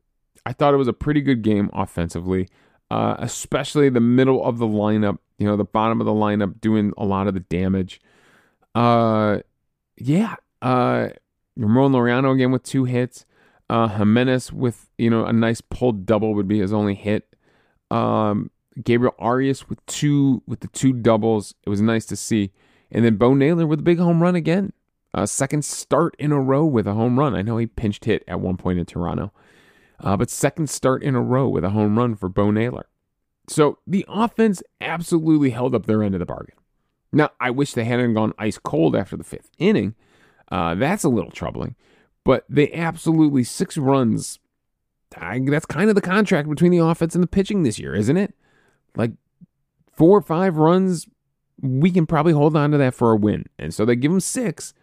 I 0.46 0.52
thought 0.52 0.74
it 0.74 0.78
was 0.78 0.88
a 0.88 0.94
pretty 0.94 1.20
good 1.20 1.42
game 1.42 1.68
offensively, 1.74 2.48
uh, 2.90 3.16
especially 3.18 3.90
the 3.90 4.00
middle 4.00 4.42
of 4.42 4.58
the 4.58 4.66
lineup 4.66 5.18
you 5.38 5.46
know, 5.46 5.56
the 5.56 5.64
bottom 5.64 6.00
of 6.00 6.04
the 6.04 6.12
lineup 6.12 6.60
doing 6.60 6.92
a 6.98 7.04
lot 7.04 7.28
of 7.28 7.34
the 7.34 7.40
damage. 7.40 8.00
Uh, 8.74 9.38
yeah. 9.96 10.34
Uh, 10.60 11.10
Ramon 11.56 11.92
Laureano 11.92 12.34
again 12.34 12.50
with 12.50 12.64
two 12.64 12.84
hits. 12.84 13.24
Uh, 13.70 13.88
Gimenez 13.88 14.52
with, 14.52 14.88
you 14.98 15.10
know, 15.10 15.24
a 15.24 15.32
nice 15.32 15.60
pulled 15.60 16.06
double 16.06 16.34
would 16.34 16.48
be 16.48 16.58
his 16.58 16.72
only 16.72 16.94
hit. 16.94 17.36
Um, 17.90 18.50
Gabriel 18.82 19.14
Arias 19.18 19.68
with 19.68 19.84
two, 19.86 20.42
with 20.46 20.60
the 20.60 20.68
two 20.68 20.92
doubles. 20.92 21.54
It 21.64 21.70
was 21.70 21.80
nice 21.80 22.04
to 22.06 22.16
see. 22.16 22.52
And 22.90 23.04
then 23.04 23.16
Bo 23.16 23.34
Naylor 23.34 23.66
with 23.66 23.80
a 23.80 23.82
big 23.82 23.98
home 23.98 24.22
run 24.22 24.34
again. 24.34 24.72
A 25.14 25.26
second 25.26 25.64
start 25.64 26.14
in 26.18 26.32
a 26.32 26.40
row 26.40 26.64
with 26.64 26.86
a 26.86 26.94
home 26.94 27.18
run. 27.18 27.34
I 27.34 27.42
know 27.42 27.56
he 27.56 27.66
pinched 27.66 28.04
hit 28.04 28.24
at 28.28 28.40
one 28.40 28.56
point 28.56 28.78
in 28.78 28.84
Toronto. 28.84 29.32
Uh, 30.00 30.16
but 30.16 30.30
second 30.30 30.70
start 30.70 31.02
in 31.02 31.14
a 31.14 31.20
row 31.20 31.48
with 31.48 31.64
a 31.64 31.70
home 31.70 31.98
run 31.98 32.14
for 32.14 32.28
Bo 32.28 32.50
Naylor. 32.50 32.86
So 33.48 33.78
the 33.86 34.04
offense 34.08 34.62
absolutely 34.80 35.50
held 35.50 35.74
up 35.74 35.86
their 35.86 36.02
end 36.02 36.14
of 36.14 36.18
the 36.18 36.26
bargain. 36.26 36.54
Now, 37.12 37.30
I 37.40 37.50
wish 37.50 37.72
they 37.72 37.84
hadn't 37.84 38.14
gone 38.14 38.34
ice 38.38 38.58
cold 38.58 38.94
after 38.94 39.16
the 39.16 39.24
fifth 39.24 39.50
inning. 39.58 39.94
Uh, 40.50 40.74
that's 40.74 41.04
a 41.04 41.08
little 41.08 41.30
troubling. 41.30 41.74
But 42.24 42.44
they 42.48 42.70
absolutely, 42.72 43.44
six 43.44 43.78
runs. 43.78 44.38
I, 45.16 45.40
that's 45.40 45.64
kind 45.64 45.88
of 45.88 45.94
the 45.94 46.02
contract 46.02 46.48
between 46.48 46.70
the 46.70 46.84
offense 46.84 47.14
and 47.14 47.24
the 47.24 47.28
pitching 47.28 47.62
this 47.62 47.78
year, 47.78 47.94
isn't 47.94 48.16
it? 48.16 48.34
Like 48.96 49.12
four 49.92 50.18
or 50.18 50.22
five 50.22 50.56
runs, 50.56 51.06
we 51.60 51.90
can 51.90 52.06
probably 52.06 52.32
hold 52.32 52.56
on 52.56 52.70
to 52.70 52.78
that 52.78 52.94
for 52.94 53.12
a 53.12 53.16
win. 53.16 53.46
And 53.58 53.74
so 53.74 53.84
they 53.84 53.96
give 53.96 54.10
them 54.10 54.20
six. 54.20 54.74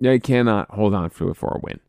They 0.00 0.18
cannot 0.18 0.70
hold 0.70 0.94
on 0.94 1.10
to 1.10 1.30
it 1.30 1.36
for 1.36 1.48
a 1.56 1.60
win. 1.60 1.80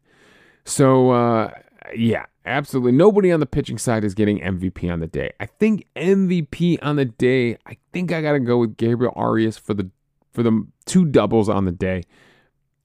So, 0.66 1.12
uh, 1.12 1.52
yeah, 1.96 2.26
absolutely. 2.46 2.92
Nobody 2.92 3.32
on 3.32 3.40
the 3.40 3.46
pitching 3.46 3.78
side 3.78 4.04
is 4.04 4.14
getting 4.14 4.40
MVP 4.40 4.92
on 4.92 5.00
the 5.00 5.08
day. 5.08 5.32
I 5.40 5.46
think 5.46 5.88
MVP 5.96 6.80
on 6.82 6.98
the 6.98 7.06
day. 7.06 7.58
I 7.66 7.78
think 7.94 8.12
I 8.12 8.22
got 8.22 8.34
to 8.34 8.40
go 8.40 8.58
with 8.58 8.78
Gabriel 8.78 9.14
Arias 9.16 9.58
for 9.58 9.74
the 9.74 9.90
for 10.32 10.44
the 10.44 10.66
two 10.86 11.06
doubles 11.06 11.50
on 11.50 11.66
the 11.66 11.72
day. 11.72 12.04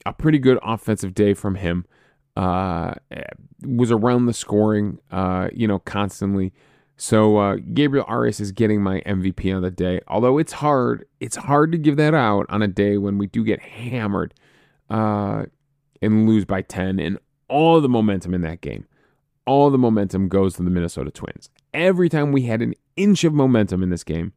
A 0.05 0.13
pretty 0.13 0.39
good 0.39 0.59
offensive 0.63 1.15
day 1.15 1.35
from 1.35 1.57
him. 1.57 1.87
Uh, 2.37 2.95
was 3.63 3.91
around 3.91 4.27
the 4.27 4.35
scoring, 4.35 4.99
uh, 5.11 5.49
you 5.53 5.67
know, 5.67 5.79
constantly. 5.79 6.53
So 6.97 7.37
uh, 7.37 7.57
Gabriel 7.75 8.07
Arias 8.09 8.41
is 8.41 8.53
getting 8.53 8.83
my 8.83 9.01
MVP 9.01 9.55
on 9.55 9.63
the 9.63 9.71
day. 9.71 10.01
Although 10.09 10.39
it's 10.39 10.53
hard, 10.53 11.07
it's 11.21 11.37
hard 11.37 11.73
to 11.73 11.79
give 11.79 11.97
that 11.97 12.15
out 12.15 12.47
on 12.49 12.63
a 12.63 12.69
day 12.69 12.97
when 12.97 13.19
we 13.19 13.27
do 13.27 13.45
get 13.45 13.61
hammered 13.61 14.33
uh, 14.89 15.45
and 16.01 16.27
lose 16.29 16.45
by 16.45 16.63
ten, 16.63 16.99
and 16.99 17.19
all 17.49 17.81
the 17.81 17.89
momentum 17.89 18.33
in 18.33 18.41
that 18.43 18.61
game 18.61 18.87
all 19.47 19.71
the 19.71 19.79
momentum 19.79 20.29
goes 20.29 20.57
to 20.57 20.63
the 20.63 20.71
Minnesota 20.71 21.11
Twins. 21.11 21.49
Every 21.73 22.09
time 22.09 22.33
we 22.33 22.43
had 22.43 22.61
an 22.61 22.75
inch 22.97 23.25
of 23.25 23.33
momentum 23.33 23.83
in 23.83 23.91
this 23.91 24.05
game, 24.05 24.33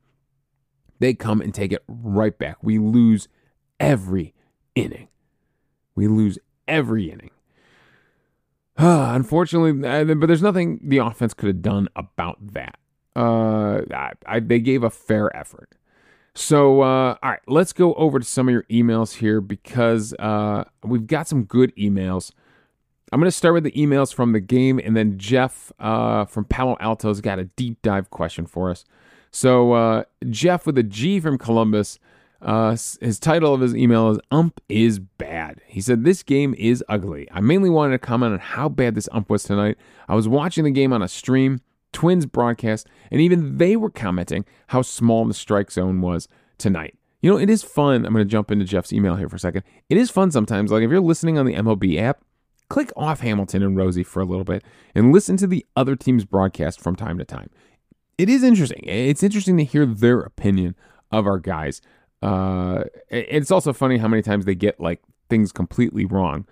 they 0.99 1.13
come 1.13 1.41
and 1.41 1.53
take 1.53 1.73
it 1.73 1.83
right 1.87 2.37
back. 2.37 2.57
We 2.61 2.77
lose 2.77 3.27
every 3.79 4.33
inning. 4.75 5.07
We 5.95 6.07
lose 6.07 6.37
every 6.67 7.09
inning. 7.09 7.31
Unfortunately, 8.81 9.85
uh, 9.85 10.05
but 10.15 10.27
there's 10.27 10.41
nothing 10.41 10.79
the 10.81 10.99
offense 10.99 11.33
could 11.33 11.47
have 11.47 11.61
done 11.61 11.89
about 11.97 12.37
that. 12.53 12.79
Uh, 13.13 13.81
I, 13.93 14.13
I, 14.25 14.39
they 14.39 14.59
gave 14.59 14.83
a 14.83 14.89
fair 14.89 15.35
effort. 15.35 15.75
So, 16.33 16.81
uh, 16.81 17.17
all 17.21 17.29
right, 17.29 17.41
let's 17.45 17.73
go 17.73 17.93
over 17.95 18.19
to 18.19 18.25
some 18.25 18.47
of 18.47 18.53
your 18.53 18.63
emails 18.71 19.15
here 19.15 19.41
because 19.41 20.13
uh, 20.13 20.63
we've 20.81 21.07
got 21.07 21.27
some 21.27 21.43
good 21.43 21.75
emails. 21.75 22.31
I'm 23.11 23.19
going 23.19 23.27
to 23.27 23.35
start 23.35 23.55
with 23.55 23.65
the 23.65 23.71
emails 23.73 24.13
from 24.13 24.31
the 24.31 24.39
game, 24.39 24.79
and 24.79 24.95
then 24.95 25.17
Jeff 25.17 25.73
uh, 25.79 26.23
from 26.23 26.45
Palo 26.45 26.77
Alto's 26.79 27.19
got 27.19 27.37
a 27.37 27.45
deep 27.45 27.81
dive 27.81 28.09
question 28.11 28.45
for 28.45 28.69
us. 28.69 28.85
So, 29.29 29.73
uh, 29.73 30.03
Jeff 30.29 30.65
with 30.65 30.77
a 30.77 30.83
G 30.83 31.19
from 31.19 31.37
Columbus, 31.37 31.99
uh, 32.41 32.71
his 32.71 33.19
title 33.19 33.53
of 33.53 33.61
his 33.61 33.75
email 33.75 34.09
is 34.11 34.19
Ump 34.31 34.61
is 34.69 34.99
Bad. 34.99 35.61
He 35.65 35.81
said, 35.81 36.03
This 36.03 36.23
game 36.23 36.55
is 36.57 36.83
ugly. 36.87 37.27
I 37.31 37.41
mainly 37.41 37.69
wanted 37.69 37.93
to 37.93 37.99
comment 37.99 38.33
on 38.33 38.39
how 38.39 38.69
bad 38.69 38.95
this 38.95 39.09
ump 39.11 39.29
was 39.29 39.43
tonight. 39.43 39.77
I 40.07 40.15
was 40.15 40.27
watching 40.27 40.63
the 40.63 40.71
game 40.71 40.93
on 40.93 41.01
a 41.01 41.07
stream, 41.07 41.61
Twins 41.91 42.25
broadcast, 42.25 42.87
and 43.11 43.19
even 43.19 43.57
they 43.57 43.75
were 43.75 43.89
commenting 43.89 44.45
how 44.67 44.81
small 44.81 45.25
the 45.25 45.33
strike 45.33 45.71
zone 45.71 46.01
was 46.01 46.27
tonight. 46.57 46.95
You 47.21 47.29
know, 47.29 47.37
it 47.37 47.49
is 47.49 47.63
fun. 47.63 48.05
I'm 48.05 48.13
going 48.13 48.25
to 48.25 48.31
jump 48.31 48.51
into 48.51 48.63
Jeff's 48.63 48.93
email 48.93 49.15
here 49.15 49.27
for 49.27 49.35
a 49.35 49.39
second. 49.39 49.63
It 49.89 49.97
is 49.97 50.09
fun 50.09 50.31
sometimes. 50.31 50.71
Like 50.71 50.83
if 50.83 50.89
you're 50.89 51.01
listening 51.01 51.37
on 51.37 51.45
the 51.45 51.55
MLB 51.55 51.99
app, 51.99 52.23
click 52.69 52.93
off 52.95 53.19
Hamilton 53.19 53.63
and 53.63 53.75
Rosie 53.75 54.03
for 54.03 54.21
a 54.21 54.25
little 54.25 54.45
bit 54.45 54.63
and 54.95 55.11
listen 55.11 55.35
to 55.37 55.47
the 55.47 55.65
other 55.75 55.97
team's 55.97 56.23
broadcast 56.23 56.79
from 56.79 56.95
time 56.95 57.17
to 57.17 57.25
time. 57.25 57.49
It 58.17 58.29
is 58.29 58.43
interesting. 58.43 58.83
It's 58.83 59.23
interesting 59.23 59.57
to 59.57 59.63
hear 59.65 59.85
their 59.85 60.19
opinion 60.21 60.75
of 61.11 61.25
our 61.25 61.39
guys. 61.39 61.81
Uh, 62.21 62.83
it's 63.09 63.51
also 63.51 63.73
funny 63.73 63.97
how 63.97 64.07
many 64.07 64.21
times 64.21 64.45
they 64.45 64.55
get 64.55 64.79
like 64.79 65.01
things 65.29 65.51
completely 65.51 66.05
wrong. 66.05 66.45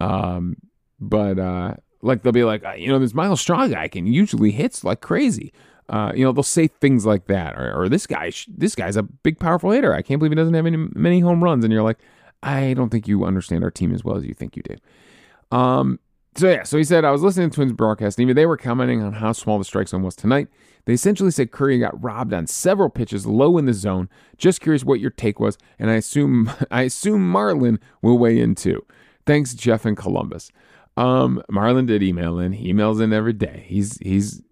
Um, 0.00 0.56
but 1.00 1.38
uh, 1.38 1.74
like 2.02 2.22
they'll 2.22 2.32
be 2.32 2.44
like, 2.44 2.62
you 2.76 2.88
know, 2.88 2.98
this 2.98 3.14
Myles 3.14 3.40
Straw 3.40 3.66
guy 3.66 3.88
can 3.88 4.06
usually 4.06 4.50
hits 4.50 4.84
like 4.84 5.00
crazy. 5.00 5.52
Uh, 5.88 6.12
you 6.14 6.22
know, 6.22 6.32
they'll 6.32 6.42
say 6.42 6.66
things 6.66 7.06
like 7.06 7.26
that, 7.26 7.56
or, 7.56 7.72
or 7.74 7.88
this 7.88 8.06
guy, 8.06 8.30
this 8.46 8.74
guy's 8.74 8.96
a 8.96 9.02
big, 9.02 9.38
powerful 9.38 9.70
hitter. 9.70 9.94
I 9.94 10.02
can't 10.02 10.18
believe 10.18 10.32
he 10.32 10.36
doesn't 10.36 10.52
have 10.52 10.66
any 10.66 10.76
many 10.76 11.20
home 11.20 11.42
runs. 11.42 11.64
And 11.64 11.72
you're 11.72 11.82
like, 11.82 11.98
I 12.42 12.74
don't 12.74 12.90
think 12.90 13.08
you 13.08 13.24
understand 13.24 13.64
our 13.64 13.70
team 13.70 13.94
as 13.94 14.04
well 14.04 14.16
as 14.16 14.24
you 14.24 14.34
think 14.34 14.54
you 14.54 14.62
do. 14.62 15.56
Um, 15.56 15.98
so 16.36 16.48
yeah, 16.48 16.62
so 16.62 16.76
he 16.76 16.84
said 16.84 17.04
I 17.04 17.10
was 17.10 17.22
listening 17.22 17.50
to 17.50 17.54
Twins 17.54 17.72
broadcast, 17.72 18.18
and 18.18 18.24
even 18.24 18.36
they 18.36 18.46
were 18.46 18.58
commenting 18.58 19.02
on 19.02 19.14
how 19.14 19.32
small 19.32 19.58
the 19.58 19.64
strike 19.64 19.88
zone 19.88 20.02
was 20.02 20.14
tonight. 20.14 20.48
They 20.88 20.94
essentially 20.94 21.30
said 21.30 21.50
Curry 21.50 21.78
got 21.78 22.02
robbed 22.02 22.32
on 22.32 22.46
several 22.46 22.88
pitches 22.88 23.26
low 23.26 23.58
in 23.58 23.66
the 23.66 23.74
zone. 23.74 24.08
Just 24.38 24.62
curious 24.62 24.84
what 24.84 25.00
your 25.00 25.10
take 25.10 25.38
was, 25.38 25.58
and 25.78 25.90
I 25.90 25.96
assume 25.96 26.50
I 26.70 26.84
assume 26.84 27.28
Marlin 27.28 27.78
will 28.00 28.16
weigh 28.16 28.40
in 28.40 28.54
too. 28.54 28.86
Thanks, 29.26 29.52
Jeff 29.52 29.84
in 29.84 29.96
Columbus. 29.96 30.50
Um, 30.96 31.42
Marlin 31.50 31.84
did 31.84 32.02
email 32.02 32.38
in. 32.38 32.52
He 32.52 32.72
emails 32.72 33.02
in 33.02 33.12
every 33.12 33.34
day. 33.34 33.66
He's 33.66 33.98
he's 33.98 34.42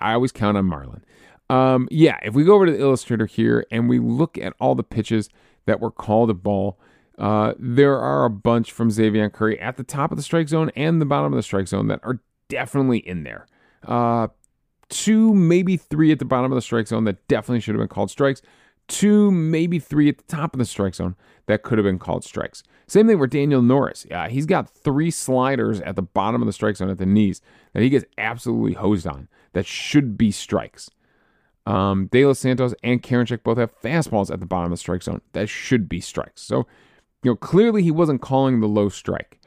I 0.00 0.12
always 0.12 0.30
count 0.30 0.56
on 0.56 0.64
Marlin. 0.66 1.04
Um, 1.50 1.88
yeah, 1.90 2.20
if 2.22 2.34
we 2.34 2.44
go 2.44 2.54
over 2.54 2.66
to 2.66 2.72
the 2.72 2.78
illustrator 2.78 3.26
here 3.26 3.66
and 3.72 3.88
we 3.88 3.98
look 3.98 4.38
at 4.38 4.54
all 4.60 4.76
the 4.76 4.84
pitches 4.84 5.28
that 5.66 5.80
were 5.80 5.90
called 5.90 6.30
a 6.30 6.34
ball, 6.34 6.78
uh, 7.18 7.54
there 7.58 7.98
are 7.98 8.26
a 8.26 8.30
bunch 8.30 8.70
from 8.70 8.90
Xzavion 8.90 9.32
Curry 9.32 9.58
at 9.58 9.76
the 9.76 9.82
top 9.82 10.12
of 10.12 10.18
the 10.18 10.22
strike 10.22 10.48
zone 10.48 10.70
and 10.76 11.00
the 11.00 11.04
bottom 11.04 11.32
of 11.32 11.36
the 11.36 11.42
strike 11.42 11.66
zone 11.66 11.88
that 11.88 11.98
are 12.04 12.20
definitely 12.48 12.98
in 12.98 13.24
there. 13.24 13.48
Uh, 13.82 14.28
two, 14.94 15.34
maybe 15.34 15.76
three 15.76 16.12
at 16.12 16.20
the 16.20 16.24
bottom 16.24 16.52
of 16.52 16.56
the 16.56 16.62
strike 16.62 16.86
zone 16.86 17.04
that 17.04 17.26
definitely 17.26 17.60
should 17.60 17.74
have 17.74 17.80
been 17.80 17.88
called 17.88 18.10
strikes. 18.10 18.40
Two, 18.86 19.30
maybe 19.32 19.80
three 19.80 20.08
at 20.08 20.18
the 20.18 20.24
top 20.24 20.54
of 20.54 20.58
the 20.58 20.64
strike 20.64 20.94
zone 20.94 21.16
that 21.46 21.62
could 21.62 21.78
have 21.78 21.84
been 21.84 21.98
called 21.98 22.22
strikes. 22.22 22.62
Same 22.86 23.08
thing 23.08 23.18
with 23.18 23.30
Daniel 23.30 23.60
Norris. 23.60 24.06
Yeah, 24.08 24.28
he's 24.28 24.46
got 24.46 24.70
three 24.70 25.10
sliders 25.10 25.80
at 25.80 25.96
the 25.96 26.02
bottom 26.02 26.40
of 26.40 26.46
the 26.46 26.52
strike 26.52 26.76
zone 26.76 26.90
at 26.90 26.98
the 26.98 27.06
knees 27.06 27.40
that 27.72 27.82
he 27.82 27.88
gets 27.88 28.04
absolutely 28.18 28.74
hosed 28.74 29.06
on 29.06 29.28
that 29.52 29.66
should 29.66 30.16
be 30.16 30.30
strikes. 30.30 30.90
Um, 31.66 32.06
De 32.12 32.24
Los 32.24 32.38
Santos 32.38 32.74
and 32.84 33.02
Karinchak 33.02 33.42
both 33.42 33.58
have 33.58 33.76
fastballs 33.80 34.30
at 34.30 34.38
the 34.38 34.46
bottom 34.46 34.66
of 34.66 34.78
the 34.78 34.80
strike 34.80 35.02
zone 35.02 35.22
that 35.32 35.48
should 35.48 35.88
be 35.88 36.00
strikes. 36.00 36.42
So, 36.42 36.66
you 37.22 37.32
know, 37.32 37.36
clearly 37.36 37.82
he 37.82 37.90
wasn't 37.90 38.20
calling 38.20 38.60
the 38.60 38.68
low 38.68 38.90
strike 38.90 39.40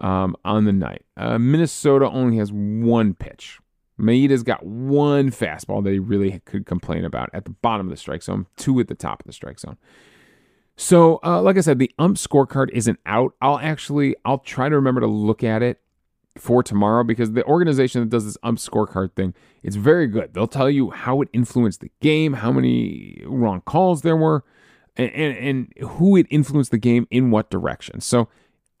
um, 0.00 0.36
on 0.44 0.64
the 0.64 0.72
night. 0.72 1.04
Uh, 1.16 1.38
Minnesota 1.38 2.10
only 2.10 2.36
has 2.36 2.52
one 2.52 3.14
pitch. 3.14 3.60
Maeda's 4.00 4.42
got 4.42 4.64
one 4.64 5.30
fastball 5.30 5.84
that 5.84 5.92
he 5.92 5.98
really 5.98 6.40
could 6.44 6.66
complain 6.66 7.04
about 7.04 7.30
at 7.32 7.44
the 7.44 7.50
bottom 7.50 7.86
of 7.86 7.90
the 7.90 7.96
strike 7.96 8.22
zone, 8.22 8.46
two 8.56 8.80
at 8.80 8.88
the 8.88 8.94
top 8.94 9.20
of 9.20 9.26
the 9.26 9.32
strike 9.32 9.60
zone. 9.60 9.76
So, 10.76 11.20
uh, 11.22 11.42
like 11.42 11.58
I 11.58 11.60
said, 11.60 11.78
the 11.78 11.92
ump 11.98 12.16
scorecard 12.16 12.70
isn't 12.70 12.98
out. 13.04 13.34
I'll 13.42 13.58
actually, 13.58 14.16
I'll 14.24 14.38
try 14.38 14.68
to 14.68 14.74
remember 14.74 15.02
to 15.02 15.06
look 15.06 15.44
at 15.44 15.62
it 15.62 15.80
for 16.38 16.62
tomorrow 16.62 17.04
because 17.04 17.32
the 17.32 17.44
organization 17.44 18.00
that 18.00 18.08
does 18.08 18.24
this 18.24 18.38
ump 18.42 18.58
scorecard 18.58 19.14
thing, 19.14 19.34
it's 19.62 19.76
very 19.76 20.06
good. 20.06 20.32
They'll 20.32 20.46
tell 20.46 20.70
you 20.70 20.90
how 20.90 21.20
it 21.20 21.28
influenced 21.32 21.80
the 21.80 21.90
game, 22.00 22.34
how 22.34 22.50
many 22.50 23.22
wrong 23.26 23.60
calls 23.60 24.02
there 24.02 24.16
were, 24.16 24.44
and, 24.96 25.10
and, 25.12 25.36
and 25.36 25.88
who 25.88 26.16
it 26.16 26.26
influenced 26.30 26.70
the 26.70 26.78
game 26.78 27.06
in 27.10 27.30
what 27.30 27.50
direction. 27.50 28.00
So 28.00 28.28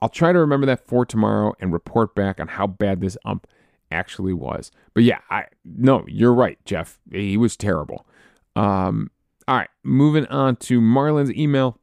I'll 0.00 0.08
try 0.08 0.32
to 0.32 0.38
remember 0.38 0.66
that 0.66 0.86
for 0.86 1.04
tomorrow 1.04 1.54
and 1.60 1.72
report 1.72 2.14
back 2.14 2.40
on 2.40 2.48
how 2.48 2.66
bad 2.66 3.00
this 3.00 3.18
ump 3.24 3.46
actually 3.90 4.32
was. 4.32 4.70
But 4.94 5.04
yeah, 5.04 5.20
I 5.30 5.46
no, 5.64 6.04
you're 6.06 6.34
right, 6.34 6.58
Jeff. 6.64 6.98
He 7.10 7.36
was 7.36 7.56
terrible. 7.56 8.06
Um, 8.56 9.10
all 9.48 9.56
right, 9.56 9.70
moving 9.82 10.26
on 10.26 10.56
to 10.56 10.80
Marlin's 10.80 11.32
email. 11.32 11.78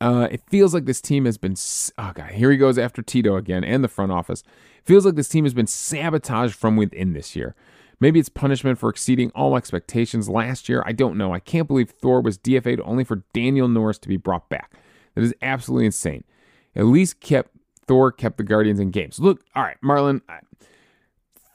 Uh, 0.00 0.28
it 0.30 0.42
feels 0.48 0.72
like 0.72 0.86
this 0.86 1.00
team 1.00 1.24
has 1.26 1.38
been. 1.38 1.54
Oh 1.98 2.12
god, 2.14 2.30
here 2.32 2.50
he 2.50 2.56
goes 2.56 2.78
after 2.78 3.02
Tito 3.02 3.36
again 3.36 3.64
and 3.64 3.84
the 3.84 3.88
front 3.88 4.12
office. 4.12 4.42
Feels 4.84 5.04
like 5.04 5.14
this 5.14 5.28
team 5.28 5.44
has 5.44 5.54
been 5.54 5.66
sabotaged 5.66 6.54
from 6.54 6.76
within 6.76 7.12
this 7.12 7.36
year. 7.36 7.54
Maybe 8.00 8.18
it's 8.18 8.30
punishment 8.30 8.78
for 8.78 8.88
exceeding 8.88 9.30
all 9.34 9.56
expectations 9.56 10.28
last 10.28 10.70
year. 10.70 10.82
I 10.86 10.92
don't 10.92 11.18
know. 11.18 11.34
I 11.34 11.38
can't 11.38 11.68
believe 11.68 11.90
Thor 11.90 12.22
was 12.22 12.38
DFA'd 12.38 12.80
only 12.80 13.04
for 13.04 13.24
Daniel 13.34 13.68
Norris 13.68 13.98
to 13.98 14.08
be 14.08 14.16
brought 14.16 14.48
back. 14.48 14.72
That 15.14 15.22
is 15.22 15.34
absolutely 15.42 15.86
insane. 15.86 16.24
At 16.74 16.86
least 16.86 17.20
kept 17.20 17.50
Thor 17.90 18.12
kept 18.12 18.36
the 18.36 18.44
Guardians 18.44 18.78
in 18.78 18.92
games. 18.92 19.18
Look, 19.18 19.42
all 19.56 19.64
right, 19.64 19.76
Marlon. 19.82 20.20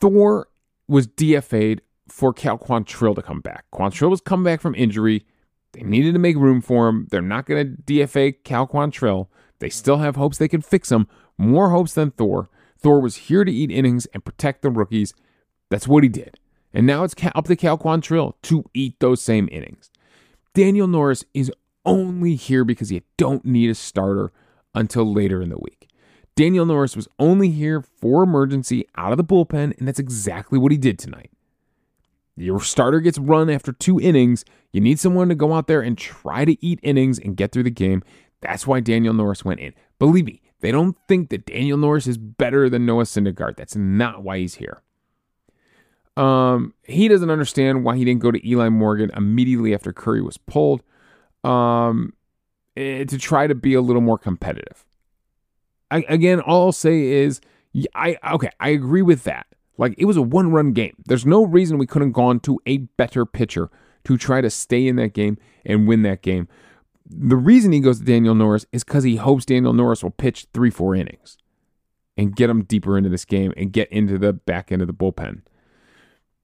Thor 0.01 0.49
was 0.85 1.07
DFA'd 1.07 1.81
for 2.09 2.33
Cal 2.33 2.57
Quantrill 2.57 3.15
to 3.15 3.21
come 3.21 3.39
back. 3.39 3.63
Quantrill 3.73 4.09
was 4.09 4.19
come 4.19 4.43
back 4.43 4.59
from 4.59 4.75
injury. 4.75 5.25
They 5.71 5.83
needed 5.83 6.11
to 6.11 6.19
make 6.19 6.35
room 6.35 6.59
for 6.59 6.89
him. 6.89 7.07
They're 7.09 7.21
not 7.21 7.45
going 7.45 7.77
to 7.77 7.81
DFA 7.83 8.43
Cal 8.43 8.67
Quantrill. 8.67 9.27
They 9.59 9.69
still 9.69 9.99
have 9.99 10.17
hopes 10.17 10.37
they 10.37 10.49
can 10.49 10.59
fix 10.59 10.91
him. 10.91 11.07
More 11.37 11.69
hopes 11.69 11.93
than 11.93 12.11
Thor. 12.11 12.49
Thor 12.77 12.99
was 12.99 13.15
here 13.15 13.45
to 13.45 13.51
eat 13.51 13.71
innings 13.71 14.05
and 14.07 14.25
protect 14.25 14.61
the 14.61 14.69
rookies. 14.69 15.13
That's 15.69 15.87
what 15.87 16.03
he 16.03 16.09
did. 16.09 16.37
And 16.73 16.85
now 16.85 17.05
it's 17.05 17.15
up 17.33 17.45
to 17.45 17.55
Cal 17.55 17.77
Quantrill 17.77 18.33
to 18.43 18.65
eat 18.73 18.99
those 18.99 19.21
same 19.21 19.47
innings. 19.53 19.89
Daniel 20.53 20.87
Norris 20.87 21.23
is 21.33 21.49
only 21.85 22.35
here 22.35 22.65
because 22.65 22.91
you 22.91 23.03
don't 23.15 23.45
need 23.45 23.69
a 23.69 23.75
starter 23.75 24.33
until 24.73 25.09
later 25.13 25.41
in 25.41 25.47
the 25.47 25.57
week. 25.57 25.87
Daniel 26.35 26.65
Norris 26.65 26.95
was 26.95 27.07
only 27.17 27.49
here 27.49 27.81
for 27.81 28.23
emergency 28.23 28.85
out 28.95 29.11
of 29.11 29.17
the 29.17 29.23
bullpen, 29.23 29.77
and 29.77 29.87
that's 29.87 29.99
exactly 29.99 30.59
what 30.59 30.71
he 30.71 30.77
did 30.77 30.99
tonight. 30.99 31.31
Your 32.35 32.59
starter 32.59 32.99
gets 32.99 33.17
run 33.17 33.49
after 33.49 33.71
two 33.71 33.99
innings. 33.99 34.43
You 34.73 34.81
need 34.81 34.99
someone 34.99 35.29
to 35.29 35.35
go 35.35 35.53
out 35.53 35.67
there 35.67 35.81
and 35.81 35.97
try 35.97 36.43
to 36.43 36.63
eat 36.65 36.79
innings 36.83 37.17
and 37.17 37.37
get 37.37 37.53
through 37.53 37.63
the 37.63 37.71
game. 37.71 38.03
That's 38.41 38.67
why 38.67 38.81
Daniel 38.81 39.13
Norris 39.13 39.45
went 39.45 39.61
in. 39.61 39.73
Believe 39.97 40.25
me, 40.25 40.41
they 40.59 40.71
don't 40.71 40.97
think 41.07 41.29
that 41.29 41.45
Daniel 41.45 41.77
Norris 41.77 42.07
is 42.07 42.17
better 42.17 42.69
than 42.69 42.85
Noah 42.85 43.03
Syndergaard. 43.03 43.55
That's 43.55 43.75
not 43.75 44.21
why 44.21 44.39
he's 44.39 44.55
here. 44.55 44.81
Um, 46.17 46.73
he 46.83 47.07
doesn't 47.07 47.29
understand 47.29 47.83
why 47.83 47.95
he 47.95 48.05
didn't 48.05 48.21
go 48.21 48.31
to 48.31 48.47
Eli 48.47 48.69
Morgan 48.69 49.11
immediately 49.15 49.73
after 49.73 49.93
Curry 49.93 50.21
was 50.21 50.37
pulled 50.37 50.81
um, 51.43 52.13
eh, 52.75 53.05
to 53.05 53.17
try 53.17 53.47
to 53.47 53.55
be 53.55 53.73
a 53.73 53.81
little 53.81 54.01
more 54.01 54.17
competitive. 54.17 54.84
I, 55.91 56.05
again, 56.07 56.39
all 56.39 56.67
I'll 56.67 56.71
say 56.71 57.03
is, 57.03 57.41
I 57.93 58.17
okay, 58.33 58.49
I 58.59 58.69
agree 58.69 59.01
with 59.01 59.23
that. 59.23 59.47
Like 59.77 59.95
it 59.97 60.05
was 60.05 60.17
a 60.17 60.21
one 60.21 60.51
run 60.51 60.71
game. 60.73 60.95
There's 61.05 61.25
no 61.25 61.45
reason 61.45 61.77
we 61.77 61.87
couldn't 61.87 62.13
gone 62.13 62.39
to 62.41 62.59
a 62.65 62.77
better 62.77 63.25
pitcher 63.25 63.69
to 64.05 64.17
try 64.17 64.41
to 64.41 64.49
stay 64.49 64.87
in 64.87 64.95
that 64.97 65.13
game 65.13 65.37
and 65.65 65.87
win 65.87 66.03
that 66.03 66.21
game. 66.21 66.47
The 67.07 67.35
reason 67.35 67.71
he 67.71 67.79
goes 67.79 67.99
to 67.99 68.05
Daniel 68.05 68.33
Norris 68.35 68.65
is 68.71 68.83
because 68.83 69.03
he 69.03 69.17
hopes 69.17 69.45
Daniel 69.45 69.73
Norris 69.73 70.03
will 70.03 70.11
pitch 70.11 70.47
three, 70.53 70.69
four 70.69 70.95
innings 70.95 71.37
and 72.17 72.35
get 72.35 72.49
him 72.49 72.63
deeper 72.63 72.97
into 72.97 73.09
this 73.09 73.25
game 73.25 73.53
and 73.57 73.71
get 73.71 73.91
into 73.91 74.17
the 74.17 74.33
back 74.33 74.71
end 74.71 74.81
of 74.81 74.87
the 74.87 74.93
bullpen. 74.93 75.41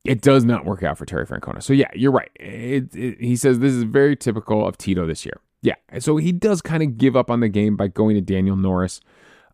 It 0.03 0.21
does 0.21 0.43
not 0.43 0.65
work 0.65 0.83
out 0.83 0.97
for 0.97 1.05
Terry 1.05 1.25
Francona. 1.25 1.63
So, 1.63 1.73
yeah, 1.73 1.89
you're 1.93 2.11
right. 2.11 2.31
It, 2.35 2.95
it, 2.95 3.19
he 3.19 3.35
says 3.35 3.59
this 3.59 3.73
is 3.73 3.83
very 3.83 4.15
typical 4.15 4.67
of 4.67 4.77
Tito 4.77 5.05
this 5.05 5.25
year. 5.25 5.39
Yeah. 5.61 5.75
So 5.99 6.17
he 6.17 6.31
does 6.31 6.61
kind 6.61 6.81
of 6.81 6.97
give 6.97 7.15
up 7.15 7.29
on 7.29 7.39
the 7.39 7.49
game 7.49 7.75
by 7.75 7.87
going 7.87 8.15
to 8.15 8.21
Daniel 8.21 8.55
Norris. 8.55 8.99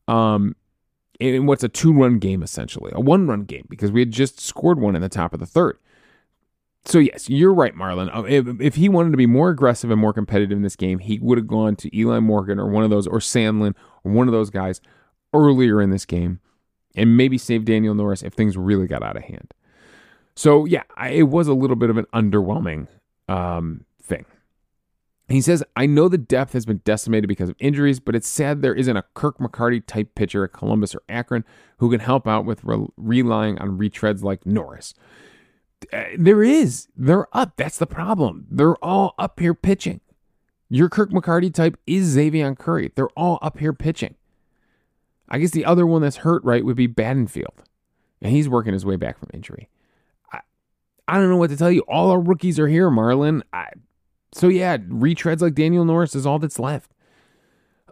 Um, 0.07 0.55
in 1.19 1.45
what's 1.45 1.63
a 1.63 1.69
two 1.69 1.93
run 1.93 2.19
game, 2.19 2.43
essentially, 2.43 2.91
a 2.93 3.01
one 3.01 3.27
run 3.27 3.43
game, 3.43 3.65
because 3.69 3.91
we 3.91 4.01
had 4.01 4.11
just 4.11 4.39
scored 4.39 4.79
one 4.79 4.95
in 4.95 5.01
the 5.01 5.09
top 5.09 5.33
of 5.33 5.39
the 5.39 5.45
third. 5.45 5.77
So, 6.85 6.99
yes, 6.99 7.27
you're 7.29 7.53
right, 7.53 7.75
Marlon. 7.75 8.15
Uh, 8.15 8.23
if, 8.23 8.61
if 8.61 8.75
he 8.75 8.87
wanted 8.87 9.11
to 9.11 9.17
be 9.17 9.25
more 9.25 9.49
aggressive 9.49 9.91
and 9.91 9.99
more 9.99 10.13
competitive 10.13 10.55
in 10.55 10.61
this 10.61 10.77
game, 10.77 10.99
he 10.99 11.19
would 11.19 11.37
have 11.37 11.47
gone 11.47 11.75
to 11.77 11.97
Eli 11.97 12.19
Morgan 12.19 12.59
or 12.59 12.67
one 12.67 12.85
of 12.85 12.89
those, 12.89 13.07
or 13.07 13.19
Sandlin 13.19 13.75
or 14.05 14.11
one 14.13 14.29
of 14.29 14.31
those 14.31 14.49
guys 14.49 14.79
earlier 15.33 15.81
in 15.81 15.89
this 15.89 16.05
game 16.05 16.39
and 16.95 17.17
maybe 17.17 17.37
save 17.37 17.65
Daniel 17.65 17.93
Norris 17.93 18.23
if 18.23 18.33
things 18.33 18.55
really 18.55 18.87
got 18.87 19.03
out 19.03 19.17
of 19.17 19.23
hand. 19.23 19.53
So, 20.35 20.63
yeah, 20.63 20.83
I, 20.95 21.09
it 21.09 21.23
was 21.23 21.49
a 21.49 21.53
little 21.53 21.75
bit 21.75 21.89
of 21.89 21.97
an 21.97 22.05
underwhelming 22.13 22.87
um, 23.27 23.83
thing. 24.01 24.25
He 25.29 25.41
says, 25.41 25.61
I 25.75 25.87
know 25.87 26.07
the 26.07 26.17
depth 26.17 26.53
has 26.53 26.65
been 26.65 26.81
decimated 26.85 27.27
because 27.27 27.49
of 27.49 27.55
injuries, 27.59 27.99
but 27.99 28.15
it's 28.15 28.29
sad 28.29 28.61
there 28.61 28.73
isn't 28.73 28.95
a 28.95 29.03
Kirk 29.13 29.39
McCarty 29.39 29.85
type 29.85 30.15
pitcher 30.15 30.45
at 30.45 30.53
Columbus 30.53 30.95
or 30.95 31.01
Akron 31.09 31.43
who 31.79 31.91
can 31.91 31.99
help 31.99 32.27
out 32.27 32.45
with 32.45 32.63
re- 32.63 32.87
relying 32.95 33.57
on 33.59 33.77
retreads 33.77 34.23
like 34.23 34.45
Norris. 34.45 34.93
Uh, 35.91 36.03
there 36.17 36.43
is. 36.43 36.87
They're 36.95 37.27
up. 37.35 37.53
That's 37.57 37.77
the 37.77 37.85
problem. 37.85 38.47
They're 38.49 38.77
all 38.83 39.15
up 39.19 39.39
here 39.39 39.53
pitching. 39.53 39.99
Your 40.69 40.89
Kirk 40.89 41.11
McCarty 41.11 41.53
type 41.53 41.77
is 41.85 42.05
Xavier 42.05 42.55
Curry. 42.55 42.91
They're 42.95 43.09
all 43.09 43.37
up 43.41 43.59
here 43.59 43.73
pitching. 43.73 44.15
I 45.29 45.39
guess 45.39 45.51
the 45.51 45.65
other 45.65 45.85
one 45.85 46.01
that's 46.01 46.17
hurt 46.17 46.43
right 46.43 46.63
would 46.63 46.77
be 46.77 46.87
Battenfield, 46.87 47.63
and 48.21 48.31
he's 48.31 48.47
working 48.47 48.73
his 48.73 48.85
way 48.85 48.95
back 48.95 49.19
from 49.19 49.29
injury. 49.33 49.69
I, 50.31 50.39
I 51.07 51.15
don't 51.15 51.29
know 51.29 51.37
what 51.37 51.49
to 51.49 51.57
tell 51.57 51.71
you. 51.71 51.81
All 51.81 52.11
our 52.11 52.19
rookies 52.19 52.59
are 52.59 52.67
here, 52.67 52.89
Marlin. 52.89 53.43
I, 53.51 53.67
so 54.37 54.47
yeah, 54.47 54.77
retreads 54.77 55.41
like 55.41 55.55
Daniel 55.55 55.85
Norris 55.85 56.15
is 56.15 56.25
all 56.25 56.39
that's 56.39 56.59
left. 56.59 56.91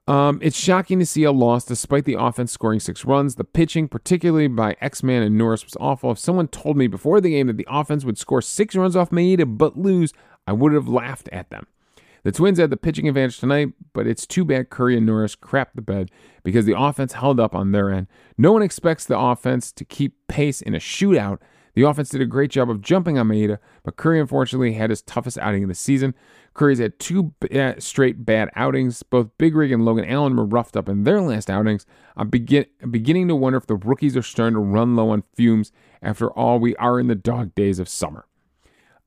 Um, 0.07 0.37
it's 0.43 0.57
shocking 0.57 0.99
to 0.99 1.05
see 1.05 1.23
a 1.23 1.31
loss 1.31 1.65
despite 1.65 2.05
the 2.05 2.13
offense 2.13 2.51
scoring 2.51 2.79
six 2.79 3.05
runs. 3.05 3.35
The 3.35 3.43
pitching, 3.43 3.87
particularly 3.87 4.47
by 4.47 4.75
X 4.79 5.01
Man 5.01 5.23
and 5.23 5.37
Norris, 5.37 5.65
was 5.65 5.75
awful. 5.79 6.11
If 6.11 6.19
someone 6.19 6.47
told 6.47 6.77
me 6.77 6.85
before 6.85 7.19
the 7.19 7.31
game 7.31 7.47
that 7.47 7.57
the 7.57 7.67
offense 7.67 8.05
would 8.05 8.19
score 8.19 8.41
six 8.41 8.75
runs 8.75 8.95
off 8.95 9.09
Maeda 9.09 9.57
but 9.57 9.77
lose, 9.77 10.13
I 10.45 10.53
would 10.53 10.73
have 10.73 10.87
laughed 10.87 11.27
at 11.31 11.49
them. 11.49 11.65
The 12.21 12.31
Twins 12.31 12.59
had 12.59 12.69
the 12.69 12.77
pitching 12.77 13.07
advantage 13.07 13.39
tonight, 13.39 13.69
but 13.93 14.07
it's 14.07 14.25
too 14.27 14.45
bad 14.45 14.69
Curry 14.69 14.97
and 14.97 15.05
Norris 15.05 15.35
crapped 15.35 15.73
the 15.75 15.81
bed 15.81 16.09
because 16.43 16.65
the 16.65 16.79
offense 16.79 17.13
held 17.13 17.39
up 17.39 17.55
on 17.55 17.71
their 17.71 17.91
end. 17.91 18.07
No 18.37 18.51
one 18.51 18.63
expects 18.63 19.05
the 19.05 19.17
offense 19.17 19.71
to 19.71 19.85
keep 19.85 20.27
pace 20.27 20.61
in 20.61 20.75
a 20.75 20.79
shootout. 20.79 21.39
The 21.75 21.83
offense 21.83 22.09
did 22.09 22.21
a 22.21 22.25
great 22.25 22.51
job 22.51 22.69
of 22.69 22.81
jumping 22.81 23.17
on 23.17 23.27
Maeda, 23.27 23.59
but 23.83 23.97
Curry 23.97 24.19
unfortunately 24.19 24.73
had 24.73 24.89
his 24.89 25.01
toughest 25.01 25.37
outing 25.37 25.63
of 25.63 25.69
the 25.69 25.75
season. 25.75 26.15
Curry's 26.53 26.79
had 26.79 26.97
two 26.99 27.33
b- 27.41 27.73
straight 27.79 28.25
bad 28.25 28.49
outings. 28.55 29.03
Both 29.03 29.29
Big 29.37 29.55
Rig 29.55 29.73
and 29.73 29.83
Logan 29.83 30.05
Allen 30.05 30.37
were 30.37 30.45
roughed 30.45 30.77
up 30.77 30.87
in 30.87 31.03
their 31.03 31.21
last 31.21 31.49
outings. 31.49 31.85
I'm, 32.15 32.29
begin- 32.29 32.65
beginning 32.89 33.27
to 33.27 33.35
wonder 33.35 33.57
if 33.57 33.67
the 33.67 33.75
rookies 33.75 34.15
are 34.15 34.21
starting 34.21 34.55
to 34.55 34.61
run 34.61 34.95
low 34.95 35.09
on 35.09 35.23
fumes. 35.35 35.73
After 36.01 36.31
all, 36.31 36.59
we 36.59 36.75
are 36.77 36.97
in 36.97 37.07
the 37.07 37.15
dog 37.15 37.53
days 37.55 37.77
of 37.77 37.89
summer. 37.89 38.25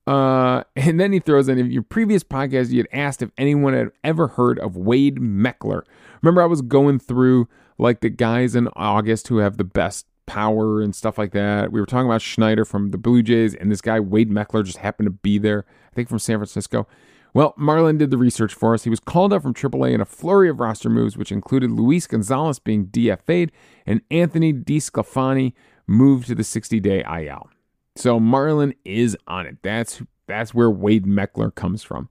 Uh, 0.05 0.63
and 0.75 0.99
then 0.99 1.11
he 1.11 1.19
throws 1.19 1.49
in, 1.49 1.57
in 1.57 1.71
your 1.71 1.83
previous 1.83 2.23
podcast, 2.23 2.69
you 2.69 2.77
had 2.77 2.87
asked 2.93 3.23
if 3.23 3.31
anyone 3.37 3.73
had 3.73 3.89
ever 4.03 4.27
heard 4.27 4.59
of 4.59 4.77
Wade 4.77 5.17
Meckler. 5.17 5.81
Remember, 6.21 6.43
I 6.43 6.45
was 6.45 6.61
going 6.61 6.99
through 6.99 7.47
like 7.79 8.01
the 8.01 8.09
guys 8.09 8.55
in 8.55 8.67
August 8.75 9.29
who 9.29 9.37
have 9.37 9.57
the 9.57 9.63
best 9.63 10.05
power 10.29 10.79
and 10.79 10.95
stuff 10.95 11.17
like 11.17 11.31
that. 11.31 11.71
We 11.71 11.79
were 11.79 11.87
talking 11.87 12.05
about 12.05 12.21
Schneider 12.21 12.63
from 12.63 12.91
the 12.91 12.99
Blue 12.99 13.23
Jays, 13.23 13.55
and 13.55 13.71
this 13.71 13.81
guy, 13.81 13.99
Wade 13.99 14.29
Meckler, 14.29 14.63
just 14.63 14.77
happened 14.77 15.07
to 15.07 15.11
be 15.11 15.39
there, 15.39 15.65
I 15.91 15.95
think 15.95 16.07
from 16.07 16.19
San 16.19 16.37
Francisco. 16.37 16.87
Well, 17.33 17.55
Marlin 17.57 17.97
did 17.97 18.11
the 18.11 18.17
research 18.17 18.53
for 18.53 18.75
us. 18.75 18.83
He 18.83 18.91
was 18.91 18.99
called 18.99 19.33
up 19.33 19.41
from 19.41 19.55
AAA 19.55 19.93
in 19.93 20.01
a 20.01 20.05
flurry 20.05 20.47
of 20.47 20.59
roster 20.59 20.89
moves, 20.89 21.17
which 21.17 21.31
included 21.31 21.71
Luis 21.71 22.05
Gonzalez 22.05 22.59
being 22.59 22.87
DFA'd 22.87 23.51
and 23.87 24.01
Anthony 24.11 24.53
DeSclafani 24.53 25.53
moved 25.87 26.27
to 26.27 26.35
the 26.35 26.43
60 26.43 26.79
day 26.79 27.03
IL. 27.03 27.49
So 27.95 28.19
Marlin 28.19 28.75
is 28.85 29.17
on 29.27 29.47
it. 29.47 29.57
That's 29.63 30.01
that's 30.27 30.53
where 30.53 30.69
Wade 30.69 31.05
Meckler 31.05 31.53
comes 31.53 31.81
from. 31.81 32.07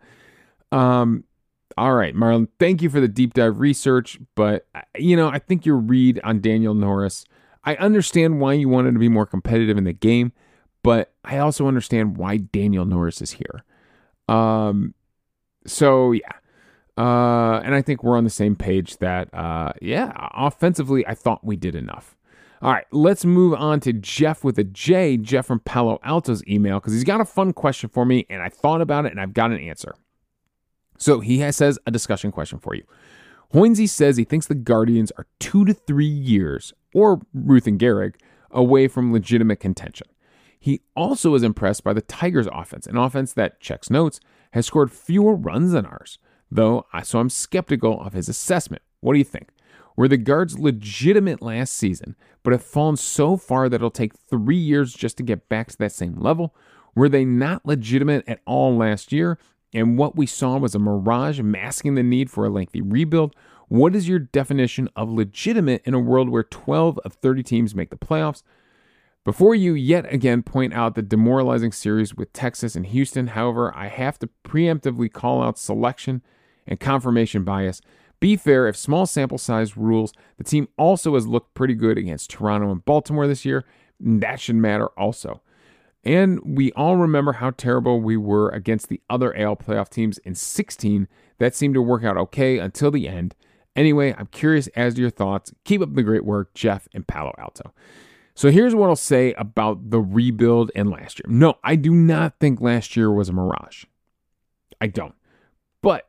Um, 0.72 1.24
all 1.76 1.94
right, 1.94 2.14
Marlon, 2.14 2.48
thank 2.58 2.82
you 2.82 2.90
for 2.90 3.00
the 3.00 3.08
deep 3.08 3.34
dive 3.34 3.60
research, 3.60 4.18
but 4.34 4.66
uh, 4.74 4.80
you 4.98 5.16
know, 5.16 5.28
I 5.28 5.38
think 5.38 5.64
your 5.64 5.76
read 5.76 6.20
on 6.24 6.40
Daniel 6.40 6.74
Norris, 6.74 7.24
I 7.68 7.76
understand 7.76 8.40
why 8.40 8.54
you 8.54 8.66
wanted 8.66 8.92
to 8.92 8.98
be 8.98 9.10
more 9.10 9.26
competitive 9.26 9.76
in 9.76 9.84
the 9.84 9.92
game, 9.92 10.32
but 10.82 11.12
I 11.22 11.36
also 11.36 11.68
understand 11.68 12.16
why 12.16 12.38
Daniel 12.38 12.86
Norris 12.86 13.20
is 13.20 13.32
here. 13.32 13.62
Um, 14.26 14.94
so 15.66 16.12
yeah. 16.12 16.32
Uh, 16.96 17.60
and 17.62 17.74
I 17.74 17.82
think 17.82 18.02
we're 18.02 18.16
on 18.16 18.24
the 18.24 18.30
same 18.30 18.56
page 18.56 18.96
that, 18.96 19.28
uh, 19.34 19.74
yeah, 19.82 20.12
offensively, 20.34 21.06
I 21.06 21.14
thought 21.14 21.44
we 21.44 21.56
did 21.56 21.74
enough. 21.74 22.16
All 22.62 22.72
right, 22.72 22.86
let's 22.90 23.26
move 23.26 23.52
on 23.52 23.80
to 23.80 23.92
Jeff 23.92 24.42
with 24.42 24.58
a 24.58 24.64
J, 24.64 25.18
Jeff 25.18 25.44
from 25.44 25.60
Palo 25.60 26.00
Alto's 26.02 26.42
email, 26.48 26.80
because 26.80 26.94
he's 26.94 27.04
got 27.04 27.20
a 27.20 27.26
fun 27.26 27.52
question 27.52 27.90
for 27.90 28.06
me, 28.06 28.24
and 28.30 28.40
I 28.40 28.48
thought 28.48 28.80
about 28.80 29.04
it 29.04 29.12
and 29.12 29.20
I've 29.20 29.34
got 29.34 29.50
an 29.50 29.58
answer. 29.58 29.94
So 30.96 31.20
he 31.20 31.40
has, 31.40 31.54
says 31.54 31.78
a 31.86 31.90
discussion 31.90 32.32
question 32.32 32.60
for 32.60 32.74
you. 32.74 32.84
Hoynsie 33.54 33.88
says 33.88 34.16
he 34.16 34.24
thinks 34.24 34.46
the 34.46 34.54
Guardians 34.54 35.10
are 35.12 35.26
two 35.40 35.64
to 35.64 35.72
three 35.72 36.04
years, 36.04 36.74
or 36.92 37.22
Ruth 37.32 37.66
and 37.66 37.78
Gehrig, 37.80 38.16
away 38.50 38.88
from 38.88 39.12
legitimate 39.12 39.60
contention. 39.60 40.06
He 40.60 40.82
also 40.94 41.34
is 41.34 41.42
impressed 41.42 41.82
by 41.82 41.92
the 41.92 42.02
Tigers' 42.02 42.48
offense, 42.52 42.86
an 42.86 42.96
offense 42.96 43.32
that, 43.34 43.60
checks 43.60 43.88
notes, 43.88 44.20
has 44.52 44.66
scored 44.66 44.92
fewer 44.92 45.34
runs 45.34 45.72
than 45.72 45.86
ours, 45.86 46.18
though, 46.50 46.84
so 47.04 47.20
I'm 47.20 47.30
skeptical 47.30 48.00
of 48.00 48.12
his 48.12 48.28
assessment. 48.28 48.82
What 49.00 49.14
do 49.14 49.18
you 49.18 49.24
think? 49.24 49.48
Were 49.96 50.08
the 50.08 50.16
guards 50.16 50.58
legitimate 50.58 51.42
last 51.42 51.74
season, 51.74 52.16
but 52.42 52.52
have 52.52 52.62
fallen 52.62 52.96
so 52.96 53.36
far 53.36 53.68
that 53.68 53.76
it'll 53.76 53.90
take 53.90 54.14
three 54.14 54.56
years 54.56 54.92
just 54.92 55.16
to 55.16 55.22
get 55.22 55.48
back 55.48 55.68
to 55.68 55.78
that 55.78 55.92
same 55.92 56.16
level? 56.18 56.54
Were 56.94 57.08
they 57.08 57.24
not 57.24 57.66
legitimate 57.66 58.24
at 58.28 58.40
all 58.46 58.76
last 58.76 59.12
year? 59.12 59.38
And 59.74 59.98
what 59.98 60.16
we 60.16 60.26
saw 60.26 60.56
was 60.58 60.74
a 60.74 60.78
mirage 60.78 61.40
masking 61.40 61.94
the 61.94 62.02
need 62.02 62.30
for 62.30 62.46
a 62.46 62.50
lengthy 62.50 62.80
rebuild. 62.80 63.34
What 63.68 63.94
is 63.94 64.08
your 64.08 64.18
definition 64.18 64.88
of 64.96 65.10
legitimate 65.10 65.82
in 65.84 65.94
a 65.94 66.00
world 66.00 66.30
where 66.30 66.42
12 66.42 66.98
of 67.04 67.14
30 67.14 67.42
teams 67.42 67.74
make 67.74 67.90
the 67.90 67.96
playoffs? 67.96 68.42
Before 69.24 69.54
you 69.54 69.74
yet 69.74 70.10
again 70.12 70.42
point 70.42 70.72
out 70.72 70.94
the 70.94 71.02
demoralizing 71.02 71.72
series 71.72 72.14
with 72.14 72.32
Texas 72.32 72.74
and 72.74 72.86
Houston, 72.86 73.28
however, 73.28 73.76
I 73.76 73.88
have 73.88 74.18
to 74.20 74.30
preemptively 74.42 75.12
call 75.12 75.42
out 75.42 75.58
selection 75.58 76.22
and 76.66 76.80
confirmation 76.80 77.44
bias 77.44 77.82
be 78.20 78.36
fair, 78.36 78.66
if 78.66 78.76
small 78.76 79.06
sample 79.06 79.38
size 79.38 79.76
rules, 79.76 80.12
the 80.38 80.44
team 80.44 80.68
also 80.76 81.14
has 81.14 81.26
looked 81.26 81.54
pretty 81.54 81.74
good 81.74 81.98
against 81.98 82.30
Toronto 82.30 82.70
and 82.70 82.84
Baltimore 82.84 83.26
this 83.26 83.44
year. 83.44 83.64
That 84.00 84.40
should 84.40 84.56
matter 84.56 84.86
also. 84.98 85.42
And 86.08 86.40
we 86.42 86.72
all 86.72 86.96
remember 86.96 87.34
how 87.34 87.50
terrible 87.50 88.00
we 88.00 88.16
were 88.16 88.48
against 88.48 88.88
the 88.88 89.02
other 89.10 89.36
AL 89.36 89.56
playoff 89.56 89.90
teams 89.90 90.16
in 90.16 90.34
16. 90.34 91.06
That 91.36 91.54
seemed 91.54 91.74
to 91.74 91.82
work 91.82 92.02
out 92.02 92.16
okay 92.16 92.56
until 92.58 92.90
the 92.90 93.06
end. 93.06 93.34
Anyway, 93.76 94.14
I'm 94.16 94.28
curious 94.28 94.68
as 94.68 94.94
to 94.94 95.02
your 95.02 95.10
thoughts. 95.10 95.52
Keep 95.64 95.82
up 95.82 95.92
the 95.92 96.02
great 96.02 96.24
work, 96.24 96.54
Jeff 96.54 96.88
in 96.92 97.04
Palo 97.04 97.34
Alto. 97.36 97.74
So 98.34 98.50
here's 98.50 98.74
what 98.74 98.88
I'll 98.88 98.96
say 98.96 99.34
about 99.34 99.90
the 99.90 100.00
rebuild 100.00 100.70
and 100.74 100.88
last 100.88 101.18
year. 101.18 101.26
No, 101.28 101.58
I 101.62 101.76
do 101.76 101.90
not 101.90 102.38
think 102.40 102.58
last 102.58 102.96
year 102.96 103.12
was 103.12 103.28
a 103.28 103.34
mirage. 103.34 103.84
I 104.80 104.86
don't. 104.86 105.14
But 105.82 106.08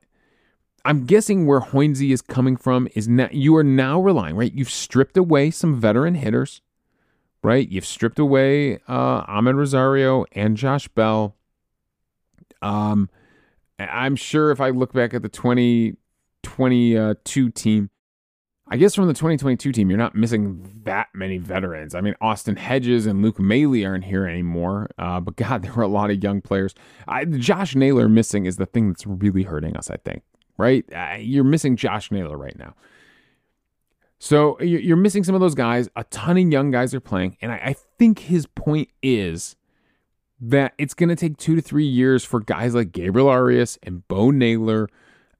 I'm 0.85 1.07
guessing 1.07 1.45
where 1.45 1.59
Hoynsie 1.59 2.13
is 2.13 2.21
coming 2.21 2.55
from 2.55 2.87
is 2.95 3.09
now 3.09 3.27
you 3.33 3.53
are 3.57 3.65
now 3.65 3.99
relying, 3.99 4.37
right? 4.37 4.53
You've 4.53 4.71
stripped 4.71 5.17
away 5.17 5.51
some 5.51 5.77
veteran 5.77 6.15
hitters, 6.15 6.61
right? 7.43 7.69
You've 7.69 7.85
stripped 7.85 8.19
away 8.19 8.79
uh 8.87 9.25
Amed 9.25 9.55
Rosario 9.55 10.25
and 10.31 10.57
Josh 10.57 10.87
Bell. 10.89 11.35
Um 12.61 13.09
I'm 13.77 14.15
sure 14.15 14.51
if 14.51 14.59
I 14.59 14.71
look 14.71 14.93
back 14.93 15.13
at 15.13 15.21
the 15.21 15.29
2022 15.29 17.49
team, 17.51 17.89
I 18.67 18.75
guess 18.75 18.93
from 18.93 19.07
the 19.07 19.13
2022 19.13 19.71
team, 19.71 19.89
you're 19.89 19.97
not 19.97 20.15
missing 20.15 20.81
that 20.83 21.07
many 21.13 21.37
veterans. 21.37 21.95
I 21.95 22.01
mean, 22.01 22.15
Austin 22.19 22.57
Hedges 22.57 23.05
and 23.05 23.21
Luke 23.21 23.39
Maile 23.39 23.85
aren't 23.85 24.03
here 24.03 24.27
anymore. 24.27 24.89
Uh, 24.97 25.21
but 25.21 25.35
God, 25.37 25.63
there 25.63 25.73
were 25.73 25.83
a 25.83 25.87
lot 25.87 26.11
of 26.11 26.21
young 26.21 26.41
players. 26.41 26.75
I, 27.07 27.23
Josh 27.23 27.73
Naylor 27.73 28.09
missing 28.09 28.45
is 28.45 28.57
the 28.57 28.65
thing 28.65 28.89
that's 28.89 29.07
really 29.07 29.43
hurting 29.43 29.77
us, 29.77 29.89
I 29.89 29.95
think 29.95 30.23
right? 30.59 30.85
Uh, 30.93 31.15
you're 31.17 31.45
missing 31.45 31.75
Josh 31.75 32.11
Naylor 32.11 32.37
right 32.37 32.57
now. 32.59 32.75
So 34.19 34.59
you're 34.61 34.97
missing 34.97 35.23
some 35.23 35.33
of 35.33 35.41
those 35.41 35.55
guys. 35.55 35.89
A 35.95 36.03
ton 36.05 36.37
of 36.37 36.51
young 36.51 36.71
guys 36.71 36.93
are 36.93 36.99
playing. 36.99 37.37
And 37.41 37.53
I 37.53 37.75
think 37.97 38.19
his 38.19 38.45
point 38.45 38.89
is 39.01 39.55
that 40.41 40.73
it's 40.77 40.93
going 40.93 41.09
to 41.09 41.15
take 41.15 41.37
two 41.37 41.55
to 41.55 41.61
three 41.61 41.85
years 41.85 42.25
for 42.25 42.41
guys 42.41 42.75
like 42.75 42.91
Gabriel 42.91 43.29
Arias 43.29 43.79
and 43.81 44.05
Bo 44.09 44.31
Naylor 44.31 44.89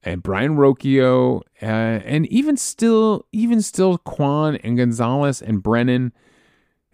and 0.02 0.24
Brayan 0.24 0.56
Rocchio 0.56 1.42
uh, 1.62 1.66
and 1.66 2.26
even 2.28 2.56
still, 2.56 3.26
even 3.34 3.62
still 3.62 3.98
Kwan 3.98 4.56
and 4.58 4.78
Gonzalez 4.78 5.42
and 5.42 5.62
Brennan 5.62 6.14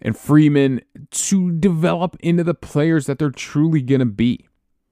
and 0.02 0.16
Freeman 0.16 0.82
to 1.10 1.52
develop 1.52 2.16
into 2.18 2.42
the 2.42 2.54
players 2.54 3.06
that 3.06 3.20
they're 3.20 3.30
truly 3.30 3.80
going 3.80 4.00
to 4.00 4.06
be. 4.06 4.48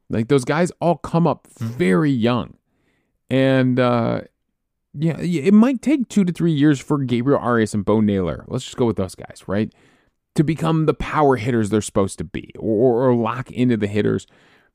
Like 0.08 0.28
those 0.28 0.44
guys 0.44 0.70
all 0.80 0.96
come 0.96 1.26
up 1.26 1.48
very 1.58 2.12
young. 2.12 2.56
And 3.28 3.80
uh, 3.80 4.22
yeah, 4.94 5.18
it 5.18 5.54
might 5.54 5.82
take 5.82 6.08
two 6.08 6.24
to 6.24 6.32
three 6.32 6.52
years 6.52 6.80
for 6.80 6.98
Gabriel 6.98 7.40
Arias 7.40 7.74
and 7.74 7.84
Bo 7.84 8.00
Naylor. 8.00 8.44
Let's 8.48 8.64
just 8.64 8.76
go 8.76 8.86
with 8.86 8.96
those 8.96 9.14
guys, 9.14 9.42
right? 9.46 9.72
To 10.36 10.44
become 10.44 10.86
the 10.86 10.94
power 10.94 11.36
hitters 11.36 11.70
they're 11.70 11.80
supposed 11.80 12.18
to 12.18 12.24
be, 12.24 12.52
or, 12.58 13.08
or 13.08 13.14
lock 13.14 13.50
into 13.50 13.76
the 13.76 13.86
hitters, 13.86 14.26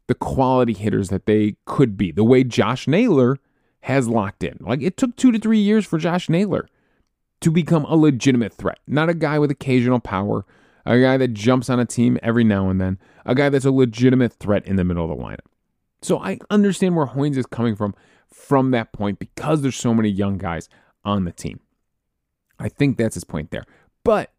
the 0.08 0.16
quality 0.16 0.74
hitters 0.74 1.10
that 1.10 1.26
they 1.26 1.56
could 1.66 1.98
be, 1.98 2.12
the 2.12 2.24
way 2.24 2.44
Josh 2.44 2.88
Naylor 2.88 3.38
has 3.82 4.08
locked 4.08 4.44
in. 4.44 4.58
Like 4.60 4.82
it 4.82 4.98
took 4.98 5.16
two 5.16 5.32
to 5.32 5.40
three 5.40 5.60
years 5.60 5.86
for 5.86 5.98
Josh 5.98 6.30
Naylor 6.30 6.68
to 7.42 7.52
become 7.52 7.86
a 7.86 7.96
legitimate 7.96 8.54
threat, 8.54 8.80
not 8.88 9.10
a 9.10 9.14
guy 9.14 9.40
with 9.40 9.52
occasional 9.52 10.00
power, 10.00 10.46
a 10.86 11.00
guy 11.00 11.18
that 11.18 11.34
jumps 11.34 11.70
on 11.70 11.80
a 11.80 11.86
team 11.86 12.18
every 12.22 12.44
now 12.44 12.70
and 12.70 12.82
then, 12.82 12.98
a 13.26 13.36
guy 13.36 13.50
that's 13.50 13.66
a 13.66 13.72
legitimate 13.72 14.34
threat 14.34 14.66
in 14.66 14.76
the 14.76 14.84
middle 14.84 15.10
of 15.10 15.18
the 15.18 15.24
lineup. 15.24 15.46
So 16.02 16.20
I 16.20 16.40
understand 16.50 16.96
where 16.96 17.08
Hoynes 17.08 17.38
is 17.38 17.46
coming 17.46 17.76
from 17.76 17.94
from 18.32 18.72
that 18.72 18.92
point 18.94 19.20
because 19.20 19.62
there's 19.62 19.76
so 19.76 19.94
many 19.94 20.10
young 20.10 20.38
guys 20.38 20.70
on 21.04 21.26
the 21.26 21.32
team. 21.32 21.60
I 22.60 22.70
think 22.70 22.98
that's 22.98 23.16
his 23.16 23.24
point 23.24 23.52
there. 23.52 23.66
But 24.04 24.32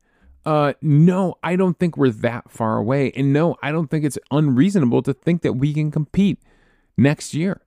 uh, 0.44 0.74
no, 0.80 1.34
I 1.42 1.56
don't 1.56 1.78
think 1.78 1.96
we're 1.96 2.10
that 2.10 2.50
far 2.50 2.78
away. 2.78 3.12
And 3.14 3.32
no, 3.32 3.56
I 3.62 3.72
don't 3.72 3.88
think 3.88 4.04
it's 4.04 4.18
unreasonable 4.30 5.02
to 5.02 5.12
think 5.12 5.42
that 5.42 5.54
we 5.54 5.72
can 5.72 5.90
compete 5.90 6.38
next 6.96 7.34
year. 7.34 7.60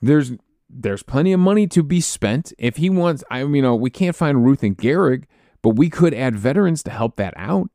There's 0.00 0.32
there's 0.72 1.02
plenty 1.02 1.32
of 1.32 1.40
money 1.40 1.66
to 1.66 1.82
be 1.82 2.00
spent. 2.00 2.52
If 2.58 2.76
he 2.76 2.88
wants, 2.90 3.24
I 3.30 3.40
you 3.42 3.62
know, 3.62 3.74
we 3.74 3.90
can't 3.90 4.14
find 4.14 4.44
Ruth 4.44 4.62
and 4.62 4.78
Gehrig, 4.78 5.24
but 5.62 5.70
we 5.70 5.90
could 5.90 6.14
add 6.14 6.36
veterans 6.36 6.82
to 6.84 6.90
help 6.90 7.16
that 7.16 7.34
out. 7.36 7.70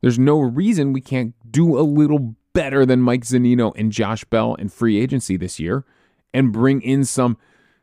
There's 0.00 0.18
no 0.18 0.40
reason 0.40 0.92
we 0.92 1.00
can't 1.00 1.34
do 1.48 1.78
a 1.78 1.82
little 1.82 2.34
better 2.52 2.84
than 2.84 3.00
Mike 3.00 3.24
Zunino 3.24 3.72
and 3.76 3.92
Josh 3.92 4.24
Bell 4.24 4.54
in 4.54 4.68
free 4.68 5.00
agency 5.00 5.36
this 5.36 5.60
year, 5.60 5.84
and 6.32 6.52
bring 6.52 6.80
in 6.82 7.04
some 7.04 7.36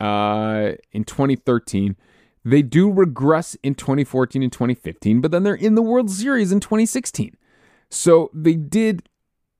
uh, 0.00 0.72
in 0.92 1.04
2013. 1.04 1.96
They 2.44 2.62
do 2.62 2.90
regress 2.90 3.56
in 3.62 3.74
2014 3.74 4.42
and 4.42 4.52
2015, 4.52 5.20
but 5.20 5.32
then 5.32 5.42
they're 5.42 5.54
in 5.54 5.74
the 5.74 5.82
World 5.82 6.10
Series 6.10 6.52
in 6.52 6.60
2016. 6.60 7.36
So 7.90 8.30
they 8.32 8.54
did 8.54 9.08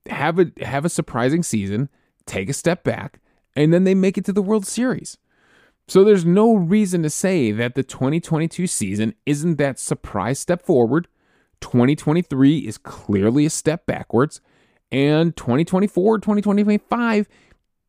have 0.08 0.38
a 0.38 0.52
have 0.62 0.84
a 0.84 0.88
surprising 0.88 1.42
season, 1.42 1.88
take 2.26 2.48
a 2.48 2.52
step 2.52 2.84
back, 2.84 3.20
and 3.56 3.74
then 3.74 3.84
they 3.84 3.94
make 3.94 4.16
it 4.16 4.24
to 4.26 4.32
the 4.32 4.42
World 4.42 4.66
Series. 4.66 5.18
So 5.88 6.02
there's 6.02 6.24
no 6.24 6.54
reason 6.54 7.02
to 7.02 7.10
say 7.10 7.52
that 7.52 7.74
the 7.74 7.82
2022 7.82 8.66
season 8.66 9.14
isn't 9.24 9.56
that 9.56 9.78
surprise 9.78 10.38
step 10.38 10.62
forward. 10.62 11.06
2023 11.60 12.58
is 12.58 12.78
clearly 12.78 13.46
a 13.46 13.50
step 13.50 13.86
backwards, 13.86 14.40
and 14.90 15.36
2024, 15.36 16.18
2025 16.18 17.28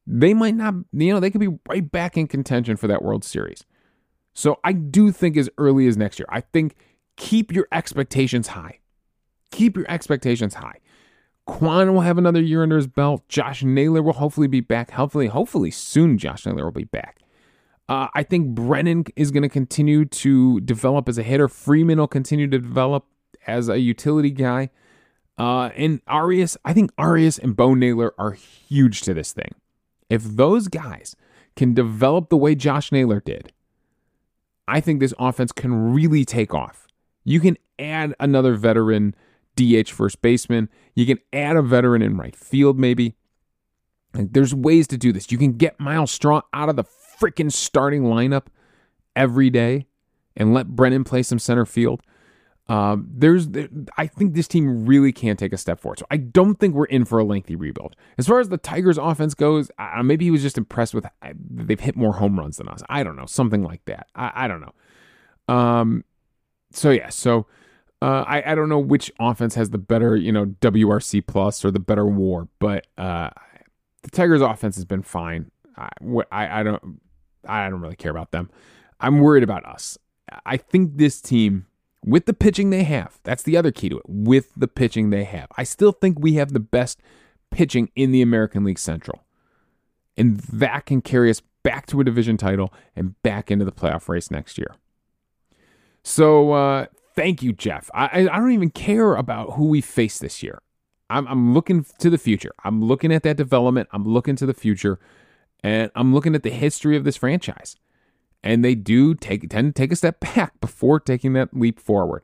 they 0.07 0.33
might 0.33 0.55
not, 0.55 0.73
you 0.93 1.13
know, 1.13 1.19
they 1.19 1.29
could 1.29 1.41
be 1.41 1.59
right 1.67 1.91
back 1.91 2.17
in 2.17 2.27
contention 2.27 2.77
for 2.77 2.87
that 2.87 3.03
World 3.03 3.25
Series. 3.25 3.65
So 4.33 4.59
I 4.63 4.71
do 4.71 5.11
think 5.11 5.35
as 5.35 5.49
early 5.57 5.85
as 5.87 5.97
next 5.97 6.17
year, 6.17 6.27
I 6.29 6.41
think 6.41 6.75
keep 7.17 7.51
your 7.51 7.67
expectations 7.73 8.47
high. 8.47 8.79
Keep 9.51 9.75
your 9.75 9.85
expectations 9.89 10.55
high. 10.55 10.79
Kwan 11.45 11.93
will 11.93 12.01
have 12.01 12.17
another 12.17 12.41
year 12.41 12.63
under 12.63 12.77
his 12.77 12.87
belt. 12.87 13.27
Josh 13.27 13.63
Naylor 13.63 14.01
will 14.01 14.13
hopefully 14.13 14.47
be 14.47 14.61
back. 14.61 14.91
Hopefully, 14.91 15.27
hopefully 15.27 15.71
soon, 15.71 16.17
Josh 16.17 16.45
Naylor 16.45 16.65
will 16.65 16.71
be 16.71 16.85
back. 16.85 17.19
Uh, 17.89 18.07
I 18.13 18.23
think 18.23 18.49
Brennan 18.49 19.05
is 19.15 19.31
going 19.31 19.43
to 19.43 19.49
continue 19.49 20.05
to 20.05 20.59
develop 20.61 21.07
as 21.07 21.17
a 21.17 21.23
hitter. 21.23 21.47
Freeman 21.47 21.99
will 21.99 22.07
continue 22.07 22.47
to 22.47 22.59
develop 22.59 23.05
as 23.47 23.69
a 23.69 23.79
utility 23.79 24.31
guy. 24.31 24.69
Uh, 25.37 25.69
and 25.75 26.01
Arias, 26.07 26.57
I 26.65 26.73
think 26.73 26.91
Arias 26.97 27.37
and 27.37 27.55
Bo 27.55 27.73
Naylor 27.73 28.13
are 28.17 28.31
huge 28.31 29.01
to 29.01 29.13
this 29.13 29.33
thing. 29.33 29.53
If 30.09 30.23
those 30.23 30.67
guys 30.67 31.15
can 31.55 31.73
develop 31.73 32.29
the 32.29 32.37
way 32.37 32.55
Josh 32.55 32.91
Naylor 32.91 33.19
did, 33.19 33.51
I 34.67 34.81
think 34.81 34.99
this 34.99 35.13
offense 35.19 35.51
can 35.51 35.93
really 35.93 36.25
take 36.25 36.53
off. 36.53 36.87
You 37.23 37.39
can 37.39 37.57
add 37.79 38.15
another 38.19 38.55
veteran 38.55 39.15
DH 39.55 39.89
first 39.89 40.21
baseman. 40.21 40.69
You 40.95 41.05
can 41.05 41.19
add 41.31 41.55
a 41.55 41.61
veteran 41.61 42.01
in 42.01 42.17
right 42.17 42.35
field, 42.35 42.79
maybe. 42.79 43.15
Like, 44.13 44.33
there's 44.33 44.53
ways 44.53 44.87
to 44.87 44.97
do 44.97 45.11
this. 45.11 45.31
You 45.31 45.37
can 45.37 45.53
get 45.53 45.79
Myles 45.79 46.11
Straw 46.11 46.41
out 46.53 46.69
of 46.69 46.75
the 46.75 46.85
freaking 47.19 47.51
starting 47.51 48.03
lineup 48.03 48.47
every 49.15 49.49
day 49.49 49.87
and 50.35 50.53
let 50.53 50.67
Brennan 50.67 51.03
play 51.03 51.23
some 51.23 51.39
center 51.39 51.65
field. 51.65 52.01
Um, 52.69 53.07
there's, 53.09 53.47
there, 53.47 53.69
I 53.97 54.07
think 54.07 54.33
this 54.33 54.47
team 54.47 54.85
really 54.85 55.13
can 55.13 55.37
take 55.37 55.53
a 55.53 55.57
step 55.57 55.79
forward. 55.79 55.99
So 55.99 56.05
I 56.11 56.17
don't 56.17 56.55
think 56.55 56.75
we're 56.75 56.85
in 56.85 57.05
for 57.05 57.17
a 57.17 57.23
lengthy 57.23 57.55
rebuild. 57.55 57.95
As 58.17 58.27
far 58.27 58.39
as 58.39 58.49
the 58.49 58.57
Tigers' 58.57 58.97
offense 58.97 59.33
goes, 59.33 59.71
uh, 59.79 60.03
maybe 60.03 60.25
he 60.25 60.31
was 60.31 60.41
just 60.41 60.57
impressed 60.57 60.93
with 60.93 61.05
uh, 61.05 61.33
they've 61.49 61.79
hit 61.79 61.95
more 61.95 62.13
home 62.13 62.37
runs 62.37 62.57
than 62.57 62.67
us. 62.67 62.83
I 62.89 63.03
don't 63.03 63.15
know, 63.15 63.25
something 63.25 63.63
like 63.63 63.85
that. 63.85 64.07
I, 64.15 64.31
I 64.35 64.47
don't 64.47 64.61
know. 64.61 65.53
Um, 65.53 66.03
so 66.71 66.89
yeah, 66.89 67.09
so 67.09 67.47
uh, 68.01 68.23
I 68.27 68.51
I 68.51 68.55
don't 68.55 68.69
know 68.69 68.79
which 68.79 69.11
offense 69.19 69.55
has 69.55 69.69
the 69.69 69.77
better 69.77 70.15
you 70.15 70.31
know 70.31 70.45
WRC 70.45 71.25
plus 71.25 71.63
or 71.63 71.71
the 71.71 71.79
better 71.79 72.05
WAR, 72.05 72.47
but 72.59 72.85
uh, 72.97 73.29
the 74.03 74.09
Tigers' 74.11 74.41
offense 74.41 74.75
has 74.75 74.85
been 74.85 75.03
fine. 75.03 75.51
I, 75.77 75.89
I 76.31 76.59
I 76.59 76.63
don't 76.63 77.01
I 77.47 77.69
don't 77.69 77.81
really 77.81 77.95
care 77.95 78.11
about 78.11 78.31
them. 78.31 78.49
I'm 78.99 79.19
worried 79.19 79.43
about 79.43 79.65
us. 79.65 79.97
I 80.45 80.57
think 80.57 80.97
this 80.97 81.21
team 81.21 81.66
with 82.07 82.25
the 82.25 82.33
pitching 82.33 82.69
they 82.69 82.83
have. 82.83 83.19
That's 83.23 83.43
the 83.43 83.57
other 83.57 83.71
key 83.71 83.89
to 83.89 83.97
it. 83.97 84.03
With 84.07 84.53
the 84.55 84.67
pitching 84.67 85.09
they 85.09 85.25
have. 85.25 85.47
I 85.57 85.63
still 85.63 85.91
think 85.91 86.17
we 86.17 86.35
have 86.35 86.53
the 86.53 86.59
best 86.59 87.01
pitching 87.51 87.91
in 87.95 88.13
the 88.13 88.21
American 88.21 88.63
League 88.63 88.79
Central. 88.79 89.23
And 90.15 90.39
that 90.39 90.85
can 90.85 91.01
carry 91.01 91.29
us 91.29 91.41
back 91.63 91.85
to 91.87 91.99
a 91.99 92.05
division 92.05 92.37
title 92.37 92.73
and 92.95 93.21
back 93.23 93.51
into 93.51 93.65
the 93.65 93.73
playoff 93.73 94.07
race 94.07 94.31
next 94.31 94.57
year. 94.57 94.75
So 96.01 96.53
uh, 96.53 96.85
thank 97.13 97.43
you, 97.43 97.51
Jeff. 97.51 97.91
I, 97.93 98.21
I 98.31 98.37
don't 98.37 98.53
even 98.53 98.69
care 98.69 99.15
about 99.15 99.53
who 99.53 99.65
we 99.67 99.81
face 99.81 100.17
this 100.17 100.41
year. 100.41 100.61
I'm, 101.09 101.27
I'm 101.27 101.53
looking 101.53 101.85
to 101.99 102.09
the 102.09 102.17
future. 102.17 102.51
I'm 102.63 102.81
looking 102.81 103.11
at 103.11 103.23
that 103.23 103.35
development. 103.35 103.89
I'm 103.91 104.05
looking 104.05 104.37
to 104.37 104.45
the 104.45 104.53
future. 104.53 104.97
And 105.61 105.91
I'm 105.93 106.13
looking 106.13 106.35
at 106.35 106.43
the 106.43 106.51
history 106.51 106.95
of 106.95 107.03
this 107.03 107.17
franchise 107.17 107.75
and 108.43 108.63
they 108.63 108.75
do 108.75 109.13
take 109.15 109.49
tend 109.49 109.75
to 109.75 109.79
take 109.81 109.91
a 109.91 109.95
step 109.95 110.19
back 110.35 110.59
before 110.59 110.99
taking 110.99 111.33
that 111.33 111.53
leap 111.53 111.79
forward. 111.79 112.23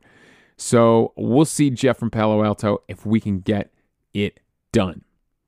So 0.57 1.13
we'll 1.15 1.45
see 1.45 1.69
Jeff 1.69 1.97
from 1.97 2.11
Palo 2.11 2.43
Alto 2.43 2.83
if 2.87 3.05
we 3.05 3.19
can 3.19 3.39
get 3.39 3.71
it 4.13 4.39
done. 4.71 5.03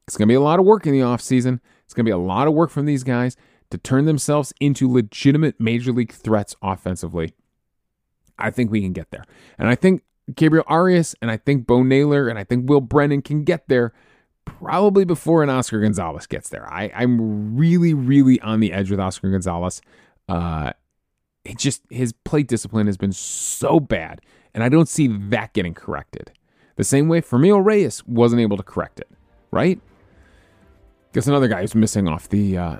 It's 0.08 0.18
going 0.18 0.28
to 0.28 0.32
be 0.32 0.36
a 0.36 0.42
lot 0.42 0.60
of 0.60 0.66
work 0.66 0.86
in 0.86 0.94
the 0.94 1.00
offseason. 1.00 1.60
It's 1.86 1.94
going 1.94 2.06
to 2.06 2.10
be 2.10 2.14
a 2.14 2.18
lot 2.18 2.48
of 2.48 2.54
work 2.54 2.70
from 2.70 2.86
these 2.86 3.04
guys 3.04 3.38
to 3.70 3.78
turn 3.78 4.06
themselves 4.06 4.54
into 4.60 4.92
legitimate 4.92 5.60
major 5.60 5.92
league 5.92 6.12
threats 6.12 6.56
offensively. 6.62 7.34
I 8.38 8.52
think 8.52 8.72
we 8.72 8.82
can 8.82 8.94
get 8.94 9.12
there. 9.12 9.24
And 9.58 9.70
I 9.70 9.76
think 9.76 10.04
Gabriel 10.34 10.66
Arias 10.68 11.16
and 11.22 11.32
I 11.32 11.38
think 11.38 11.68
Bo 11.68 11.84
Naylor 11.84 12.28
and 12.28 12.38
I 12.38 12.44
think 12.44 12.70
Will 12.70 12.82
Brennan 12.82 13.22
can 13.22 13.44
get 13.44 13.68
there 13.68 13.94
probably 14.46 15.06
before 15.06 15.44
an 15.44 15.50
Oscar 15.50 15.82
Gonzalez 15.82 16.28
gets 16.28 16.50
there. 16.50 16.72
I, 16.72 16.92
I'm 16.96 17.56
really, 17.56 17.94
really 17.94 18.40
on 18.42 18.60
the 18.60 18.74
edge 18.74 18.92
with 18.92 19.00
Oscar 19.00 19.30
Gonzalez. 19.30 19.82
Uh, 20.28 20.74
it 21.44 21.58
just 21.58 21.84
his 21.90 22.14
plate 22.14 22.48
discipline 22.48 22.88
has 22.88 22.98
been 22.98 23.12
so 23.12 23.80
bad, 23.80 24.22
and 24.54 24.64
I 24.64 24.70
don't 24.70 24.90
see 24.90 25.08
that 25.08 25.54
getting 25.54 25.74
corrected. 25.74 26.32
The 26.76 26.84
same 26.84 27.08
way 27.08 27.22
Franmil 27.22 27.64
Reyes 27.64 28.06
wasn't 28.06 28.42
able 28.42 28.58
to 28.58 28.64
correct 28.64 29.00
it, 29.00 29.10
right? 29.52 29.80
Guess 31.14 31.28
another 31.28 31.48
guy 31.48 31.62
who's 31.62 31.76
missing 31.76 32.08
off 32.08 32.28
the. 32.30 32.58
Uh, 32.58 32.78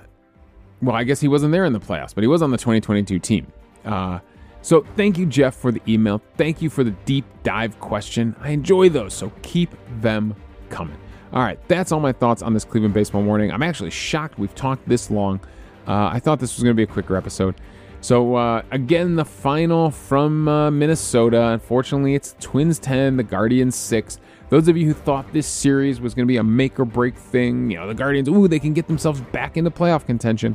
well, 0.82 0.94
I 0.94 1.04
guess 1.04 1.20
he 1.20 1.28
wasn't 1.28 1.52
there 1.52 1.64
in 1.64 1.72
the 1.72 1.80
playoffs, 1.80 2.14
but 2.14 2.22
he 2.22 2.28
was 2.28 2.42
on 2.42 2.50
the 2.50 2.58
2022 2.58 3.18
team. 3.18 3.50
Uh, 3.84 4.18
so 4.60 4.84
thank 4.96 5.16
you, 5.16 5.26
Jeff, 5.26 5.54
for 5.54 5.72
the 5.72 5.80
email. 5.88 6.20
Thank 6.36 6.60
you 6.60 6.68
for 6.68 6.84
the 6.84 6.90
deep 6.90 7.24
dive 7.44 7.78
question. 7.80 8.36
I 8.40 8.50
enjoy 8.50 8.88
those, 8.88 9.14
so 9.14 9.32
keep 9.42 9.70
them 10.00 10.34
coming. 10.68 10.98
All 11.32 11.42
right, 11.42 11.58
that's 11.68 11.92
all 11.92 12.00
my 12.00 12.12
thoughts 12.12 12.42
on 12.42 12.52
this 12.52 12.64
Cleveland 12.64 12.92
baseball 12.92 13.22
morning. 13.22 13.52
I'm 13.52 13.62
actually 13.62 13.90
shocked 13.90 14.38
we've 14.38 14.54
talked 14.54 14.86
this 14.88 15.10
long. 15.10 15.40
Uh, 15.86 16.10
I 16.12 16.18
thought 16.18 16.40
this 16.40 16.56
was 16.56 16.62
going 16.62 16.74
to 16.74 16.76
be 16.76 16.82
a 16.82 16.92
quicker 16.92 17.16
episode. 17.16 17.54
So, 18.00 18.36
uh, 18.36 18.62
again, 18.70 19.16
the 19.16 19.24
final 19.24 19.90
from 19.90 20.46
uh, 20.48 20.70
Minnesota. 20.70 21.48
Unfortunately, 21.48 22.14
it's 22.14 22.36
Twins 22.40 22.78
10, 22.78 23.16
the 23.16 23.22
Guardians 23.22 23.74
6. 23.74 24.18
Those 24.48 24.68
of 24.68 24.76
you 24.76 24.86
who 24.86 24.92
thought 24.92 25.32
this 25.32 25.46
series 25.46 26.00
was 26.00 26.14
going 26.14 26.24
to 26.24 26.30
be 26.30 26.36
a 26.36 26.44
make 26.44 26.78
or 26.78 26.84
break 26.84 27.16
thing, 27.16 27.70
you 27.70 27.78
know, 27.78 27.88
the 27.88 27.94
Guardians, 27.94 28.28
ooh, 28.28 28.46
they 28.46 28.60
can 28.60 28.74
get 28.74 28.86
themselves 28.86 29.20
back 29.20 29.56
into 29.56 29.70
playoff 29.70 30.06
contention. 30.06 30.54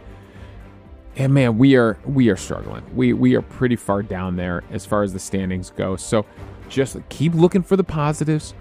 And 1.18 1.34
man, 1.34 1.58
we 1.58 1.76
are 1.76 2.00
we 2.06 2.30
are 2.30 2.38
struggling. 2.38 2.84
We 2.96 3.12
we 3.12 3.36
are 3.36 3.42
pretty 3.42 3.76
far 3.76 4.02
down 4.02 4.38
there 4.38 4.64
as 4.72 4.86
far 4.86 5.04
as 5.04 5.12
the 5.12 5.20
standings 5.20 5.70
go. 5.70 5.98
So 5.98 6.26
just 6.70 6.98
keep 7.10 7.34
looking 7.34 7.64
for 7.64 7.76
the 7.76 7.84
positives. 7.84 8.54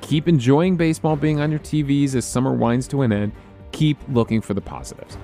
Keep 0.00 0.28
enjoying 0.28 0.76
baseball 0.76 1.16
being 1.16 1.40
on 1.40 1.50
your 1.50 1.60
TVs 1.60 2.14
as 2.14 2.24
summer 2.24 2.52
winds 2.52 2.86
to 2.88 3.02
an 3.02 3.12
end. 3.12 3.32
Keep 3.72 3.98
looking 4.08 4.40
for 4.40 4.54
the 4.54 4.60
positives. 4.60 5.16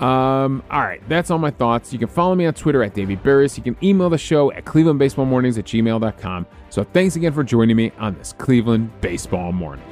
Um, 0.00 0.62
all 0.70 0.80
right, 0.80 1.00
that's 1.08 1.30
all 1.30 1.38
my 1.38 1.50
thoughts. 1.50 1.92
You 1.92 1.98
can 1.98 2.08
follow 2.08 2.34
me 2.34 2.46
on 2.46 2.54
Twitter 2.54 2.82
at 2.82 2.94
Davey 2.94 3.16
Berris. 3.16 3.56
You 3.56 3.62
can 3.62 3.76
email 3.82 4.10
the 4.10 4.18
show 4.18 4.52
at 4.52 4.64
clevelandbaseballmornings 4.64 5.58
at 5.58 5.64
gmail.com. 5.64 6.46
So 6.70 6.84
thanks 6.84 7.16
again 7.16 7.32
for 7.32 7.44
joining 7.44 7.76
me 7.76 7.92
on 7.98 8.14
this 8.14 8.32
Cleveland 8.32 8.90
Baseball 9.00 9.52
Morning. 9.52 9.84